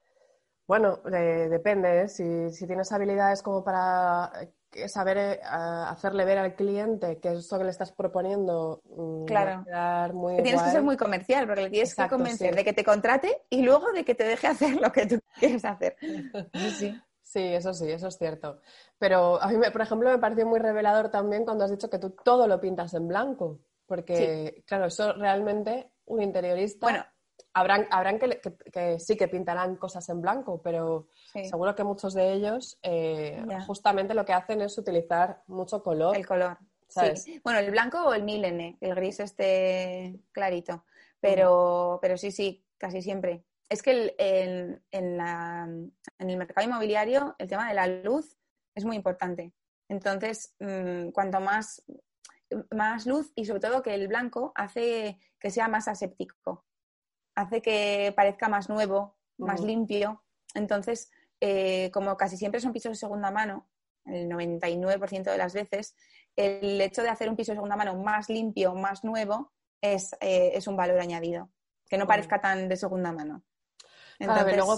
Bueno, 0.69 0.99
depende, 0.99 2.03
¿eh? 2.03 2.09
si, 2.09 2.67
tienes 2.67 2.93
habilidades 2.93 3.43
como 3.43 3.65
para 3.65 4.31
eh, 4.73 4.87
saber 4.87 5.17
eh, 5.17 5.41
hacerle 5.43 6.27
ver 6.27 6.37
al 6.37 6.55
cliente 6.55 7.19
que 7.21 7.33
eso 7.33 7.57
que 7.57 7.65
le 7.65 7.71
estás 7.71 7.91
proponiendo 7.93 8.83
mm, 8.85 9.25
claro. 9.25 9.65
tienes 10.43 10.63
que 10.63 10.71
ser 10.71 10.83
muy 10.83 10.99
comercial 10.99 11.47
porque 11.47 11.63
le 11.63 11.71
tienes 11.71 11.95
que 11.95 12.07
convencer 12.07 12.55
de 12.55 12.65
que 12.65 12.75
te 12.75 12.85
contrate 12.85 13.45
y 13.49 13.63
luego 13.63 13.93
de 13.93 14.05
que 14.05 14.15
te 14.15 14.25
deje 14.25 14.47
hacer 14.47 14.75
lo 14.75 14.93
que 14.93 15.07
tú 15.07 15.19
quieres 15.39 15.65
hacer. 15.65 15.97
Sí, 16.53 16.71
sí. 16.71 17.03
Sí, 17.29 17.41
eso 17.41 17.75
sí, 17.75 17.91
eso 17.91 18.09
es 18.09 18.17
cierto. 18.17 18.63
Pero 18.99 19.41
a 19.41 19.49
mí, 19.49 19.59
por 19.71 19.83
ejemplo, 19.83 20.09
me 20.09 20.19
pareció 20.19 20.47
muy 20.47 20.61
revelador 20.61 21.11
también 21.11 21.45
cuando 21.45 21.63
has 21.63 21.71
dicho 21.71 21.91
que 21.91 21.99
tú 21.99 22.17
todo 22.25 22.49
lo 22.49 22.59
pintas 22.59 22.95
en 22.95 23.07
blanco, 23.07 23.61
porque, 23.85 24.65
claro, 24.67 24.87
eso 24.87 25.13
realmente 25.13 25.91
un 26.07 26.23
interiorista... 26.23 26.87
Bueno, 26.87 27.05
habrán, 27.53 27.87
habrán 27.91 28.19
que, 28.19 28.99
sí 28.99 29.15
que 29.15 29.29
pintarán 29.29 29.77
cosas 29.77 30.09
en 30.09 30.23
blanco, 30.23 30.63
pero 30.63 31.09
seguro 31.45 31.75
que 31.75 31.85
muchos 31.85 32.15
de 32.15 32.33
ellos 32.33 32.79
eh, 32.83 33.45
justamente 33.67 34.15
lo 34.15 34.25
que 34.25 34.33
hacen 34.33 34.63
es 34.63 34.79
utilizar 34.79 35.43
mucho 35.49 35.83
color. 35.83 36.17
El 36.17 36.27
color. 36.27 36.57
Sí. 36.89 37.43
Bueno, 37.45 37.59
el 37.59 37.71
blanco 37.71 38.07
o 38.07 38.15
el 38.15 38.23
milene, 38.23 38.79
el 38.81 38.95
gris 38.95 39.21
este 39.21 40.19
clarito. 40.33 40.87
Pero, 41.21 41.99
pero 42.01 42.17
sí, 42.17 42.31
sí, 42.31 42.65
casi 42.79 43.03
siempre 43.03 43.45
es 43.69 43.83
que 43.83 43.91
el, 43.91 44.15
en, 44.19 44.83
el 44.91 46.37
mercado 46.37 46.67
inmobiliario 46.67 47.35
el 47.39 47.49
tema 47.49 47.69
de 47.69 47.75
la 47.75 47.87
luz 47.87 48.37
es 48.75 48.85
muy 48.85 48.97
importante. 48.97 49.53
Entonces, 49.89 50.55
mm, 50.61 51.11
cuanto 51.11 51.41
más, 51.41 51.83
más 52.71 53.07
luz 53.07 53.33
y 53.35 53.45
sobre 53.45 53.61
todo 53.61 53.83
que 53.83 53.95
el 53.95 54.09
blanco 54.09 54.53
hace 54.55 55.19
que 55.39 55.51
sea 55.51 55.69
más 55.69 55.89
aséptico, 55.89 56.65
hace 57.35 57.63
que 57.63 58.13
parezca 58.17 58.49
más 58.49 58.69
nuevo, 58.69 59.17
más 59.39 59.61
limpio. 59.61 60.25
Entonces, 60.55 61.11
eh, 61.41 61.91
como 61.93 62.17
casi 62.17 62.37
siempre 62.37 62.61
son 62.61 62.73
pisos 62.73 62.93
de 62.93 62.97
segunda 62.97 63.31
mano, 63.31 63.69
el 64.05 64.29
99% 64.29 65.31
de 65.31 65.39
las 65.39 65.55
veces, 65.55 65.95
el 66.35 66.81
hecho 66.81 67.03
de 67.03 67.11
hacer 67.11 67.29
un 67.29 67.37
piso 67.37 67.53
de 67.53 67.57
segunda 67.57 67.77
mano 67.77 67.95
más 67.97 68.29
limpio, 68.29 68.75
más 68.75 69.05
nuevo, 69.05 69.53
es, 69.81 70.15
eh, 70.21 70.53
es 70.55 70.67
un 70.67 70.77
valor 70.77 70.99
añadido, 70.99 71.51
que 71.89 71.99
no 71.99 72.07
parezca 72.07 72.41
tan 72.41 72.69
de 72.69 72.77
segunda 72.77 73.13
mano. 73.13 73.45
Entonces... 74.19 74.57
luego 74.57 74.77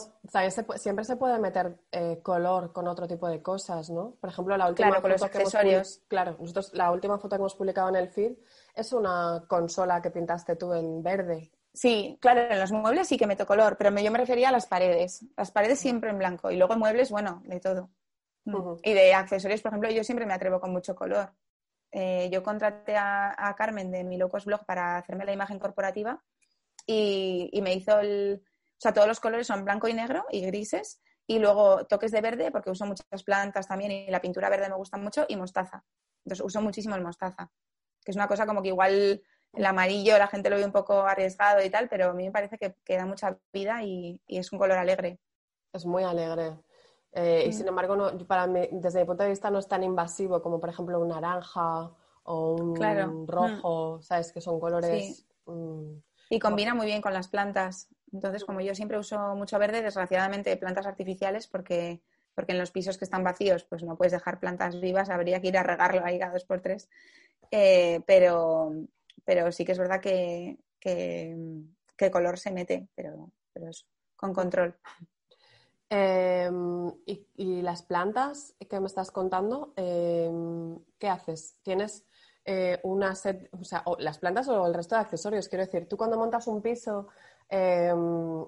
siempre 0.76 1.04
se 1.04 1.16
puede 1.16 1.38
meter 1.38 1.78
eh, 1.90 2.20
color 2.22 2.72
con 2.72 2.86
otro 2.88 3.08
tipo 3.08 3.28
de 3.28 3.42
cosas, 3.42 3.88
¿no? 3.88 4.16
Por 4.20 4.30
ejemplo, 4.30 4.56
la 4.56 4.68
última 4.68 4.94
foto 4.94 5.08
los 5.08 5.22
accesorios. 5.22 6.02
claro, 6.08 6.36
nosotros 6.38 6.72
la 6.74 6.92
última 6.92 7.18
foto 7.18 7.30
que 7.30 7.40
hemos 7.40 7.54
publicado 7.54 7.88
en 7.88 7.96
el 7.96 8.08
feed 8.10 8.32
es 8.74 8.92
una 8.92 9.44
consola 9.48 10.02
que 10.02 10.10
pintaste 10.10 10.56
tú 10.56 10.74
en 10.74 11.02
verde. 11.02 11.50
Sí, 11.72 12.18
claro, 12.20 12.40
en 12.50 12.58
los 12.58 12.72
muebles 12.72 13.08
sí 13.08 13.16
que 13.16 13.26
meto 13.26 13.46
color, 13.46 13.76
pero 13.78 13.96
yo 13.98 14.10
me 14.10 14.18
refería 14.18 14.50
a 14.50 14.52
las 14.52 14.66
paredes. 14.66 15.24
Las 15.36 15.50
paredes 15.52 15.78
siempre 15.78 16.10
en 16.10 16.18
blanco 16.18 16.50
y 16.50 16.56
luego 16.56 16.76
muebles, 16.76 17.10
bueno, 17.10 17.42
de 17.44 17.60
todo. 17.60 17.90
Mm. 18.44 18.74
Y 18.82 18.92
de 18.92 19.14
accesorios, 19.14 19.62
por 19.62 19.70
ejemplo, 19.70 19.90
yo 19.90 20.04
siempre 20.04 20.26
me 20.26 20.34
atrevo 20.34 20.60
con 20.60 20.72
mucho 20.72 20.94
color. 20.94 21.32
Eh, 21.92 22.28
yo 22.30 22.42
contraté 22.42 22.96
a, 22.96 23.54
Carmen 23.56 23.90
de 23.90 24.04
mi 24.04 24.18
Locos 24.18 24.44
Blog 24.44 24.64
para 24.66 24.96
hacerme 24.96 25.24
la 25.24 25.32
imagen 25.32 25.58
corporativa 25.58 26.22
y 26.86 27.60
me 27.62 27.74
hizo 27.74 28.00
el, 28.00 28.42
o 28.80 28.82
sea, 28.82 28.94
todos 28.94 29.06
los 29.06 29.20
colores 29.20 29.46
son 29.46 29.62
blanco 29.62 29.88
y 29.88 29.92
negro 29.92 30.24
y 30.30 30.40
grises. 30.40 31.02
Y 31.26 31.38
luego 31.38 31.84
toques 31.84 32.12
de 32.12 32.22
verde, 32.22 32.50
porque 32.50 32.70
uso 32.70 32.86
muchas 32.86 33.22
plantas 33.22 33.68
también 33.68 33.92
y 33.92 34.10
la 34.10 34.22
pintura 34.22 34.48
verde 34.48 34.70
me 34.70 34.74
gusta 34.74 34.96
mucho, 34.96 35.26
y 35.28 35.36
mostaza. 35.36 35.84
Entonces 36.24 36.44
uso 36.44 36.62
muchísimo 36.62 36.96
el 36.96 37.02
mostaza, 37.02 37.50
que 38.02 38.10
es 38.10 38.16
una 38.16 38.26
cosa 38.26 38.46
como 38.46 38.62
que 38.62 38.68
igual 38.68 39.22
el 39.52 39.66
amarillo 39.66 40.16
la 40.16 40.28
gente 40.28 40.48
lo 40.48 40.56
ve 40.56 40.64
un 40.64 40.72
poco 40.72 41.02
arriesgado 41.02 41.62
y 41.62 41.68
tal, 41.68 41.90
pero 41.90 42.10
a 42.10 42.14
mí 42.14 42.24
me 42.24 42.32
parece 42.32 42.56
que, 42.56 42.96
da 42.96 43.04
mucha 43.04 43.38
vida 43.52 43.82
y, 43.82 44.18
es 44.26 44.50
un 44.50 44.58
color 44.58 44.78
alegre. 44.78 45.20
Es 45.74 45.84
muy 45.84 46.02
alegre. 46.02 46.58
Eh, 47.12 47.44
y 47.44 47.50
mm. 47.50 47.52
sin 47.52 47.68
embargo, 47.68 47.96
no, 47.96 48.26
para 48.26 48.46
mí, 48.46 48.66
desde 48.72 49.00
mi 49.00 49.06
punto 49.06 49.24
de 49.24 49.28
vista, 49.28 49.50
no 49.50 49.58
es 49.58 49.68
tan 49.68 49.84
invasivo 49.84 50.40
como, 50.40 50.58
por 50.58 50.70
ejemplo, 50.70 50.98
un 50.98 51.08
naranja 51.08 51.92
o 52.22 52.54
un 52.54 53.28
rojo, 53.28 53.98
mm. 53.98 54.02
¿sabes? 54.02 54.32
Que 54.32 54.40
son 54.40 54.58
colores. 54.58 55.26
Mm, 55.44 55.98
y 56.30 56.38
combina 56.38 56.74
muy 56.74 56.86
bien 56.86 57.02
con 57.02 57.12
las 57.12 57.28
plantas. 57.28 57.88
Entonces, 58.12 58.44
como 58.44 58.60
yo 58.60 58.74
siempre 58.74 58.98
uso 58.98 59.34
mucho 59.36 59.58
verde, 59.58 59.82
desgraciadamente 59.82 60.56
plantas 60.56 60.86
artificiales, 60.86 61.46
porque, 61.46 62.00
porque 62.34 62.52
en 62.52 62.58
los 62.58 62.70
pisos 62.70 62.98
que 62.98 63.04
están 63.04 63.24
vacíos, 63.24 63.64
pues 63.64 63.82
no 63.82 63.96
puedes 63.96 64.12
dejar 64.12 64.40
plantas 64.40 64.80
vivas, 64.80 65.10
habría 65.10 65.40
que 65.40 65.48
ir 65.48 65.58
a 65.58 65.62
regarlo 65.62 66.04
ahí 66.04 66.18
cada 66.18 66.32
dos 66.32 66.44
por 66.44 66.60
tres. 66.60 66.88
Eh, 67.50 68.00
pero, 68.06 68.72
pero 69.24 69.50
sí 69.52 69.64
que 69.64 69.72
es 69.72 69.78
verdad 69.78 70.00
que, 70.00 70.58
que, 70.78 72.10
color 72.10 72.38
se 72.38 72.50
mete, 72.50 72.88
pero, 72.94 73.32
pero 73.52 73.70
con 74.16 74.32
control. 74.32 74.74
Em, 75.88 76.92
y, 77.04 77.62
las 77.62 77.82
plantas 77.82 78.54
que 78.68 78.80
me 78.80 78.86
estás 78.86 79.10
contando, 79.10 79.72
em, 79.76 80.78
¿qué 80.98 81.08
haces? 81.08 81.56
¿Tienes 81.62 82.06
eh, 82.44 82.78
una 82.84 83.14
set, 83.14 83.48
o 83.52 83.64
sea, 83.64 83.84
las 83.98 84.18
plantas 84.18 84.48
o 84.48 84.66
el 84.66 84.74
resto 84.74 84.94
de 84.94 85.00
accesorios? 85.00 85.48
Quiero 85.48 85.64
decir, 85.64 85.88
tú 85.88 85.96
cuando 85.96 86.16
montas 86.16 86.46
un 86.46 86.62
piso, 86.62 87.08
em, 87.50 88.46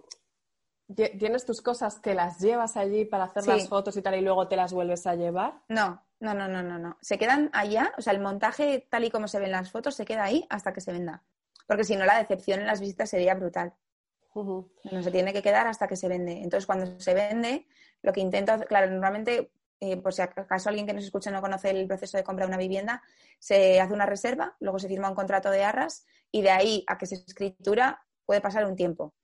¿tienes 0.94 1.44
tus 1.44 1.60
cosas 1.60 2.00
que 2.00 2.14
las 2.14 2.38
llevas 2.40 2.76
allí 2.76 3.04
para 3.04 3.24
hacer 3.24 3.46
las 3.46 3.68
fotos 3.68 3.96
y 3.96 4.02
tal 4.02 4.14
y 4.14 4.20
luego 4.20 4.48
te 4.48 4.56
las 4.56 4.72
vuelves 4.72 5.06
a 5.06 5.14
llevar? 5.14 5.62
No, 5.68 6.02
no, 6.20 6.34
no, 6.34 6.48
no, 6.48 6.62
no, 6.62 6.78
no. 6.78 6.96
Se 7.00 7.18
quedan 7.18 7.50
allá, 7.52 7.92
o 7.98 8.02
sea, 8.02 8.12
el 8.12 8.20
montaje 8.20 8.86
tal 8.90 9.04
y 9.04 9.10
como 9.10 9.28
se 9.28 9.40
ven 9.40 9.50
las 9.50 9.70
fotos 9.70 9.94
se 9.94 10.04
queda 10.04 10.24
ahí 10.24 10.46
hasta 10.50 10.72
que 10.72 10.80
se 10.80 10.92
venda. 10.92 11.22
Porque 11.66 11.84
si 11.84 11.96
no, 11.96 12.04
la 12.04 12.18
decepción 12.18 12.60
en 12.60 12.66
las 12.66 12.80
visitas 12.80 13.10
sería 13.10 13.34
brutal. 13.34 13.74
No 14.90 15.02
se 15.02 15.10
tiene 15.10 15.32
que 15.32 15.42
quedar 15.42 15.66
hasta 15.66 15.86
que 15.86 15.96
se 15.96 16.08
vende. 16.08 16.32
Entonces, 16.42 16.66
cuando 16.66 16.98
se 16.98 17.14
vende, 17.14 17.66
lo 18.02 18.12
que 18.12 18.20
intento, 18.20 18.58
claro, 18.66 18.90
normalmente, 18.90 19.52
eh, 19.80 19.96
por 19.98 20.14
si 20.14 20.22
acaso 20.22 20.68
alguien 20.68 20.86
que 20.86 20.94
nos 20.94 21.04
escuche 21.04 21.30
no 21.30 21.40
conoce 21.40 21.70
el 21.70 21.86
proceso 21.86 22.16
de 22.16 22.24
compra 22.24 22.46
de 22.46 22.50
una 22.50 22.58
vivienda, 22.58 23.02
se 23.38 23.80
hace 23.80 23.92
una 23.92 24.06
reserva, 24.06 24.56
luego 24.60 24.78
se 24.78 24.88
firma 24.88 25.08
un 25.08 25.14
contrato 25.14 25.50
de 25.50 25.64
arras 25.64 26.06
y 26.30 26.42
de 26.42 26.50
ahí 26.50 26.84
a 26.86 26.96
que 26.96 27.06
se 27.06 27.16
escritura 27.16 28.06
puede 28.24 28.40
pasar 28.40 28.64
un 28.66 28.76
tiempo. 28.76 29.14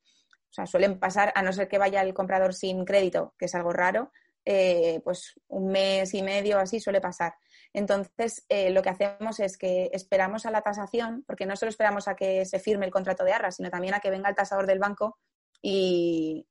O 0.51 0.53
sea, 0.53 0.66
suelen 0.66 0.99
pasar, 0.99 1.32
a 1.34 1.42
no 1.42 1.53
ser 1.53 1.68
que 1.68 1.78
vaya 1.78 2.01
el 2.01 2.14
comprador 2.14 2.55
sin 2.55 2.84
crédito, 2.84 3.34
que 3.38 3.46
es 3.46 3.55
algo 3.55 3.72
raro, 3.72 4.12
eh, 4.44 5.03
pues 5.05 5.34
un 5.49 5.70
mes 5.70 6.14
y 6.14 6.22
medio 6.22 6.59
así 6.59 6.80
suele 6.80 7.03
pasar. 7.03 7.34
Entonces, 7.74 8.46
eh, 8.49 8.70
lo 8.70 8.80
que 8.80 8.88
hacemos 8.88 9.40
es 9.40 9.59
que 9.59 9.90
esperamos 9.92 10.46
a 10.46 10.51
la 10.51 10.62
tasación, 10.62 11.22
porque 11.26 11.44
no 11.44 11.55
solo 11.55 11.68
esperamos 11.68 12.09
a 12.09 12.16
que 12.16 12.46
se 12.46 12.59
firme 12.59 12.86
el 12.86 12.92
contrato 12.92 13.24
de 13.24 13.32
arras, 13.32 13.57
sino 13.57 13.68
también 13.68 13.92
a 13.92 14.01
que 14.01 14.09
venga 14.09 14.30
el 14.30 14.34
tasador 14.34 14.66
del 14.66 14.78
banco 14.78 15.18
y, 15.61 16.46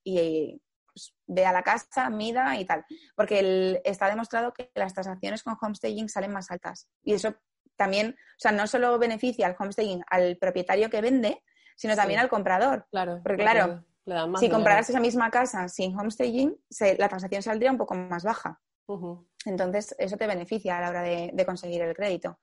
pues, 0.85 1.15
vea 1.25 1.51
la 1.51 1.63
casa, 1.63 2.11
mida 2.11 2.59
y 2.59 2.65
tal. 2.65 2.85
Porque 3.15 3.81
está 3.83 4.09
demostrado 4.09 4.53
que 4.53 4.69
las 4.75 4.93
tasaciones 4.93 5.41
con 5.41 5.57
homestaging 5.59 6.07
salen 6.07 6.33
más 6.33 6.51
altas. 6.51 6.87
Y 7.03 7.13
eso 7.13 7.35
también, 7.75 8.11
o 8.11 8.39
sea, 8.39 8.51
no 8.51 8.67
solo 8.67 8.99
beneficia 8.99 9.47
al 9.47 9.55
homestaging 9.57 10.03
al 10.07 10.37
propietario 10.37 10.91
que 10.91 11.01
vende, 11.01 11.43
sino 11.77 11.95
también 11.95 12.19
al 12.19 12.27
comprador. 12.27 12.85
Claro. 12.91 13.21
Porque, 13.23 13.43
claro, 13.43 13.85
si 14.39 14.49
compraras 14.49 14.89
esa 14.89 14.99
misma 14.99 15.29
casa 15.29 15.69
sin 15.69 15.97
homestaging, 15.97 16.57
la 16.97 17.07
transacción 17.07 17.41
saldría 17.41 17.71
un 17.71 17.77
poco 17.77 17.95
más 17.95 18.23
baja. 18.23 18.59
Entonces, 19.45 19.95
eso 19.99 20.17
te 20.17 20.27
beneficia 20.27 20.77
a 20.77 20.81
la 20.81 20.89
hora 20.89 21.01
de, 21.01 21.45
conseguir 21.45 21.81
el 21.81 21.95
crédito. 21.95 22.39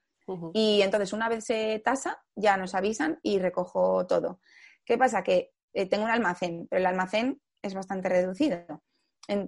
Y 0.54 0.80
entonces, 0.80 1.12
una 1.12 1.28
vez 1.28 1.44
se 1.44 1.82
tasa, 1.84 2.22
ya 2.34 2.56
nos 2.56 2.74
avisan 2.74 3.18
y 3.22 3.38
recojo 3.38 4.06
todo. 4.06 4.40
¿Qué 4.84 4.96
pasa? 4.96 5.22
Que 5.22 5.52
eh, 5.74 5.86
tengo 5.86 6.04
un 6.04 6.10
almacén, 6.10 6.66
pero 6.70 6.80
el 6.80 6.86
almacén 6.86 7.42
es 7.60 7.74
bastante 7.74 8.08
reducido 8.08 8.82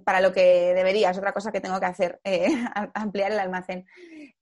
para 0.03 0.21
lo 0.21 0.31
que 0.31 0.73
debería. 0.73 1.11
Es 1.11 1.17
otra 1.17 1.33
cosa 1.33 1.51
que 1.51 1.61
tengo 1.61 1.79
que 1.79 1.85
hacer, 1.85 2.19
eh, 2.23 2.47
ampliar 2.93 3.31
el 3.31 3.39
almacén. 3.39 3.85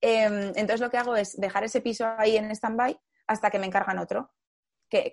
Em, 0.01 0.47
entonces, 0.55 0.81
lo 0.81 0.89
que 0.89 0.97
hago 0.97 1.15
es 1.15 1.39
dejar 1.39 1.63
ese 1.63 1.81
piso 1.81 2.07
ahí 2.17 2.37
en 2.37 2.51
stand-by 2.51 2.97
hasta 3.27 3.49
que 3.49 3.59
me 3.59 3.65
encargan 3.65 3.99
otro 3.99 4.34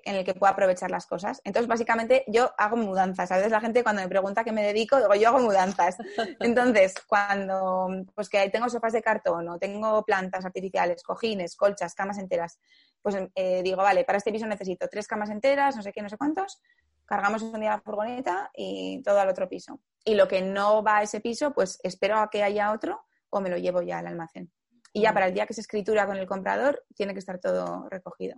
en 0.05 0.17
el 0.17 0.25
que 0.25 0.35
pueda 0.35 0.53
aprovechar 0.53 0.91
las 0.91 1.07
cosas. 1.07 1.41
Entonces, 1.45 1.69
básicamente, 1.69 2.25
yo 2.29 2.53
hago 2.59 2.77
mudanzas. 2.77 3.31
A 3.33 3.37
veces 3.37 3.53
la 3.53 3.61
gente 3.61 3.83
cuando 3.83 4.03
me 4.03 4.09
pregunta 4.09 4.45
qué 4.45 4.53
me 4.53 4.63
dedico, 4.63 4.99
digo, 4.99 5.15
yo 5.15 5.29
hago 5.29 5.41
mudanzas. 5.41 5.97
Entonces, 6.41 6.95
cuando 7.07 7.89
pues 8.15 8.29
que 8.29 8.49
tengo 8.51 8.69
sofás 8.69 8.93
de 8.93 9.03
cartón 9.03 9.49
o 9.49 9.59
tengo 9.59 10.05
plantas 10.05 10.45
artificiales, 10.45 11.03
cojines, 11.03 11.57
colchas, 11.57 11.95
camas 11.95 12.19
enteras, 12.19 12.59
pues 13.01 13.17
eh, 13.35 13.63
digo, 13.63 13.79
vale, 13.79 14.05
para 14.05 14.19
este 14.19 14.33
piso 14.33 14.47
necesito 14.47 14.89
tres 14.89 15.07
camas 15.07 15.31
enteras, 15.31 15.77
no 15.77 15.83
sé 15.83 15.93
qué, 15.93 16.03
no 16.03 16.09
sé 16.09 16.17
cuántos, 16.17 16.61
cargamos 17.05 17.43
un 17.43 17.61
día 17.61 17.71
la 17.71 17.81
furgoneta 17.81 18.51
y 18.55 19.03
todo 19.03 19.21
al 19.21 19.29
otro 19.29 19.49
piso. 19.49 19.81
Y 20.05 20.15
lo 20.15 20.29
que 20.29 20.41
no 20.41 20.83
va 20.83 20.99
a 20.99 21.03
ese 21.03 21.21
piso, 21.21 21.53
pues 21.53 21.79
espero 21.83 22.19
a 22.19 22.31
que 22.31 22.43
haya 22.43 22.73
otro 22.73 23.05
o 23.31 23.41
me 23.41 23.51
lo 23.51 23.57
llevo 23.57 23.83
ya 23.83 23.99
al 23.99 24.07
almacén. 24.07 24.53
Y 24.93 25.03
ya 25.03 25.13
para 25.13 25.27
el 25.27 25.35
día 25.35 25.47
que 25.47 25.55
se 25.55 25.63
escritura 25.63 26.07
con 26.07 26.17
el 26.19 26.27
comprador, 26.27 26.85
tiene 26.95 27.15
que 27.15 27.19
estar 27.19 27.39
todo 27.39 27.89
recogido. 27.89 28.37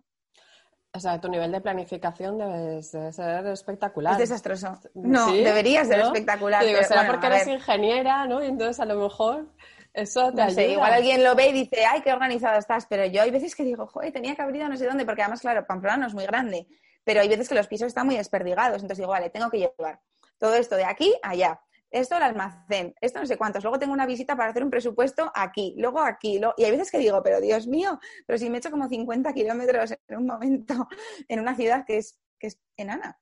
O 0.97 1.01
sea, 1.01 1.21
tu 1.21 1.29
nivel 1.29 1.51
de 1.51 1.61
planificación 1.61 2.39
debe 2.39 2.81
ser 2.81 3.47
espectacular. 3.49 4.13
Es 4.13 4.29
desastroso. 4.29 4.79
No, 4.95 5.33
debería 5.33 5.85
ser 5.85 5.99
espectacular. 5.99 6.65
digo, 6.65 6.81
será 6.85 7.05
porque 7.09 7.27
eres 7.27 7.49
ingeniera, 7.49 8.27
¿no? 8.29 8.41
Y 8.43 8.47
entonces 8.47 8.79
a 8.79 8.85
lo 8.85 8.95
mejor 8.95 9.47
eso 9.93 10.33
te 10.33 10.43
ayuda. 10.43 10.63
igual 10.63 10.93
alguien 10.93 11.25
lo 11.25 11.35
ve 11.35 11.49
y 11.49 11.53
dice, 11.53 11.85
ay, 11.85 12.01
qué 12.03 12.13
organizado 12.13 12.57
estás. 12.61 12.87
Pero 12.87 13.07
yo 13.07 13.23
hay 13.23 13.33
veces 13.33 13.57
que 13.57 13.65
digo, 13.65 13.89
joder, 13.89 14.13
tenía 14.13 14.37
que 14.37 14.43
haber 14.43 14.55
ido 14.55 14.69
no 14.69 14.77
sé 14.77 14.87
dónde, 14.87 15.05
porque 15.05 15.23
además, 15.23 15.41
claro, 15.41 15.67
Pamplona 15.67 15.97
no 15.97 16.07
es 16.07 16.15
muy 16.15 16.27
grande. 16.27 16.69
Pero 17.03 17.23
hay 17.23 17.29
veces 17.29 17.49
que 17.49 17.57
los 17.57 17.67
pisos 17.67 17.89
están 17.89 18.07
muy 18.07 18.17
desperdigados. 18.17 18.77
Entonces 18.77 18.99
digo, 18.99 19.11
vale, 19.11 19.31
tengo 19.31 19.51
que 19.51 19.59
llevar 19.59 20.01
todo 20.39 20.55
esto 20.55 20.77
de 20.77 20.85
aquí 20.85 21.13
a 21.25 21.31
allá 21.31 21.61
esto 21.95 22.17
el 22.17 22.25
almacén, 22.25 22.93
esto 23.01 23.21
no 23.21 23.27
sé 23.27 23.37
cuántos, 23.37 23.63
luego 23.63 23.79
tengo 23.79 23.93
una 23.93 24.05
visita 24.05 24.37
para 24.37 24.51
hacer 24.51 24.65
un 24.65 24.71
presupuesto 24.71 25.31
aquí, 25.33 25.75
luego 25.79 26.01
aquí, 26.01 26.41
y 26.57 26.65
hay 26.65 26.71
veces 26.73 26.91
que 26.91 26.99
digo, 26.99 27.23
pero 27.23 27.41
Dios 27.41 27.69
mío, 27.69 28.01
pero 28.27 28.37
si 28.37 28.51
me 28.51 28.57
he 28.57 28.59
hecho 28.59 28.73
como 28.73 28.89
50 28.89 29.33
kilómetros 29.33 29.93
en 30.09 30.19
un 30.19 30.27
momento 30.27 30.89
en 31.29 31.39
una 31.39 31.55
ciudad 31.55 31.85
que 31.87 31.99
es, 31.99 32.19
que 32.39 32.49
es 32.49 32.61
enana. 32.77 33.17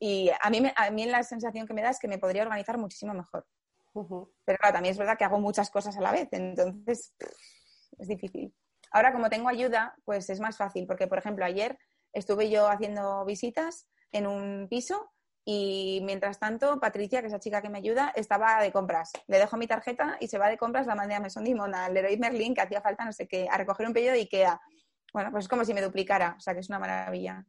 Y 0.00 0.30
a 0.40 0.48
mí, 0.48 0.62
a 0.74 0.90
mí 0.90 1.04
la 1.04 1.22
sensación 1.22 1.66
que 1.66 1.74
me 1.74 1.82
da 1.82 1.90
es 1.90 1.98
que 1.98 2.08
me 2.08 2.18
podría 2.18 2.42
organizar 2.42 2.78
muchísimo 2.78 3.12
mejor. 3.12 3.46
Pero 3.92 4.58
claro, 4.58 4.72
también 4.72 4.92
es 4.92 4.98
verdad 4.98 5.18
que 5.18 5.24
hago 5.24 5.38
muchas 5.38 5.70
cosas 5.70 5.96
a 5.98 6.00
la 6.00 6.12
vez, 6.12 6.28
entonces 6.32 7.14
es 7.98 8.08
difícil. 8.08 8.54
Ahora, 8.90 9.12
como 9.12 9.28
tengo 9.28 9.50
ayuda, 9.50 9.94
pues 10.06 10.30
es 10.30 10.40
más 10.40 10.56
fácil, 10.56 10.86
porque 10.86 11.08
por 11.08 11.18
ejemplo, 11.18 11.44
ayer 11.44 11.78
estuve 12.14 12.48
yo 12.48 12.68
haciendo 12.68 13.24
visitas 13.26 13.86
en 14.12 14.26
un 14.26 14.66
piso 14.70 15.10
y 15.50 16.00
mientras 16.02 16.38
tanto, 16.38 16.78
Patricia, 16.78 17.22
que 17.22 17.28
es 17.28 17.32
la 17.32 17.40
chica 17.40 17.62
que 17.62 17.70
me 17.70 17.78
ayuda, 17.78 18.12
estaba 18.14 18.60
de 18.60 18.70
compras. 18.70 19.12
Le 19.28 19.38
dejo 19.38 19.56
mi 19.56 19.66
tarjeta 19.66 20.18
y 20.20 20.28
se 20.28 20.36
va 20.36 20.46
de 20.50 20.58
compras, 20.58 20.86
la 20.86 20.94
mandé 20.94 21.14
a 21.14 21.20
Maison 21.20 21.42
Dimona, 21.42 21.86
al 21.86 21.94
Leroy 21.94 22.18
Merlin, 22.18 22.54
que 22.54 22.60
hacía 22.60 22.82
falta 22.82 23.06
no 23.06 23.12
sé 23.12 23.26
qué, 23.26 23.48
a 23.50 23.56
recoger 23.56 23.86
un 23.86 23.94
pedido 23.94 24.12
de 24.12 24.18
Ikea. 24.18 24.60
Bueno, 25.10 25.30
pues 25.30 25.46
es 25.46 25.48
como 25.48 25.64
si 25.64 25.72
me 25.72 25.80
duplicara, 25.80 26.34
o 26.36 26.40
sea 26.40 26.52
que 26.52 26.60
es 26.60 26.68
una 26.68 26.78
maravilla. 26.78 27.46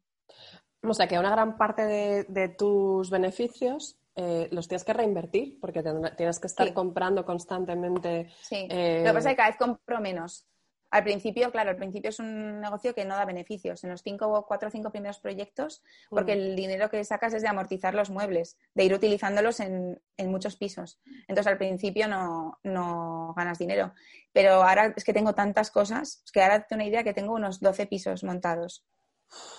O 0.81 0.93
sea 0.93 1.09
que 1.09 1.19
una 1.19 1.31
gran 1.31 1.57
parte 1.57 2.25
de, 2.25 2.47
tus 2.57 3.09
beneficios 3.09 3.99
eh, 4.15 4.47
los 4.49 4.69
tienes 4.69 4.85
que 4.85 4.93
reinvertir 4.93 5.59
porque 5.59 5.83
tienes 6.15 6.39
que 6.39 6.47
estar 6.47 6.73
comprando 6.73 7.25
constantemente. 7.25 8.29
Sí, 8.41 8.65
eh, 8.69 9.01
lo 9.03 9.09
que 9.09 9.13
pasa 9.15 9.29
es 9.31 9.33
que 9.33 9.35
cada 9.35 9.49
vez 9.49 9.57
compro 9.57 9.99
menos. 9.99 10.47
Al 10.91 11.03
principio, 11.03 11.51
claro, 11.51 11.69
al 11.69 11.75
principio 11.75 12.09
es 12.09 12.19
un 12.19 12.61
negocio 12.61 12.95
que 12.95 13.05
no 13.05 13.15
da 13.15 13.25
beneficios 13.25 13.83
en 13.83 13.91
los 13.91 14.01
cinco, 14.01 14.45
cuatro 14.47 14.69
o 14.69 14.71
cinco 14.71 14.91
primeros 14.91 15.19
proyectos, 15.19 15.83
porque 16.09 16.33
el 16.33 16.55
dinero 16.55 16.89
que 16.89 17.03
sacas 17.03 17.33
es 17.33 17.43
de 17.43 17.47
amortizar 17.47 17.93
los 17.93 18.09
muebles, 18.09 18.57
de 18.73 18.85
ir 18.85 18.93
utilizándolos 18.93 19.59
en, 19.59 20.01
muchos 20.17 20.57
pisos. 20.57 20.99
Entonces, 21.27 21.47
al 21.47 21.57
principio 21.57 22.07
no, 22.07 22.59
no, 22.63 23.33
ganas 23.37 23.59
dinero. 23.59 23.93
Pero 24.33 24.63
ahora 24.63 24.93
es 24.95 25.03
que 25.03 25.13
tengo 25.13 25.33
tantas 25.33 25.71
cosas, 25.71 26.21
es 26.25 26.31
que 26.31 26.41
ahora 26.41 26.65
tengo 26.65 26.81
una 26.81 26.89
idea 26.89 27.03
que 27.03 27.13
tengo 27.13 27.33
unos 27.33 27.59
12 27.59 27.85
pisos 27.85 28.23
montados 28.23 28.83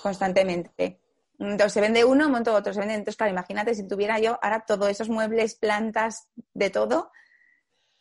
constantemente. 0.03 1.01
Entonces 1.39 1.73
se 1.73 1.81
vende 1.81 2.05
uno, 2.05 2.29
monto 2.29 2.55
otro, 2.55 2.75
se 2.75 2.81
vende. 2.81 2.95
Entonces, 2.95 3.17
claro, 3.17 3.33
imagínate 3.33 3.75
si 3.75 3.89
tuviera 3.89 4.19
yo 4.19 4.39
ahora 4.43 4.65
todos 4.67 4.89
esos 4.91 5.09
muebles, 5.09 5.55
plantas, 5.55 6.29
de 6.53 6.69
todo, 6.69 7.11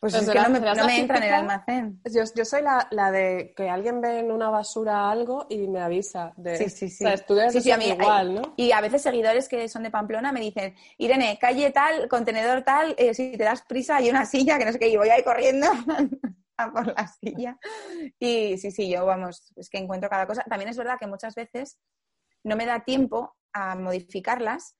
pues 0.00 0.14
es 0.14 0.30
que 0.30 0.40
no 0.40 0.48
me, 0.48 0.60
no 0.60 0.88
entra 0.88 1.18
en 1.18 1.22
el 1.24 1.34
almacén. 1.34 2.00
Yo, 2.10 2.22
yo 2.34 2.44
soy 2.46 2.62
la, 2.62 2.88
la, 2.90 3.12
de 3.12 3.52
que 3.54 3.68
alguien 3.68 4.00
ve 4.00 4.20
en 4.20 4.32
una 4.32 4.48
basura 4.48 5.10
algo 5.10 5.46
y 5.50 5.68
me 5.68 5.80
avisa. 5.80 6.32
De, 6.38 6.56
sí, 6.56 6.70
sí, 6.70 6.88
sí. 6.88 7.04
O 7.04 7.08
sea, 7.08 7.18
tú 7.18 7.36
sí, 7.60 7.70
a 7.70 7.76
mí, 7.76 7.88
igual, 7.88 8.34
¿no? 8.34 8.54
Y 8.56 8.72
a 8.72 8.80
veces 8.80 9.02
seguidores 9.02 9.46
que 9.46 9.68
son 9.68 9.82
de 9.82 9.90
Pamplona 9.90 10.32
me 10.32 10.40
dicen, 10.40 10.74
Irene, 10.96 11.38
calle 11.38 11.70
tal, 11.70 12.08
contenedor 12.08 12.62
tal, 12.62 12.94
eh, 12.96 13.12
si 13.12 13.32
te 13.32 13.44
das 13.44 13.60
prisa 13.60 13.96
hay 13.96 14.08
una 14.08 14.24
silla, 14.24 14.58
que 14.58 14.64
no 14.64 14.72
sé 14.72 14.78
qué, 14.78 14.88
y 14.88 14.96
voy 14.96 15.10
ahí 15.10 15.22
corriendo 15.22 15.66
a 16.56 16.72
por 16.72 16.86
la 16.86 17.06
silla. 17.06 17.58
Y 18.18 18.56
sí, 18.56 18.70
sí, 18.70 18.88
yo, 18.88 19.04
vamos, 19.04 19.52
es 19.54 19.68
que 19.68 19.76
encuentro 19.76 20.08
cada 20.08 20.26
cosa. 20.26 20.44
También 20.44 20.70
es 20.70 20.78
verdad 20.78 20.96
que 20.98 21.08
muchas 21.08 21.34
veces 21.34 21.78
no 22.42 22.56
me 22.56 22.64
da 22.64 22.84
tiempo 22.84 23.36
a 23.52 23.74
modificarlas 23.74 24.76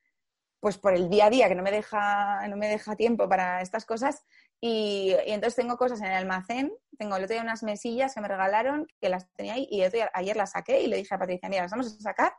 pues 0.60 0.78
por 0.78 0.94
el 0.94 1.08
día 1.08 1.26
a 1.26 1.30
día 1.30 1.48
que 1.48 1.54
no 1.54 1.62
me 1.62 1.70
deja, 1.70 2.46
no 2.48 2.56
me 2.56 2.68
deja 2.68 2.94
tiempo 2.94 3.28
para 3.28 3.62
estas 3.62 3.86
cosas, 3.86 4.22
y, 4.60 5.16
entonces 5.24 5.56
tengo 5.56 5.78
cosas 5.78 6.00
en 6.00 6.06
el 6.06 6.12
almacén, 6.12 6.72
tengo 6.98 7.16
el 7.16 7.24
otro 7.24 7.34
día 7.34 7.42
unas 7.42 7.62
mesillas 7.62 8.14
que 8.14 8.20
me 8.20 8.28
regalaron, 8.28 8.86
que 9.00 9.08
las 9.08 9.26
tenía 9.32 9.54
ahí, 9.54 9.66
y 9.70 9.82
ayer 9.82 10.36
las 10.36 10.50
saqué 10.52 10.82
y 10.82 10.86
le 10.86 10.98
dije 10.98 11.14
a 11.14 11.18
Patricia, 11.18 11.48
mira, 11.48 11.62
las 11.62 11.70
vamos 11.70 11.86
a 11.86 12.00
sacar. 12.00 12.34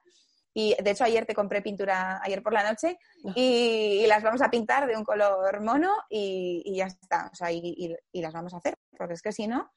Y 0.54 0.76
de 0.84 0.92
hecho 0.92 1.06
ayer 1.06 1.26
te 1.26 1.34
compré 1.34 1.62
pintura, 1.62 2.22
ayer 2.22 2.44
por 2.44 2.54
la 2.54 2.70
noche, 2.70 3.00
y, 3.36 4.06
las 4.06 4.22
vamos 4.22 4.42
a 4.42 4.52
pintar 4.52 4.86
de 4.86 4.96
un 4.96 5.04
color 5.04 5.62
mono 5.62 5.96
y, 6.10 6.76
ya 6.76 6.86
está. 6.86 7.30
O 7.32 7.36
sea, 7.36 7.52
y, 7.52 7.96
las 8.14 8.34
vamos 8.34 8.54
a 8.54 8.58
hacer, 8.58 8.78
porque 8.96 9.16
es 9.16 9.22
que 9.22 9.32
si 9.32 9.48
no, 9.48 9.72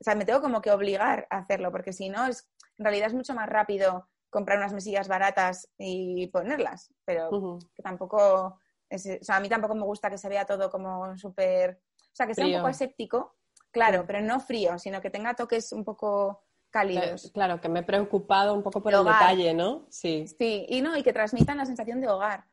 o 0.00 0.04
sea, 0.04 0.14
me 0.14 0.24
tengo 0.24 0.40
como 0.40 0.62
que 0.62 0.70
obligar 0.70 1.26
a 1.28 1.38
hacerlo, 1.38 1.70
porque 1.70 1.92
si 1.92 2.08
no, 2.08 2.26
es, 2.26 2.48
en 2.78 2.84
realidad 2.84 3.08
es 3.08 3.14
mucho 3.14 3.34
más 3.34 3.48
rápido 3.48 4.08
comprar 4.34 4.58
unas 4.58 4.72
mesillas 4.72 5.06
baratas 5.06 5.68
y 5.78 6.26
ponerlas, 6.26 6.92
pero 7.04 7.60
que 7.72 7.82
tampoco 7.82 8.58
o 8.90 8.98
sea, 8.98 9.36
a 9.36 9.40
mí 9.40 9.48
tampoco 9.48 9.74
me 9.74 9.84
gusta 9.84 10.10
que 10.10 10.18
se 10.18 10.28
vea 10.28 10.44
todo 10.44 10.70
como 10.70 11.16
súper... 11.16 11.80
O 11.96 12.16
sea, 12.16 12.26
que 12.26 12.34
sea 12.34 12.46
un 12.46 12.54
poco 12.54 12.68
escéptico, 12.68 13.36
claro, 13.72 14.04
pero 14.06 14.20
no 14.20 14.38
frío, 14.38 14.78
sino 14.78 15.00
que 15.00 15.10
tenga 15.10 15.34
toques 15.34 15.72
un 15.72 15.84
poco 15.84 16.44
cálidos. 16.70 17.32
Claro, 17.34 17.60
que 17.60 17.68
me 17.68 17.80
he 17.80 17.82
preocupado 17.82 18.54
un 18.54 18.62
poco 18.62 18.80
por 18.80 18.94
el 18.94 19.04
detalle, 19.04 19.52
¿no? 19.52 19.86
Sí. 19.90 20.26
Sí, 20.38 20.64
y 20.68 20.80
no, 20.80 20.96
y 20.96 21.02
que 21.02 21.12
transmitan 21.12 21.56
la 21.56 21.66
sensación 21.66 22.00
de 22.00 22.08
hogar. 22.08 22.44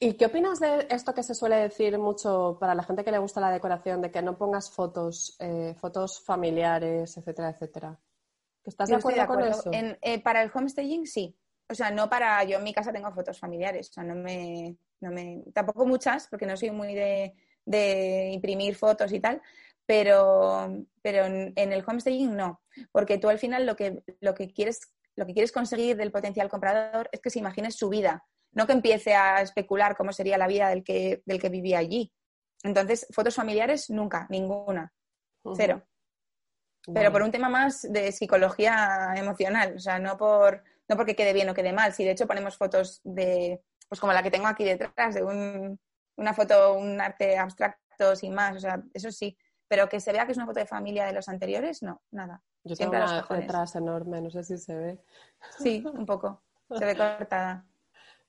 ¿Y 0.00 0.14
qué 0.14 0.26
opinas 0.26 0.58
de 0.58 0.88
esto 0.90 1.14
que 1.14 1.22
se 1.22 1.34
suele 1.34 1.56
decir 1.56 1.96
mucho 1.96 2.56
para 2.58 2.74
la 2.74 2.82
gente 2.82 3.04
que 3.04 3.12
le 3.12 3.18
gusta 3.18 3.40
la 3.40 3.52
decoración, 3.52 4.02
de 4.02 4.10
que 4.10 4.22
no 4.22 4.36
pongas 4.36 4.70
fotos, 4.70 5.36
eh, 5.38 5.76
fotos 5.78 6.20
familiares, 6.24 7.16
etcétera, 7.16 7.50
etcétera? 7.50 8.00
¿Estás 8.64 8.88
de 8.88 8.96
acuerdo, 8.96 9.26
con 9.26 9.42
eso? 9.42 9.70
Eh, 9.72 10.20
para 10.22 10.42
el 10.42 10.50
homestaging 10.52 11.06
sí. 11.06 11.36
O 11.68 11.74
sea, 11.74 11.90
no 11.90 12.08
para. 12.08 12.42
Yo 12.44 12.58
en 12.58 12.64
mi 12.64 12.72
casa 12.72 12.92
tengo 12.92 13.12
fotos 13.12 13.38
familiares. 13.38 13.90
O 13.90 13.92
sea, 13.92 14.04
no 14.04 14.14
me. 14.14 14.76
No 15.00 15.10
me 15.10 15.42
tampoco 15.52 15.84
muchas, 15.84 16.28
porque 16.28 16.46
no 16.46 16.56
soy 16.56 16.70
muy 16.70 16.94
de, 16.94 17.34
de 17.66 18.30
imprimir 18.32 18.74
fotos 18.74 19.12
y 19.12 19.20
tal. 19.20 19.42
Pero, 19.84 20.86
pero 21.02 21.26
en, 21.26 21.52
el 21.56 21.84
homestaging 21.86 22.34
no. 22.34 22.62
Porque 22.90 23.18
tú 23.18 23.28
al 23.28 23.38
final 23.38 23.66
lo 23.66 23.76
que, 23.76 24.02
lo 24.20 24.34
que 24.34 24.50
quieres 24.52 24.94
lo 25.16 25.26
que 25.26 25.32
quieres 25.32 25.52
conseguir 25.52 25.96
del 25.96 26.10
potencial 26.10 26.48
comprador 26.48 27.08
es 27.12 27.20
que 27.20 27.30
se 27.30 27.38
imagine 27.38 27.70
su 27.70 27.88
vida, 27.88 28.24
no 28.52 28.66
que 28.66 28.72
empiece 28.72 29.14
a 29.14 29.40
especular 29.40 29.96
cómo 29.96 30.12
sería 30.12 30.38
la 30.38 30.46
vida 30.46 30.68
del 30.68 30.82
que, 30.82 31.22
del 31.24 31.40
que 31.40 31.48
vivía 31.48 31.78
allí. 31.78 32.12
Entonces, 32.62 33.06
fotos 33.10 33.34
familiares, 33.34 33.90
nunca, 33.90 34.26
ninguna, 34.30 34.92
cero. 35.54 35.86
Pero 36.92 37.12
por 37.12 37.22
un 37.22 37.30
tema 37.30 37.48
más 37.48 37.82
de 37.90 38.12
psicología 38.12 39.14
emocional, 39.16 39.74
o 39.76 39.78
sea, 39.78 39.98
no, 39.98 40.16
por, 40.16 40.62
no 40.88 40.96
porque 40.96 41.16
quede 41.16 41.32
bien 41.32 41.48
o 41.48 41.54
quede 41.54 41.72
mal. 41.72 41.92
Si 41.92 42.04
de 42.04 42.10
hecho 42.10 42.26
ponemos 42.26 42.56
fotos 42.56 43.00
de, 43.04 43.62
pues 43.88 44.00
como 44.00 44.12
la 44.12 44.22
que 44.22 44.30
tengo 44.30 44.46
aquí 44.46 44.64
detrás, 44.64 45.14
de 45.14 45.22
un, 45.22 45.78
una 46.16 46.34
foto, 46.34 46.74
un 46.74 47.00
arte 47.00 47.38
abstracto 47.38 48.14
sin 48.16 48.34
más, 48.34 48.56
o 48.56 48.60
sea, 48.60 48.82
eso 48.92 49.10
sí. 49.10 49.36
Pero 49.66 49.88
que 49.88 49.98
se 49.98 50.12
vea 50.12 50.26
que 50.26 50.32
es 50.32 50.38
una 50.38 50.46
foto 50.46 50.60
de 50.60 50.66
familia 50.66 51.06
de 51.06 51.14
los 51.14 51.28
anteriores, 51.28 51.82
no, 51.82 52.02
nada. 52.10 52.42
Yo 52.64 52.76
tengo 52.76 52.92
una 52.92 53.26
detrás 53.30 53.76
enorme, 53.76 54.20
no 54.20 54.30
sé 54.30 54.44
si 54.44 54.58
se 54.58 54.74
ve. 54.74 55.00
Sí, 55.58 55.84
un 55.86 56.04
poco. 56.04 56.42
Se 56.76 56.84
ve 56.84 56.96
cortada. 56.96 57.64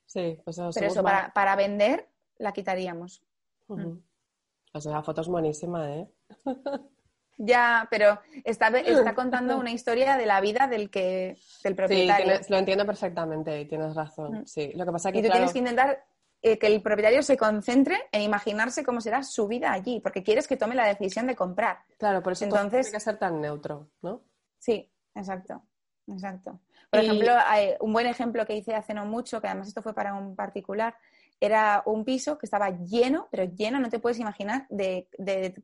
Sí, 0.06 0.40
pues 0.44 0.58
eso, 0.58 0.70
Pero 0.74 0.88
eso, 0.88 1.04
para, 1.04 1.34
para, 1.34 1.56
vender, 1.56 2.10
la 2.38 2.52
quitaríamos. 2.52 3.24
O 3.68 4.82
sea, 4.82 4.92
la 4.92 5.04
foto 5.04 5.22
es 5.22 5.28
buenísima, 5.28 5.92
¿eh? 5.92 6.10
Ya, 7.38 7.88
pero 7.90 8.20
está, 8.44 8.68
está 8.68 9.14
contando 9.16 9.58
una 9.58 9.72
historia 9.72 10.18
de 10.18 10.26
la 10.26 10.40
vida 10.42 10.68
del 10.68 10.90
que 10.90 11.38
del 11.64 11.76
propietario. 11.76 12.38
Sí, 12.38 12.46
lo 12.50 12.58
entiendo 12.58 12.86
perfectamente 12.86 13.60
y 13.60 13.66
tienes 13.66 13.94
razón. 13.96 14.42
Mm. 14.42 14.46
Sí, 14.46 14.72
lo 14.76 14.86
que 14.86 14.92
pasa 14.92 15.12
que 15.12 15.20
y 15.20 15.24
tú 15.24 15.30
tienes 15.30 15.52
que 15.52 15.60
intentar 15.60 16.06
eh, 16.42 16.60
que 16.60 16.68
el 16.68 16.82
propietario 16.82 17.24
se 17.24 17.38
concentre 17.38 17.98
en 18.12 18.22
imaginarse 18.22 18.84
cómo 18.84 19.02
será 19.02 19.24
su 19.24 19.48
vida 19.48 19.72
allí, 19.72 20.00
porque 20.00 20.24
quieres 20.24 20.48
que 20.48 20.58
tome 20.58 20.76
la 20.76 20.86
decisión 20.86 21.28
de 21.28 21.36
comprar. 21.36 21.80
Claro, 21.98 22.22
por 22.22 22.34
eso 22.34 22.46
Entonces, 22.46 22.86
tiene 22.86 22.98
que 22.98 23.04
ser 23.04 23.18
tan 23.18 23.42
neutro, 23.42 23.90
¿no? 24.02 24.22
Sí, 24.60 24.92
exacto, 25.14 25.64
exacto. 26.08 26.60
Por 26.90 27.00
ejemplo, 27.00 27.34
un 27.82 27.94
buen 27.94 28.06
ejemplo 28.08 28.46
que 28.46 28.56
hice 28.56 28.76
hace 28.76 28.94
no 28.94 29.06
mucho, 29.06 29.42
que 29.42 29.48
además 29.48 29.68
esto 29.68 29.82
fue 29.82 29.94
para 29.94 30.14
un 30.14 30.36
particular, 30.36 30.96
era 31.40 31.84
un 31.86 32.06
piso 32.06 32.38
que 32.38 32.46
estaba 32.46 32.70
lleno, 32.70 33.28
pero 33.32 33.44
lleno, 33.44 33.80
no 33.80 33.90
te 33.90 34.00
puedes 34.00 34.20
imaginar, 34.20 34.66
de, 34.70 35.08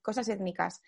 cosas 0.01 0.28
étnicas. 0.28 0.82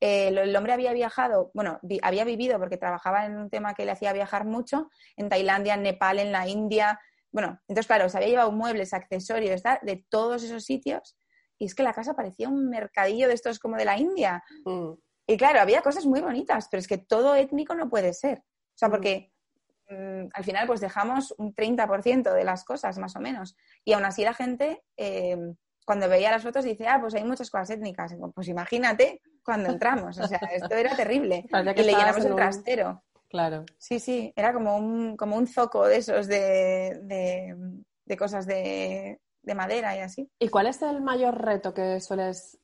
Eh, 0.00 0.28
el 0.28 0.56
hombre 0.56 0.72
había 0.72 0.92
viajado, 0.92 1.50
bueno, 1.54 1.78
había 2.02 2.24
vivido 2.24 2.58
porque 2.58 2.78
trabajaba 2.78 3.26
en 3.26 3.36
un 3.36 3.50
tema 3.50 3.74
que 3.74 3.84
le 3.84 3.92
hacía 3.92 4.12
viajar 4.12 4.46
mucho, 4.46 4.90
en 5.16 5.28
Tailandia, 5.28 5.74
en 5.74 5.82
Nepal, 5.82 6.18
en 6.18 6.32
la 6.32 6.48
India. 6.48 6.98
Bueno, 7.30 7.60
entonces, 7.68 7.86
claro, 7.86 8.08
se 8.08 8.16
había 8.16 8.30
llevado 8.30 8.52
muebles, 8.52 8.94
accesorios, 8.94 9.62
de 9.82 10.06
todos 10.08 10.42
esos 10.42 10.64
sitios. 10.64 11.16
Y 11.58 11.66
es 11.66 11.74
que 11.74 11.82
la 11.82 11.92
casa 11.92 12.14
parecía 12.14 12.48
un 12.48 12.70
mercadillo 12.70 13.28
de 13.28 13.34
estos 13.34 13.58
como 13.58 13.76
de 13.76 13.84
la 13.84 13.98
India. 13.98 14.42
Mm. 14.64 14.92
Y 15.26 15.36
claro, 15.36 15.60
había 15.60 15.82
cosas 15.82 16.06
muy 16.06 16.22
bonitas, 16.22 16.66
pero 16.70 16.80
es 16.80 16.88
que 16.88 16.98
todo 16.98 17.34
étnico 17.34 17.74
no 17.74 17.90
puede 17.90 18.14
ser. 18.14 18.38
O 18.38 18.76
sea, 18.76 18.88
mm. 18.88 18.90
porque 18.90 19.32
Mm, 19.90 20.28
al 20.32 20.44
final 20.44 20.66
pues 20.66 20.80
dejamos 20.80 21.34
un 21.38 21.54
30% 21.54 22.32
de 22.32 22.44
las 22.44 22.64
cosas 22.64 22.96
más 22.98 23.16
o 23.16 23.20
menos. 23.20 23.56
Y 23.84 23.92
aún 23.92 24.04
así 24.04 24.24
la 24.24 24.34
gente 24.34 24.82
eh, 24.96 25.36
cuando 25.84 26.08
veía 26.08 26.30
las 26.30 26.42
fotos 26.42 26.64
dice, 26.64 26.86
ah, 26.86 26.98
pues 27.00 27.14
hay 27.14 27.24
muchas 27.24 27.50
cosas 27.50 27.70
étnicas. 27.70 28.14
Pues 28.34 28.48
imagínate 28.48 29.20
cuando 29.42 29.70
entramos, 29.70 30.18
o 30.18 30.28
sea, 30.28 30.38
esto 30.52 30.74
era 30.74 30.94
terrible. 30.94 31.44
y 31.76 31.82
le 31.82 31.92
llenamos 31.92 32.24
el 32.24 32.34
trastero. 32.34 33.02
Claro. 33.28 33.64
Sí, 33.78 33.98
sí, 34.00 34.32
era 34.36 34.52
como 34.52 34.76
un, 34.76 35.16
como 35.16 35.36
un 35.36 35.46
zoco 35.46 35.86
de 35.86 35.98
esos 35.98 36.26
de, 36.26 36.98
de 38.04 38.16
cosas 38.16 38.46
de, 38.46 39.20
de 39.42 39.54
madera 39.54 39.96
y 39.96 40.00
así. 40.00 40.30
¿Y 40.38 40.48
cuál 40.48 40.66
es 40.66 40.82
el 40.82 41.00
mayor 41.00 41.40
reto 41.42 41.72
que 41.72 42.00
sueles 42.00 42.58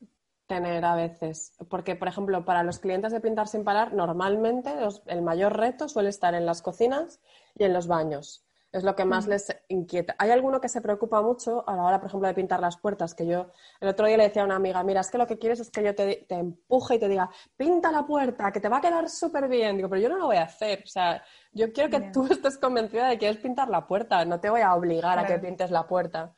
tener 0.47 0.85
a 0.85 0.95
veces. 0.95 1.53
Porque, 1.69 1.97
por 1.97 2.09
ejemplo, 2.09 2.45
para 2.45 2.63
los 2.63 2.79
clientes 2.79 3.13
de 3.13 3.21
pintar 3.21 3.49
sin 3.49 3.65
parar, 3.65 3.93
normalmente 3.93 4.73
el 5.07 5.23
mayor 5.23 5.57
reto 5.57 5.89
suele 5.89 6.09
estar 6.09 6.35
en 6.35 6.47
las 6.47 6.63
cocinas 6.63 7.21
y 7.55 7.65
en 7.65 7.73
los 7.73 7.87
baños. 7.87 8.47
Es 8.73 8.85
lo 8.85 8.95
que 8.95 9.07
más 9.07 9.27
les 9.27 9.57
inquieta. 9.69 10.15
Hay 10.19 10.31
alguno 10.31 10.61
que 10.61 10.69
se 10.69 10.83
preocupa 10.83 11.23
mucho 11.23 11.67
a 11.67 11.75
la 11.75 11.85
hora, 11.85 11.99
por 11.99 12.09
ejemplo, 12.09 12.29
de 12.29 12.35
pintar 12.35 12.61
las 12.61 12.77
puertas, 12.77 13.15
que 13.15 13.27
yo 13.27 13.51
el 13.81 13.89
otro 13.89 14.07
día 14.07 14.19
le 14.19 14.25
decía 14.25 14.43
a 14.43 14.45
una 14.45 14.57
amiga, 14.57 14.83
mira, 14.83 15.01
es 15.01 15.11
que 15.11 15.17
lo 15.17 15.27
que 15.27 15.39
quieres 15.39 15.61
es 15.61 15.71
que 15.71 15.83
yo 15.83 15.95
te, 15.95 16.27
empuje 16.29 16.97
y 16.97 16.99
te 16.99 17.09
diga, 17.09 17.31
pinta 17.57 17.91
la 17.91 18.05
puerta, 18.05 18.53
que 18.53 18.61
te 18.61 18.69
va 18.69 18.79
a 18.79 18.81
quedar 18.83 19.09
súper 19.09 19.49
bien. 19.49 19.77
Digo, 19.77 19.89
pero 19.89 20.03
yo 20.03 20.09
no 20.11 20.19
lo 20.19 20.27
voy 20.27 20.37
a 20.37 20.43
hacer. 20.43 20.83
O 20.85 20.89
sea, 20.89 21.25
yo 21.53 21.73
quiero 21.73 21.89
que 21.89 22.11
tú 22.13 22.27
estés 22.31 22.59
convencida 22.59 23.07
de 23.07 23.15
que 23.15 23.21
quieres 23.21 23.39
pintar 23.39 23.69
la 23.71 23.87
puerta, 23.87 24.25
no 24.27 24.41
te 24.41 24.51
voy 24.51 24.61
a 24.61 24.75
obligar 24.75 25.19
a 25.19 25.27
que 25.27 25.39
pintes 25.39 25.71
la 25.71 25.87
puerta. 25.87 26.35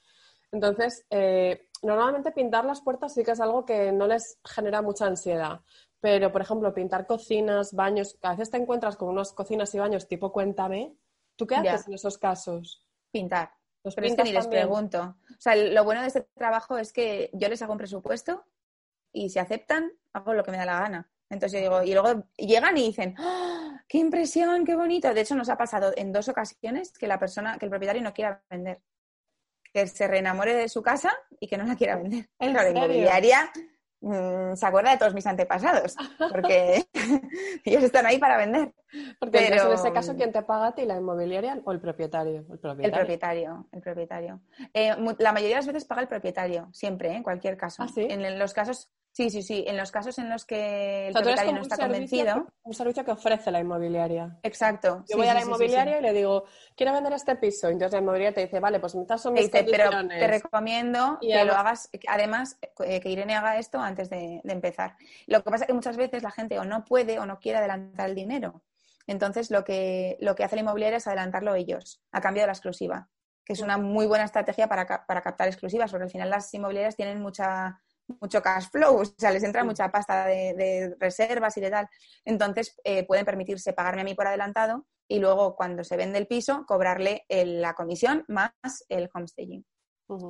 Entonces, 0.52 1.06
eh, 1.11 1.68
normalmente 1.83 2.33
pintar 2.33 2.64
las 2.64 2.81
puertas 2.81 3.14
sí 3.14 3.24
que 3.24 3.33
es 3.33 3.41
algo 3.41 3.64
que 3.64 3.93
no 3.93 4.07
les 4.07 4.39
genera 4.45 4.83
mucha 4.83 5.07
ansiedad. 5.07 5.61
Pero, 6.01 6.31
por 6.31 6.43
ejemplo, 6.43 6.72
pintar 6.72 7.07
cocinas, 7.07 7.72
baños, 7.72 8.18
a 8.22 8.31
veces 8.31 8.51
te 8.51 8.57
encuentras 8.57 8.97
con 8.97 9.09
unas 9.09 9.33
cocinas 9.33 9.74
y 9.74 9.79
baños 9.79 10.07
tipo 10.07 10.33
cuéntame. 10.33 10.95
¿Tú 11.37 11.47
qué 11.47 11.57
haces 11.57 11.89
en 11.89 11.95
esos 11.95 12.18
casos? 12.18 12.87
Pintar. 13.11 13.53
Pero 13.83 14.07
es 14.07 14.16
que 14.16 14.24
ni 14.24 14.33
les 14.33 14.47
pregunto. 14.47 15.16
O 15.31 15.41
sea, 15.41 15.57
lo 15.57 15.85
bueno 15.85 16.01
de 16.01 16.09
este 16.09 16.22
trabajo 16.35 16.79
es 16.79 16.93
que 16.93 17.31
yo 17.33 17.49
les 17.49 17.62
hago 17.62 17.72
un 17.72 17.79
presupuesto 17.79 18.45
y 19.12 19.31
si 19.31 19.39
aceptan, 19.39 19.93
hago 20.12 20.35
lo 20.35 20.45
que 20.45 20.51
me 20.51 20.59
da 20.59 20.66
la 20.66 20.81
gana. 20.81 21.11
Entonces 21.31 21.61
yo 21.61 21.68
digo, 21.68 21.83
y 21.83 21.93
luego 21.93 22.24
llegan 22.37 22.76
y 22.76 22.87
dicen, 22.87 23.14
¡Ah! 23.18 23.83
¡qué 23.87 23.99
impresión, 23.99 24.64
qué 24.64 24.76
bonito! 24.76 25.12
De 25.12 25.20
hecho, 25.20 25.35
nos 25.35 25.49
ha 25.49 25.57
pasado 25.57 25.93
en 25.97 26.12
dos 26.12 26.29
ocasiones 26.29 26.93
que 26.97 27.07
la 27.07 27.18
persona, 27.18 27.59
que 27.59 27.66
el 27.66 27.70
propietario 27.70 28.03
no 28.03 28.14
quiera 28.14 28.43
vender 28.49 28.81
que 29.79 29.87
se 29.87 30.09
reenamore 30.09 30.55
de 30.55 30.68
su 30.68 30.83
casa 30.83 31.12
y 31.39 31.47
que 31.47 31.57
no 31.57 31.64
la 31.64 31.76
quiera 31.76 31.97
vender. 31.97 32.29
la 32.39 32.70
inmobiliaria 32.70 33.51
mm, 34.01 34.55
se 34.55 34.66
acuerda 34.66 34.91
de 34.91 34.99
todos 34.99 35.14
mis 35.14 35.26
antepasados, 35.26 35.97
porque 36.31 36.85
ellos 37.64 37.83
están 37.83 38.07
ahí 38.07 38.18
para 38.18 38.37
vender. 38.37 38.72
Porque 39.20 39.47
en 39.47 39.55
ese 39.55 39.93
caso, 39.93 40.16
¿quién 40.16 40.33
te 40.33 40.43
paga 40.43 40.68
a 40.68 40.74
ti, 40.74 40.85
la 40.85 40.97
inmobiliaria 40.97 41.61
o 41.64 41.72
el 41.72 41.81
propietario? 41.81 42.45
El 42.51 42.59
propietario. 42.59 43.68
El 43.70 43.83
propietario, 43.83 44.41
eh, 44.74 44.97
la 45.18 45.33
mayoría 45.33 45.57
de 45.57 45.61
las 45.61 45.66
veces 45.66 45.85
paga 45.85 46.03
el 46.03 46.09
propietario, 46.09 46.68
siempre, 46.72 47.11
¿eh? 47.11 47.16
en 47.16 47.22
cualquier 47.22 47.57
caso. 47.57 47.83
¿Ah, 47.83 47.89
en 47.97 48.39
los 48.39 48.55
casos 48.55 48.91
Sí, 49.12 49.30
sí, 49.30 49.42
sí. 49.42 49.64
En 49.66 49.76
los 49.76 49.90
casos 49.90 50.16
en 50.18 50.28
los 50.28 50.44
que 50.44 51.09
el 51.09 51.12
propietario 51.12 51.52
no 51.52 51.62
está 51.62 51.76
convencido. 51.76 52.46
Un 52.62 52.72
servicio 52.72 53.04
que 53.04 53.11
ofrece 53.11 53.50
la 53.50 53.59
inmobiliaria. 53.59 54.38
Exacto. 54.42 55.04
Yo 55.09 55.16
voy 55.16 55.26
a 55.26 55.34
la 55.34 55.42
inmobiliaria 55.42 55.98
y 55.98 56.02
le 56.02 56.12
digo, 56.12 56.44
quiero 56.76 56.92
vender 56.92 57.12
este 57.12 57.34
piso. 57.36 57.68
Entonces 57.68 57.92
la 57.92 57.98
inmobiliaria 57.98 58.34
te 58.34 58.42
dice, 58.42 58.61
vale, 58.61 58.78
pues 58.78 58.94
estas 58.94 59.20
son 59.20 59.34
mis 59.34 59.50
Pero 59.50 59.90
te 60.06 60.26
recomiendo 60.26 61.18
que 61.20 61.44
lo 61.44 61.54
hagas, 61.54 61.90
además, 62.06 62.59
eh, 62.84 63.00
que 63.00 63.09
Irene 63.09 63.34
haga 63.34 63.59
esto 63.59 63.80
antes 63.80 64.09
de, 64.09 64.40
empezar. 64.44 64.96
Lo 65.26 65.42
que 65.42 65.50
pasa 65.50 65.64
es 65.64 65.68
que 65.68 65.74
muchas 65.74 65.96
veces 65.96 66.22
la 66.22 66.30
gente 66.30 66.59
o 66.59 66.64
no 66.64 66.84
puede 66.84 67.18
o 67.18 67.26
no 67.26 67.38
quiere 67.38 67.59
adelantar 67.59 68.11
el 68.11 68.14
dinero. 68.14 68.62
Entonces 69.06 69.50
lo 69.50 69.64
que, 69.64 70.16
lo 70.20 70.34
que 70.36 70.44
hace 70.44 70.54
la 70.56 70.62
inmobiliaria 70.62 70.98
es 70.98 71.06
adelantarlo 71.06 71.54
ellos, 71.54 72.02
a 72.12 72.20
cambio 72.20 72.42
de 72.42 72.48
la 72.48 72.52
exclusiva 72.52 73.09
que 73.44 73.54
es 73.54 73.61
una 73.61 73.78
muy 73.78 74.04
buena 74.04 74.24
estrategia 74.24 74.68
para, 74.68 75.06
para 75.06 75.22
captar 75.22 75.48
exclusivas, 75.48 75.90
porque 75.90 76.04
al 76.04 76.11
final 76.11 76.28
las 76.28 76.52
inmobiliarias 76.52 76.96
tienen 76.96 77.22
mucha 77.22 77.80
mucho 78.20 78.42
cash 78.42 78.68
flow, 78.70 79.00
o 79.00 79.04
sea, 79.04 79.30
les 79.30 79.42
entra 79.44 79.64
mucha 79.64 79.90
pasta 79.90 80.26
de, 80.26 80.96
reservas 80.98 81.56
y 81.56 81.61
de 81.61 81.70
tal. 81.70 81.88
Entonces, 82.24 82.74
eh, 82.84 83.06
pueden 83.06 83.24
permitirse 83.24 83.72
pagarme 83.72 84.02
a 84.02 84.04
mí 84.04 84.14
por 84.14 84.26
adelantado 84.26 84.86
y 85.06 85.18
luego, 85.18 85.56
cuando 85.56 85.84
se 85.84 85.96
vende 85.96 86.18
el 86.18 86.26
piso, 86.26 86.64
cobrarle 86.66 87.24
la 87.28 87.74
comisión 87.74 88.24
más 88.28 88.52
el 88.88 89.09
homestaging. 89.12 89.64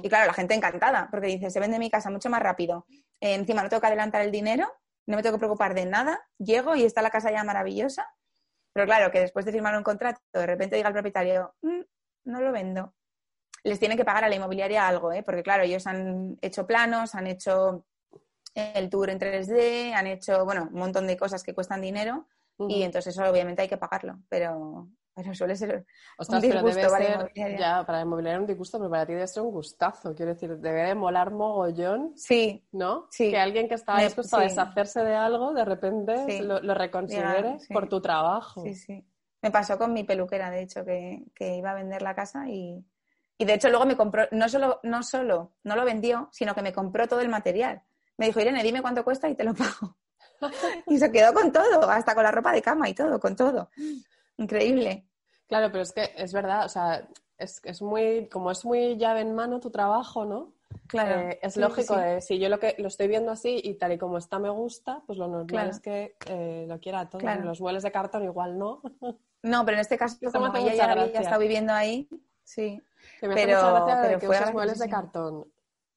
Y 0.03 0.09
claro, 0.09 0.27
la 0.27 0.35
gente 0.35 0.55
encantada, 0.55 1.09
porque 1.11 1.29
dice, 1.29 1.51
se 1.51 1.61
vende 1.61 1.79
mi 1.79 1.89
casa 1.89 2.11
mucho 2.11 2.29
más 2.31 2.43
rápido. 2.43 2.87
Eh, 3.21 3.35
encima 3.35 3.63
no 3.63 3.69
tengo 3.69 3.81
que 3.81 3.87
adelantar 3.87 4.23
el 4.23 4.33
dinero, 4.33 4.73
no 5.07 5.17
me 5.17 5.23
tengo 5.23 5.37
que 5.37 5.41
preocupar 5.41 5.75
de 5.75 5.87
nada, 5.87 6.21
llego 6.39 6.75
y 6.75 6.85
está 6.85 7.01
la 7.01 7.11
casa 7.11 7.31
ya 7.31 7.45
maravillosa. 7.45 8.07
Pero 8.73 8.87
claro, 8.87 9.11
que 9.11 9.21
después 9.21 9.45
de 9.45 9.53
firmar 9.53 9.77
un 9.77 9.85
contrato, 9.85 10.21
de 10.33 10.47
repente 10.47 10.77
diga 10.77 10.89
el 10.89 10.95
propietario, 10.95 11.55
mm, 11.63 11.81
no 12.25 12.41
lo 12.41 12.53
vendo 12.53 12.95
les 13.65 13.79
tienen 13.79 13.97
que 13.99 14.05
pagar 14.05 14.25
a 14.25 14.29
la 14.29 14.35
inmobiliaria 14.35 14.87
algo, 14.87 15.13
¿eh? 15.13 15.23
porque 15.23 15.43
claro, 15.43 15.63
ellos 15.63 15.87
han 15.87 16.39
hecho 16.41 16.67
planos, 16.67 17.15
han 17.15 17.27
hecho 17.27 17.85
el 18.55 18.91
tour 18.91 19.11
en 19.11 19.19
3D, 19.19 19.93
han 19.93 20.07
hecho, 20.07 20.45
bueno, 20.45 20.69
un 20.73 20.79
montón 20.79 21.07
de 21.07 21.17
cosas 21.17 21.43
que 21.43 21.55
cuestan 21.55 21.81
dinero 21.81 22.27
y 22.59 22.83
entonces 22.83 23.15
eso 23.15 23.29
obviamente 23.29 23.63
hay 23.63 23.69
que 23.69 23.77
pagarlo, 23.77 24.19
pero, 24.29 24.89
pero 25.15 25.33
suele 25.33 25.55
ser 25.55 25.87
un 26.29 26.41
disgusto 26.41 26.89
para 26.91 27.05
la 27.05 27.15
inmobiliaria. 27.15 27.59
Ya, 27.59 27.87
para 27.87 27.99
la 27.99 28.05
inmobiliaria 28.05 28.41
un 28.41 28.47
disgusto, 28.47 28.79
pero 28.79 28.91
para 28.91 29.07
ti 29.07 29.13
debe 29.13 29.29
ser 29.29 29.45
un 29.45 29.53
gustazo, 29.53 30.13
quiero 30.15 30.35
decir, 30.35 30.57
debe 30.59 30.83
de 30.83 30.95
molar 30.97 31.31
mogollón. 31.31 32.13
Sí. 32.17 32.67
¿No? 32.73 33.07
Sí. 33.11 33.31
Que 33.31 33.39
alguien 33.39 33.69
que 33.69 33.75
está 33.75 34.01
dispuesto 34.01 34.39
a 34.39 34.41
deshacerse 34.41 35.05
de 35.05 35.15
algo, 35.15 35.53
de 35.53 35.65
repente 35.65 36.43
lo, 36.43 36.61
lo, 36.61 36.75
reconsidere 36.75 37.59
por 37.73 37.89
tu 37.89 38.01
trabajo. 38.01 38.63
Sí, 38.65 38.75
sí. 38.75 39.07
Me 39.41 39.53
pasó 39.53 39.79
con 39.79 39.93
mi 39.93 40.03
peluquera, 40.03 40.51
de 40.51 40.63
hecho, 40.63 40.85
que, 40.85 41.27
que 41.37 41.57
iba 41.57 41.71
a 41.71 41.75
vender 41.75 42.03
la 42.03 42.17
casa 42.17 42.49
y 42.49 42.85
Y 43.39 43.45
de 43.45 43.55
hecho 43.55 43.69
luego 43.69 43.87
me 43.87 43.97
compró, 43.97 44.27
no 44.33 44.49
solo, 44.49 44.81
no 44.83 45.03
solo, 45.03 45.53
no 45.63 45.77
lo 45.77 45.85
vendió, 45.85 46.29
sino 46.33 46.55
que 46.55 46.63
me 46.63 46.73
compró 46.73 47.07
todo 47.07 47.21
el 47.21 47.29
material. 47.29 47.83
Me 48.17 48.27
dijo, 48.27 48.41
Irene, 48.41 48.65
dime 48.65 48.83
cuánto 48.83 49.05
cuesta 49.05 49.29
y 49.29 49.37
te 49.37 49.45
lo 49.45 49.55
pago. 49.55 49.97
y 50.87 50.99
se 50.99 51.11
quedó 51.13 51.33
con 51.33 51.53
todo, 51.53 51.89
hasta 51.89 52.15
con 52.15 52.25
la 52.25 52.33
ropa 52.33 52.53
de 52.53 52.63
cama 52.63 52.89
y 52.89 52.95
todo, 52.95 53.21
con 53.21 53.37
todo. 53.37 53.71
Increíble. 54.37 55.07
Claro, 55.47 55.71
pero 55.71 55.83
es 55.83 55.93
que 55.93 56.13
es 56.17 56.33
verdad, 56.33 56.67
o 56.67 56.69
sea, 56.69 57.09
es, 57.39 57.61
es 57.65 57.81
muy, 57.81 58.29
como 58.29 58.51
es 58.51 58.65
muy 58.65 58.97
llave 58.97 59.21
en 59.21 59.35
mano 59.35 59.61
tu 59.61 59.71
trabajo, 59.71 60.25
¿no? 60.25 60.53
Claro. 60.87 61.31
Eh, 61.31 61.39
es 61.43 61.57
lógico, 61.57 61.97
si 62.21 62.39
yo 62.39 62.49
lo 62.49 62.59
que 62.59 62.75
lo 62.79 62.89
estoy 62.89 63.09
viendo 63.09 63.31
así 63.31 63.61
y 63.63 63.75
tal 63.75 63.93
y 63.93 63.99
como 63.99 64.19
está 64.19 64.39
me 64.39 64.51
gusta, 64.51 65.03
pues 65.07 65.19
lo 65.19 65.29
normal 65.29 65.71
es 65.71 65.81
que 65.81 66.17
eh, 66.27 66.67
lo 66.69 66.79
quiera 66.81 67.09
todo. 67.09 67.23
Los 67.43 67.61
muebles 67.61 67.83
de 67.83 67.93
cartón 67.93 68.25
igual 68.25 68.59
no. 68.59 68.83
No, 69.43 69.65
pero 69.65 69.77
en 69.77 69.81
este 69.81 69.97
caso, 69.97 70.19
como 70.33 70.55
ella 70.57 70.75
ya 70.75 70.91
había 70.91 71.21
estado 71.21 71.41
viviendo 71.41 71.73
ahí, 71.73 72.09
sí. 72.43 72.83
Que 73.21 73.29
me 73.29 73.35
pero, 73.35 73.59
hace 73.59 73.67
mucha 73.67 73.85
gracia 73.85 74.19
pero 74.19 74.47
que 74.47 74.53
muebles 74.53 74.79
de 74.79 74.89
cartón. 74.89 75.53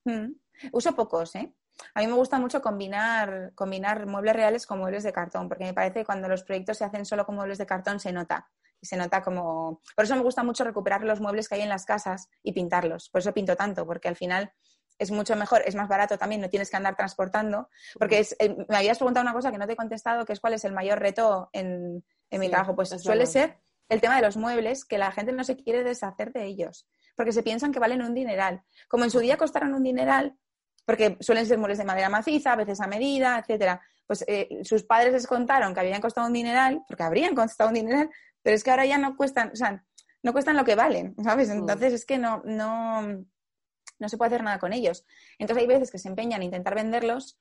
Mm. 0.06 0.32
Uso 0.72 0.96
pocos, 0.96 1.36
¿eh? 1.36 1.54
A 1.94 2.02
mí 2.02 2.08
me 2.08 2.14
gusta 2.14 2.40
mucho 2.40 2.62
combinar, 2.62 3.54
combinar 3.56 4.06
muebles 4.06 4.36
reales 4.36 4.68
con 4.68 4.80
muebles 4.80 5.04
de 5.04 5.14
cartón, 5.14 5.48
porque 5.48 5.64
me 5.64 5.74
parece 5.74 6.00
que 6.00 6.06
cuando 6.06 6.28
los 6.28 6.44
proyectos 6.44 6.78
se 6.78 6.86
hacen 6.86 7.06
solo 7.06 7.26
con 7.26 7.36
muebles 7.36 7.58
de 7.58 7.66
cartón 7.66 8.00
se 8.00 8.12
nota. 8.12 8.50
Y 8.80 8.88
se 8.88 8.98
nota 8.98 9.22
como. 9.22 9.82
Por 9.96 10.06
eso 10.06 10.16
me 10.16 10.24
gusta 10.24 10.44
mucho 10.44 10.64
recuperar 10.64 11.04
los 11.04 11.20
muebles 11.20 11.48
que 11.48 11.56
hay 11.56 11.62
en 11.62 11.70
las 11.70 11.86
casas 11.86 12.30
y 12.42 12.52
pintarlos. 12.52 13.10
Por 13.10 13.22
eso 13.22 13.32
pinto 13.34 13.56
tanto, 13.56 13.86
porque 13.86 14.08
al 14.08 14.16
final 14.16 14.52
es 14.98 15.12
mucho 15.12 15.36
mejor, 15.36 15.62
es 15.66 15.76
más 15.76 15.88
barato 15.88 16.18
también, 16.18 16.42
no 16.42 16.50
tienes 16.50 16.70
que 16.70 16.78
andar 16.78 16.96
transportando. 16.96 17.70
Porque 17.98 18.26
eh, 18.40 18.66
me 18.70 18.78
habías 18.78 18.98
preguntado 18.98 19.24
una 19.24 19.34
cosa 19.34 19.52
que 19.52 19.58
no 19.58 19.68
te 19.68 19.74
he 19.74 19.76
contestado, 19.76 20.26
que 20.26 20.34
es 20.34 20.40
cuál 20.40 20.54
es 20.54 20.66
el 20.66 20.74
mayor 20.74 21.00
reto 21.00 21.50
en, 21.54 22.04
mi 22.32 22.50
trabajo. 22.50 22.76
Pues 22.76 22.90
suele 22.90 23.28
ser 23.28 23.60
el 23.90 24.00
tema 24.02 24.16
de 24.16 24.22
los 24.22 24.38
muebles, 24.38 24.86
que 24.86 24.98
la 24.98 25.12
gente 25.12 25.32
no 25.32 25.44
se 25.44 25.58
quiere 25.58 25.84
deshacer 25.84 26.32
de 26.32 26.46
ellos, 26.46 26.88
porque 27.16 27.32
se 27.32 27.44
piensan 27.44 27.72
que 27.72 27.80
valen 27.80 28.02
un 28.02 28.14
dineral. 28.14 28.64
Como 28.88 29.04
en 29.04 29.12
su 29.12 29.20
día 29.20 29.38
costaron 29.38 29.74
un 29.74 29.84
dineral, 29.84 30.38
porque 30.86 31.18
suelen 31.20 31.46
ser 31.46 31.58
muebles 31.58 31.78
de 31.78 31.86
madera 31.86 32.10
maciza, 32.10 32.54
a 32.54 32.56
veces 32.56 32.80
a 32.82 32.88
medida, 32.88 33.40
etcétera. 33.40 33.82
Pues 34.08 34.26
eh, 34.28 34.62
sus 34.64 34.84
padres 34.84 35.14
les 35.14 35.28
contaron 35.28 35.74
que 35.74 35.80
habían 35.80 36.02
costado 36.02 36.28
un 36.28 36.34
dineral, 36.34 36.84
porque 36.88 37.04
habrían 37.04 37.36
costado 37.36 37.70
un 37.70 37.76
dineral, 37.76 38.10
pero 38.42 38.56
es 38.56 38.64
que 38.64 38.72
ahora 38.72 38.86
ya 38.86 38.98
no 38.98 39.16
cuestan, 39.16 39.52
o 39.52 39.56
sea, 39.56 39.84
no 40.24 40.34
cuestan 40.34 40.58
lo 40.58 40.66
que 40.66 40.76
valen, 40.76 41.16
¿sabes? 41.24 41.50
Mm. 41.50 41.60
Entonces 41.60 41.94
es 41.94 42.06
que 42.06 42.18
no, 42.18 42.42
no, 42.46 43.02
no 43.02 44.10
se 44.10 44.18
puede 44.18 44.30
hacer 44.30 44.44
nada 44.44 44.60
con 44.60 44.74
ellos. 44.74 45.06
Entonces 45.38 45.62
hay 45.62 45.68
veces 45.68 45.92
que 45.92 45.98
se 45.98 46.10
empeñan 46.10 46.42
en 46.42 46.48
intentar 46.48 46.76
venderlos 46.76 47.40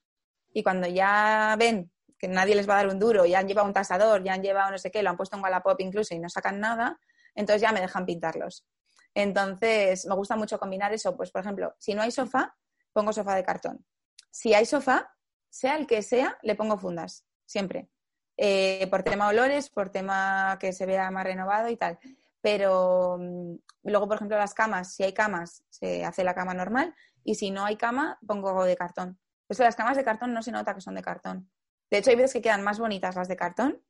y 0.53 0.63
cuando 0.63 0.87
ya 0.87 1.57
ven 1.59 1.91
que 2.19 2.29
nadie 2.29 2.55
les 2.55 2.69
va 2.69 2.75
a 2.75 2.85
dar 2.85 2.89
un 2.89 2.99
duro, 2.99 3.25
ya 3.25 3.39
han 3.39 3.49
llevado 3.49 3.67
un 3.67 3.73
tasador, 3.73 4.23
ya 4.23 4.35
han 4.35 4.43
llevado 4.43 4.71
no 4.71 4.79
sé 4.79 4.91
qué, 4.91 5.03
lo 5.03 5.11
han 5.11 5.17
puesto 5.17 5.37
en 5.37 5.43
Wallapop 5.43 5.81
incluso 5.81 6.15
y 6.15 6.19
no 6.19 6.29
sacan 6.29 6.61
nada, 6.61 7.01
entonces 7.35 7.63
ya 7.63 7.73
me 7.73 7.81
dejan 7.81 8.05
pintarlos. 8.05 8.67
Entonces, 9.15 10.07
me 10.07 10.15
gusta 10.15 10.37
mucho 10.37 10.59
combinar 10.59 10.93
eso. 10.93 11.17
Pues, 11.17 11.31
por 11.31 11.41
ejemplo, 11.41 11.75
si 11.79 11.95
no 11.95 12.03
hay 12.03 12.11
sofá, 12.11 12.57
pongo 12.93 13.13
sofá 13.13 13.35
de 13.35 13.45
cartón. 13.45 13.85
Si 14.31 14.55
hay 14.55 14.67
sofá, 14.67 15.15
sea 15.49 15.77
el 15.77 15.87
que 15.87 16.03
sea, 16.03 16.39
le 16.43 16.55
pongo 16.55 16.79
fundas, 16.79 17.27
siempre. 17.45 17.91
Eh, 18.37 18.87
por 18.91 19.03
tema 19.03 19.29
olores, 19.29 19.69
por 19.69 19.91
tema 19.91 20.57
que 20.61 20.73
se 20.73 20.87
vea 20.87 21.11
más 21.11 21.25
renovado 21.25 21.69
y 21.69 21.77
tal. 21.77 21.99
Pero 22.41 23.19
mm, 23.19 23.55
luego, 23.83 24.07
por 24.07 24.17
ejemplo, 24.17 24.39
las 24.39 24.55
camas, 24.55 24.95
si 24.95 25.03
hay 25.03 25.13
camas, 25.13 25.65
se 25.69 26.05
hace 26.05 26.25
la 26.25 26.35
cama 26.35 26.55
normal 26.55 26.95
y 27.25 27.35
si 27.35 27.51
no 27.51 27.65
hay 27.65 27.77
cama, 27.77 28.19
pongo 28.27 28.65
de 28.65 28.77
cartón. 28.77 29.19
Eso, 29.49 29.65
las 29.65 29.77
camas 29.77 29.97
de 29.97 30.05
cartón 30.05 30.33
no 30.33 30.43
se 30.43 30.53
nota 30.53 30.75
que 30.75 30.81
son 30.81 30.95
de 30.95 31.03
cartón. 31.03 31.51
De 31.91 31.99
hecho, 31.99 32.11
hay 32.11 32.17
veces 32.17 32.33
que 32.33 32.43
quedan 32.43 32.63
más 32.63 32.79
bonitas 32.79 33.17
las 33.17 33.29
de 33.29 33.37
cartón 33.37 33.83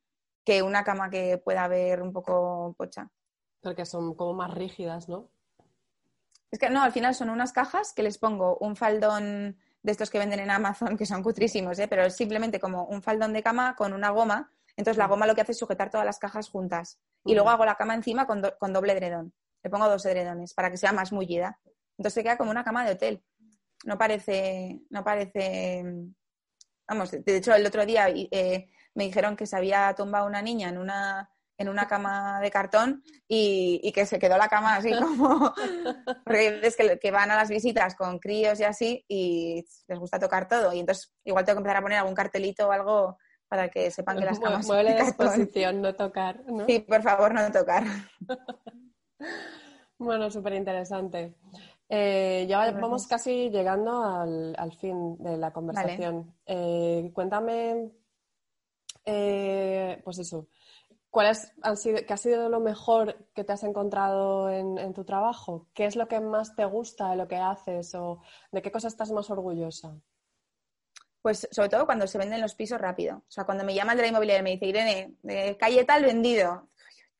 que 0.44 0.62
una 0.62 0.84
cama 0.84 1.10
que 1.10 1.38
pueda 1.38 1.64
haber 1.64 2.02
un 2.02 2.12
poco 2.12 2.74
pocha. 2.76 3.10
Porque 3.60 3.84
son 3.84 4.14
como 4.14 4.34
más 4.34 4.52
rígidas, 4.54 5.08
¿no? 5.08 5.28
Es 6.50 6.58
que 6.58 6.70
no, 6.70 6.82
al 6.82 6.92
final 6.92 7.14
son 7.14 7.30
unas 7.30 7.52
cajas 7.52 7.92
que 7.92 8.02
les 8.02 8.18
pongo 8.18 8.56
un 8.58 8.74
faldón 8.74 9.58
de 9.82 9.92
estos 9.92 10.10
que 10.10 10.18
venden 10.18 10.40
en 10.40 10.50
Amazon, 10.50 10.96
que 10.96 11.06
son 11.06 11.22
cutrísimos, 11.22 11.78
¿eh? 11.78 11.88
pero 11.88 12.04
es 12.04 12.16
simplemente 12.16 12.58
como 12.58 12.84
un 12.84 13.02
faldón 13.02 13.32
de 13.32 13.42
cama 13.42 13.76
con 13.76 13.92
una 13.92 14.10
goma. 14.10 14.52
Entonces 14.76 14.98
la 14.98 15.06
goma 15.06 15.26
lo 15.26 15.34
que 15.34 15.42
hace 15.42 15.52
es 15.52 15.58
sujetar 15.58 15.90
todas 15.90 16.06
las 16.06 16.18
cajas 16.18 16.48
juntas. 16.48 16.98
Y 17.24 17.34
luego 17.34 17.50
hago 17.50 17.64
la 17.64 17.76
cama 17.76 17.94
encima 17.94 18.26
con, 18.26 18.42
con 18.58 18.72
doble 18.72 18.92
edredón. 18.92 19.32
Le 19.62 19.70
pongo 19.70 19.88
dos 19.88 20.04
edredones 20.06 20.54
para 20.54 20.70
que 20.70 20.76
sea 20.76 20.92
más 20.92 21.12
mullida. 21.12 21.60
Entonces 21.98 22.14
se 22.14 22.22
queda 22.22 22.38
como 22.38 22.50
una 22.50 22.64
cama 22.64 22.84
de 22.84 22.92
hotel. 22.92 23.22
No 23.84 23.98
parece, 23.98 24.80
no 24.90 25.04
parece. 25.04 25.84
Vamos, 26.88 27.10
de 27.10 27.36
hecho 27.36 27.54
el 27.54 27.66
otro 27.66 27.86
día 27.86 28.08
eh, 28.08 28.70
me 28.94 29.04
dijeron 29.04 29.36
que 29.36 29.46
se 29.46 29.56
había 29.56 29.94
tumbado 29.94 30.26
una 30.26 30.42
niña 30.42 30.68
en 30.68 30.78
una 30.78 31.30
en 31.60 31.68
una 31.68 31.86
cama 31.86 32.40
de 32.40 32.50
cartón 32.50 33.04
y, 33.28 33.92
que 33.92 34.06
se 34.06 34.18
quedó 34.18 34.38
la 34.38 34.48
cama 34.48 34.76
así 34.76 34.90
como... 34.98 35.52
Porque 36.24 36.58
es 36.62 36.74
que, 36.74 36.98
que, 36.98 37.10
van 37.10 37.30
a 37.30 37.36
las 37.36 37.50
visitas 37.50 37.94
con 37.94 38.18
críos 38.18 38.58
y 38.60 38.64
así 38.64 39.04
y 39.06 39.62
les 39.86 39.98
gusta 39.98 40.18
tocar 40.18 40.48
todo. 40.48 40.72
Y 40.72 40.80
entonces 40.80 41.12
igual 41.22 41.44
tengo 41.44 41.56
que 41.56 41.60
empezar 41.60 41.76
a 41.76 41.82
poner 41.82 41.98
algún 41.98 42.14
cartelito 42.14 42.66
o 42.66 42.72
algo 42.72 43.18
para 43.46 43.68
que 43.68 43.90
sepan 43.90 44.18
que 44.18 44.24
las 44.24 44.40
camas 44.40 44.66
Mueble 44.66 44.94
de 44.94 45.00
exposición, 45.00 45.82
no 45.82 45.94
tocar, 45.94 46.42
¿no? 46.46 46.64
Sí, 46.64 46.78
por 46.80 47.02
favor, 47.02 47.34
no 47.34 47.52
tocar. 47.52 47.84
bueno, 49.98 50.30
súper 50.30 50.54
interesante. 50.54 51.34
Eh, 51.90 52.46
ya 52.48 52.70
vamos 52.70 53.06
casi 53.06 53.50
llegando 53.50 54.02
al, 54.02 54.72
fin 54.78 55.18
de 55.18 55.36
la 55.36 55.52
conversación. 55.52 56.32
Eh, 56.46 57.10
cuéntame, 57.12 57.90
eh, 59.04 60.00
pues 60.04 60.20
eso, 60.20 60.46
¿cuál 61.10 61.36
han 61.62 61.76
sido, 61.76 61.98
qué 62.06 62.12
ha 62.12 62.16
sido 62.16 62.48
lo 62.48 62.60
mejor 62.60 63.28
que 63.34 63.44
te 63.44 63.52
has 63.52 63.62
encontrado 63.62 64.50
en, 64.50 64.78
en, 64.78 64.94
tu 64.94 65.04
trabajo? 65.04 65.68
¿Qué 65.74 65.86
es 65.86 65.96
lo 65.96 66.08
que 66.08 66.20
más 66.20 66.54
te 66.54 66.64
gusta 66.64 67.10
de 67.10 67.16
lo 67.16 67.28
que 67.28 67.36
haces 67.36 67.94
o 67.94 68.22
de 68.52 68.62
qué 68.62 68.70
cosa 68.70 68.88
estás 68.88 69.10
más 69.10 69.30
orgullosa? 69.30 69.96
Pues 71.22 71.48
sobre 71.50 71.68
todo 71.68 71.84
cuando 71.84 72.06
se 72.06 72.18
venden 72.18 72.40
los 72.40 72.54
pisos 72.54 72.80
rápido. 72.80 73.18
O 73.18 73.30
sea, 73.30 73.44
cuando 73.44 73.64
me 73.64 73.74
llama 73.74 73.92
el 73.92 73.98
de 73.98 74.02
la 74.02 74.08
inmobiliaria 74.08 74.40
y 74.40 74.44
me 74.44 74.50
dice, 74.52 74.66
Irene, 74.66 75.14
de 75.22 75.56
calle 75.58 75.84
tal 75.84 76.04
vendido. 76.04 76.68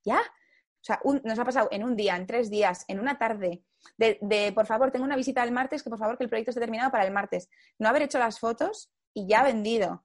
¿Ya? 0.05 0.21
O 0.21 0.83
sea, 0.83 1.01
nos 1.05 1.39
ha 1.39 1.45
pasado 1.45 1.69
en 1.71 1.85
un 1.85 1.95
día, 1.95 2.17
en 2.17 2.27
tres 2.27 2.49
días, 2.49 2.87
en 2.89 3.01
una 3.01 3.19
tarde, 3.19 3.63
de, 3.99 4.53
por 4.55 4.67
favor, 4.67 4.91
tengo 4.91 5.05
una 5.05 5.17
visita 5.17 5.45
el 5.45 5.53
martes, 5.53 5.83
que 5.83 5.91
por 5.91 5.99
favor 5.99 6.17
que 6.17 6.25
el 6.25 6.31
proyecto 6.31 6.51
esté 6.51 6.61
terminado 6.61 6.91
para 6.91 7.05
el 7.05 7.13
martes. 7.13 7.51
No 7.79 7.89
haber 7.89 8.03
hecho 8.03 8.19
las 8.19 8.39
fotos 8.39 8.91
y 9.13 9.27
ya 9.27 9.43
vendido. 9.43 10.05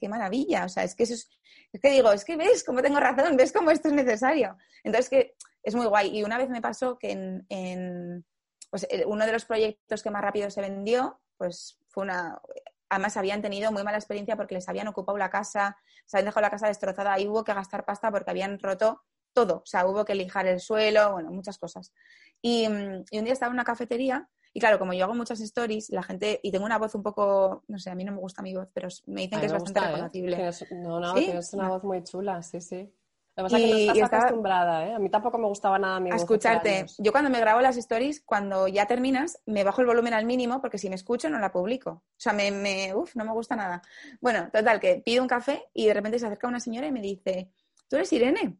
¡Qué 0.00 0.08
maravilla! 0.08 0.64
O 0.64 0.68
sea, 0.68 0.84
es 0.84 0.94
que 0.94 1.04
eso 1.04 1.14
es, 1.14 1.30
es 1.72 1.80
que 1.80 1.90
digo, 1.90 2.10
es 2.12 2.24
que 2.24 2.36
ves 2.36 2.64
cómo 2.64 2.82
tengo 2.82 2.98
razón, 2.98 3.36
ves 3.36 3.52
cómo 3.52 3.70
esto 3.70 3.88
es 3.88 3.94
necesario. 3.94 4.56
Entonces, 4.82 5.08
que 5.08 5.34
es 5.62 5.74
muy 5.74 5.86
guay. 5.86 6.16
Y 6.16 6.24
una 6.24 6.38
vez 6.38 6.48
me 6.48 6.60
pasó 6.60 6.98
que 6.98 7.12
en, 7.12 7.46
en 7.48 8.24
pues, 8.70 8.86
uno 9.06 9.26
de 9.26 9.32
los 9.32 9.44
proyectos 9.44 10.02
que 10.02 10.10
más 10.10 10.22
rápido 10.22 10.50
se 10.50 10.60
vendió, 10.60 11.20
pues 11.36 11.78
fue 11.88 12.04
una... 12.04 12.40
Además, 12.88 13.16
habían 13.16 13.42
tenido 13.42 13.72
muy 13.72 13.82
mala 13.82 13.98
experiencia 13.98 14.36
porque 14.36 14.54
les 14.54 14.68
habían 14.68 14.86
ocupado 14.86 15.18
la 15.18 15.30
casa, 15.30 15.76
se 16.04 16.16
habían 16.16 16.26
dejado 16.26 16.42
la 16.42 16.50
casa 16.50 16.68
destrozada 16.68 17.18
y 17.18 17.26
hubo 17.26 17.42
que 17.42 17.52
gastar 17.52 17.84
pasta 17.84 18.12
porque 18.12 18.30
habían 18.30 18.60
roto 18.60 19.02
todo. 19.32 19.56
O 19.56 19.66
sea, 19.66 19.86
hubo 19.86 20.04
que 20.04 20.14
lijar 20.14 20.46
el 20.46 20.60
suelo, 20.60 21.12
bueno, 21.12 21.30
muchas 21.30 21.58
cosas. 21.58 21.92
Y, 22.40 22.66
un 22.66 23.04
día 23.10 23.32
estaba 23.32 23.50
en 23.50 23.54
una 23.54 23.64
cafetería 23.64 24.28
y 24.56 24.58
claro, 24.58 24.78
como 24.78 24.94
yo 24.94 25.04
hago 25.04 25.14
muchas 25.14 25.38
stories, 25.42 25.90
la 25.90 26.02
gente, 26.02 26.40
y 26.42 26.50
tengo 26.50 26.64
una 26.64 26.78
voz 26.78 26.94
un 26.94 27.02
poco, 27.02 27.62
no 27.68 27.78
sé, 27.78 27.90
a 27.90 27.94
mí 27.94 28.04
no 28.04 28.12
me 28.12 28.20
gusta 28.20 28.40
mi 28.40 28.54
voz, 28.54 28.66
pero 28.72 28.88
me 29.04 29.20
dicen 29.20 29.38
que 29.38 29.44
es 29.44 29.52
bastante 29.52 29.80
¿eh? 29.80 29.82
reconocible. 29.82 30.50
no, 30.70 30.98
no, 30.98 31.12
tienes 31.12 31.52
una 31.52 31.68
voz 31.68 31.84
muy 31.84 32.02
chula, 32.02 32.42
sí, 32.42 32.62
sí. 32.62 32.90
Lo 33.36 33.42
que 33.42 33.50
pasa 33.50 33.58
es 33.58 33.64
que 33.64 33.86
no 33.86 33.92
estás 33.92 34.12
acostumbrada, 34.14 34.86
¿eh? 34.88 34.94
A 34.94 34.98
mí 34.98 35.10
tampoco 35.10 35.36
me 35.36 35.46
gustaba 35.46 35.78
nada 35.78 36.00
mi 36.00 36.10
A 36.10 36.16
escucharte. 36.16 36.86
Yo 36.96 37.12
cuando 37.12 37.28
me 37.28 37.38
grabo 37.38 37.60
las 37.60 37.76
stories, 37.76 38.22
cuando 38.22 38.66
ya 38.66 38.86
terminas, 38.86 39.42
me 39.44 39.62
bajo 39.62 39.82
el 39.82 39.88
volumen 39.88 40.14
al 40.14 40.24
mínimo 40.24 40.62
porque 40.62 40.78
si 40.78 40.88
me 40.88 40.94
escucho 40.94 41.28
no 41.28 41.38
la 41.38 41.52
publico. 41.52 41.90
O 41.90 42.02
sea, 42.16 42.32
me, 42.32 42.50
me 42.50 42.94
uf, 42.94 43.14
no 43.14 43.26
me 43.26 43.32
gusta 43.32 43.56
nada. 43.56 43.82
Bueno, 44.22 44.48
total, 44.50 44.80
que 44.80 45.02
pido 45.04 45.20
un 45.20 45.28
café 45.28 45.66
y 45.74 45.84
de 45.84 45.92
repente 45.92 46.18
se 46.18 46.24
acerca 46.24 46.48
una 46.48 46.60
señora 46.60 46.86
y 46.86 46.92
me 46.92 47.02
dice, 47.02 47.50
¿tú 47.90 47.96
eres 47.96 48.10
Irene? 48.10 48.56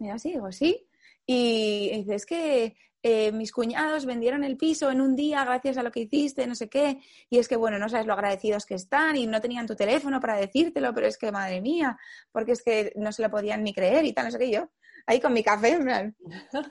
Y 0.00 0.08
yo 0.08 0.14
así, 0.14 0.32
digo, 0.32 0.50
sí. 0.50 0.88
Y 1.24 1.96
dice, 1.98 2.16
es 2.16 2.26
que 2.26 2.76
eh, 3.08 3.30
mis 3.30 3.52
cuñados 3.52 4.04
vendieron 4.04 4.42
el 4.42 4.56
piso 4.56 4.90
en 4.90 5.00
un 5.00 5.14
día 5.14 5.44
gracias 5.44 5.76
a 5.76 5.84
lo 5.84 5.92
que 5.92 6.00
hiciste, 6.00 6.44
no 6.48 6.56
sé 6.56 6.68
qué, 6.68 6.98
y 7.30 7.38
es 7.38 7.46
que, 7.46 7.54
bueno, 7.54 7.78
no 7.78 7.88
sabes 7.88 8.04
lo 8.04 8.14
agradecidos 8.14 8.66
que 8.66 8.74
están 8.74 9.14
y 9.14 9.28
no 9.28 9.40
tenían 9.40 9.64
tu 9.64 9.76
teléfono 9.76 10.18
para 10.18 10.34
decírtelo, 10.36 10.92
pero 10.92 11.06
es 11.06 11.16
que, 11.16 11.30
madre 11.30 11.60
mía, 11.60 11.96
porque 12.32 12.50
es 12.50 12.64
que 12.64 12.92
no 12.96 13.12
se 13.12 13.22
lo 13.22 13.30
podían 13.30 13.62
ni 13.62 13.72
creer 13.72 14.04
y 14.06 14.12
tal, 14.12 14.24
no 14.24 14.32
sé 14.32 14.40
qué, 14.40 14.50
yo 14.50 14.70
ahí 15.06 15.20
con 15.20 15.32
mi 15.32 15.44
café, 15.44 15.78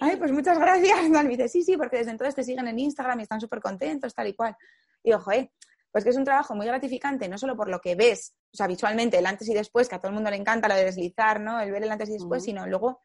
ay, 0.02 0.18
pues 0.18 0.34
muchas 0.34 0.60
gracias, 0.60 0.98
me 1.10 1.24
dice, 1.24 1.48
sí, 1.48 1.64
sí, 1.64 1.78
porque 1.78 2.00
desde 2.00 2.12
entonces 2.12 2.36
te 2.36 2.44
siguen 2.44 2.68
en 2.68 2.80
Instagram 2.80 3.18
y 3.22 3.24
están 3.24 3.40
súper 3.40 3.62
contentos, 3.62 4.14
tal 4.14 4.28
y 4.28 4.34
cual. 4.34 4.58
Y 5.04 5.14
ojo, 5.14 5.32
eh, 5.32 5.54
pues 5.90 6.04
que 6.04 6.10
es 6.10 6.18
un 6.18 6.26
trabajo 6.26 6.54
muy 6.54 6.66
gratificante, 6.66 7.30
no 7.30 7.38
solo 7.38 7.56
por 7.56 7.70
lo 7.70 7.80
que 7.80 7.96
ves, 7.96 8.36
o 8.52 8.58
sea, 8.58 8.68
visualmente, 8.68 9.20
el 9.20 9.26
antes 9.26 9.48
y 9.48 9.54
después, 9.54 9.88
que 9.88 9.96
a 9.96 10.00
todo 10.00 10.10
el 10.10 10.16
mundo 10.16 10.30
le 10.30 10.36
encanta 10.36 10.68
lo 10.68 10.76
de 10.76 10.84
deslizar, 10.84 11.40
¿no? 11.40 11.62
El 11.62 11.72
ver 11.72 11.84
el 11.84 11.92
antes 11.92 12.10
y 12.10 12.14
después, 12.14 12.44
sino 12.44 12.68
luego 12.68 13.00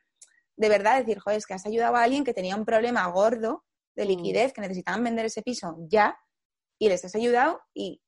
de 0.61 0.69
verdad 0.69 0.99
decir, 0.99 1.19
joder, 1.19 1.39
es 1.39 1.47
que 1.47 1.55
has 1.55 1.65
ayudado 1.65 1.97
a 1.97 2.03
alguien 2.03 2.23
que 2.23 2.35
tenía 2.35 2.55
un 2.55 2.67
problema 2.67 3.07
gordo 3.07 3.65
de 3.97 4.05
mm. 4.05 4.09
liquidez, 4.09 4.53
que 4.53 4.61
necesitaban 4.61 5.03
vender 5.03 5.25
ese 5.25 5.41
piso 5.41 5.75
ya, 5.89 6.19
y 6.79 6.91
les 6.91 7.03
has 7.03 7.15
ayudado 7.15 7.63
y, 7.73 8.03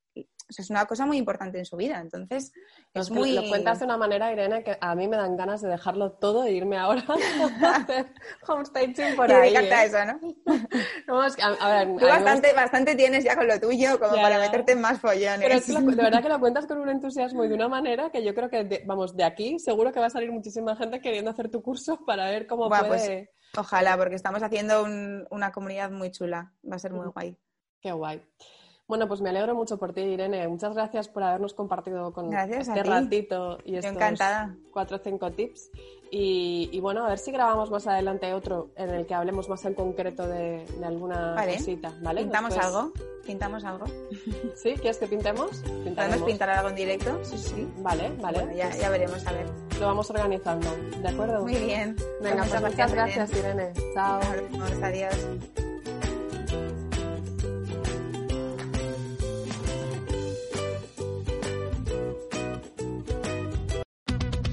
es 0.59 0.70
una 0.70 0.86
cosa 0.86 1.07
muy 1.07 1.16
importante 1.16 1.59
en 1.59 1.64
su 1.64 1.76
vida. 1.76 2.00
Entonces, 2.00 2.53
es 2.92 3.11
muy... 3.11 3.32
Lo 3.32 3.48
cuentas 3.48 3.78
de 3.78 3.84
una 3.86 3.96
manera, 3.96 4.32
Irene, 4.32 4.62
que 4.62 4.76
a 4.80 4.94
mí 4.94 5.09
me 5.09 5.16
dan 5.16 5.36
ganas 5.36 5.62
de 5.62 5.68
dejarlo 5.68 6.12
todo 6.12 6.44
e 6.44 6.53
irme 6.53 6.76
ahora 6.76 7.05
a 7.09 7.76
hacer 7.76 8.12
homestaging 8.46 9.16
por 9.16 9.32
ahí. 9.32 9.55
¿eh? 9.55 9.72
a 9.72 9.84
eso, 9.84 9.98
¿no? 10.05 10.20
no 11.07 11.24
es 11.24 11.36
que, 11.36 11.42
a, 11.42 11.68
ver, 11.68 11.96
Tú 11.98 12.07
bastante, 12.07 12.53
bastante 12.53 12.94
tienes 12.94 13.24
ya 13.24 13.36
con 13.36 13.46
lo 13.46 13.59
tuyo 13.59 13.98
como 13.98 14.14
para 14.14 14.38
meterte 14.38 14.72
en 14.72 14.80
más 14.80 15.00
follones. 15.00 15.40
Pero 15.40 15.55
es 15.55 15.66
que 15.66 15.72
de 15.72 16.03
verdad 16.03 16.22
que 16.22 16.28
lo 16.28 16.40
cuentas 16.40 16.66
con 16.66 16.78
un 16.78 16.88
entusiasmo 16.88 17.44
y 17.44 17.48
de 17.48 17.55
una 17.55 17.68
manera 17.68 18.11
que 18.11 18.24
yo 18.24 18.34
creo 18.34 18.48
que, 18.48 18.82
vamos, 18.86 19.16
de 19.16 19.24
aquí 19.24 19.59
seguro 19.59 19.92
que 19.92 20.00
va 20.00 20.07
a 20.07 20.11
salir 20.11 20.30
muchísima 20.30 20.76
gente 20.76 21.00
queriendo 21.00 21.30
hacer 21.30 21.50
tu 21.50 21.62
curso 21.62 22.05
para 22.05 22.30
ver 22.30 22.46
cómo 22.46 22.68
puede... 22.68 22.86
Pues, 22.86 23.28
ojalá, 23.57 23.96
porque 23.96 24.14
estamos 24.14 24.42
haciendo 24.42 24.84
una 25.30 25.53
comunidad 25.53 25.90
muy 25.90 26.11
chula. 26.11 26.53
Va 26.70 26.76
a 26.76 26.78
ser 26.78 26.92
muy 26.92 27.07
guay. 27.09 27.36
Qué 27.80 27.92
guay. 27.92 28.22
Bueno, 28.89 29.09
pues 29.09 29.20
me 29.20 29.30
alegro 29.30 29.55
mucho 29.55 29.78
por 29.78 29.93
ti, 29.93 30.03
Irene. 30.03 30.47
Muchas 30.49 30.74
gracias 30.74 31.09
por 31.09 31.22
habernos 31.22 31.55
compartido 31.55 32.12
con 32.12 32.33
este 32.35 32.83
ratito 32.83 33.59
y 33.64 33.76
estos 33.76 33.93
encantada. 33.93 34.55
cuatro 34.72 34.97
o 34.97 35.01
cinco 35.03 35.30
tips. 35.30 35.70
Y, 36.14 36.78
bueno, 36.80 37.07
a 37.07 37.09
ver 37.09 37.18
si 37.18 37.33
grabamos 37.33 37.70
más 37.70 37.87
adelante 37.87 38.35
otro 38.35 38.68
en 38.76 38.91
el 38.91 39.07
que 39.07 39.14
hablemos 39.14 39.49
más 39.49 39.64
en 39.64 39.72
concreto 39.72 40.28
de, 40.28 40.66
alguna 40.85 41.35
cosita. 41.43 41.91
¿vale? 42.03 42.20
¿Pintamos 42.20 42.59
algo? 42.59 42.93
¿Pintamos 43.24 43.64
algo? 43.64 43.87
¿Sí? 44.55 44.74
¿Quieres 44.74 44.99
que 44.99 45.07
pintemos? 45.07 45.62
¿Podemos 45.62 46.22
pintar 46.22 46.51
algo 46.51 46.68
en 46.68 46.74
directo? 46.74 47.18
Sí, 47.22 47.39
sí. 47.39 47.68
Vale, 47.78 48.12
vale. 48.20 48.55
ya, 48.55 48.68
ya 48.76 48.91
veremos, 48.91 49.26
a 49.26 49.33
ver. 49.33 49.47
Lo 49.80 49.87
vamos 49.87 50.11
organizando, 50.11 50.68
¿de 51.01 51.09
acuerdo? 51.09 51.41
Muy 51.41 51.57
bien. 51.57 51.97
Venga, 52.20 52.45
pues 52.45 52.61
muchas 52.61 52.93
gracias, 52.93 53.33
Irene. 53.35 53.72
Chao. 53.95 54.20
Adiós. 54.83 55.16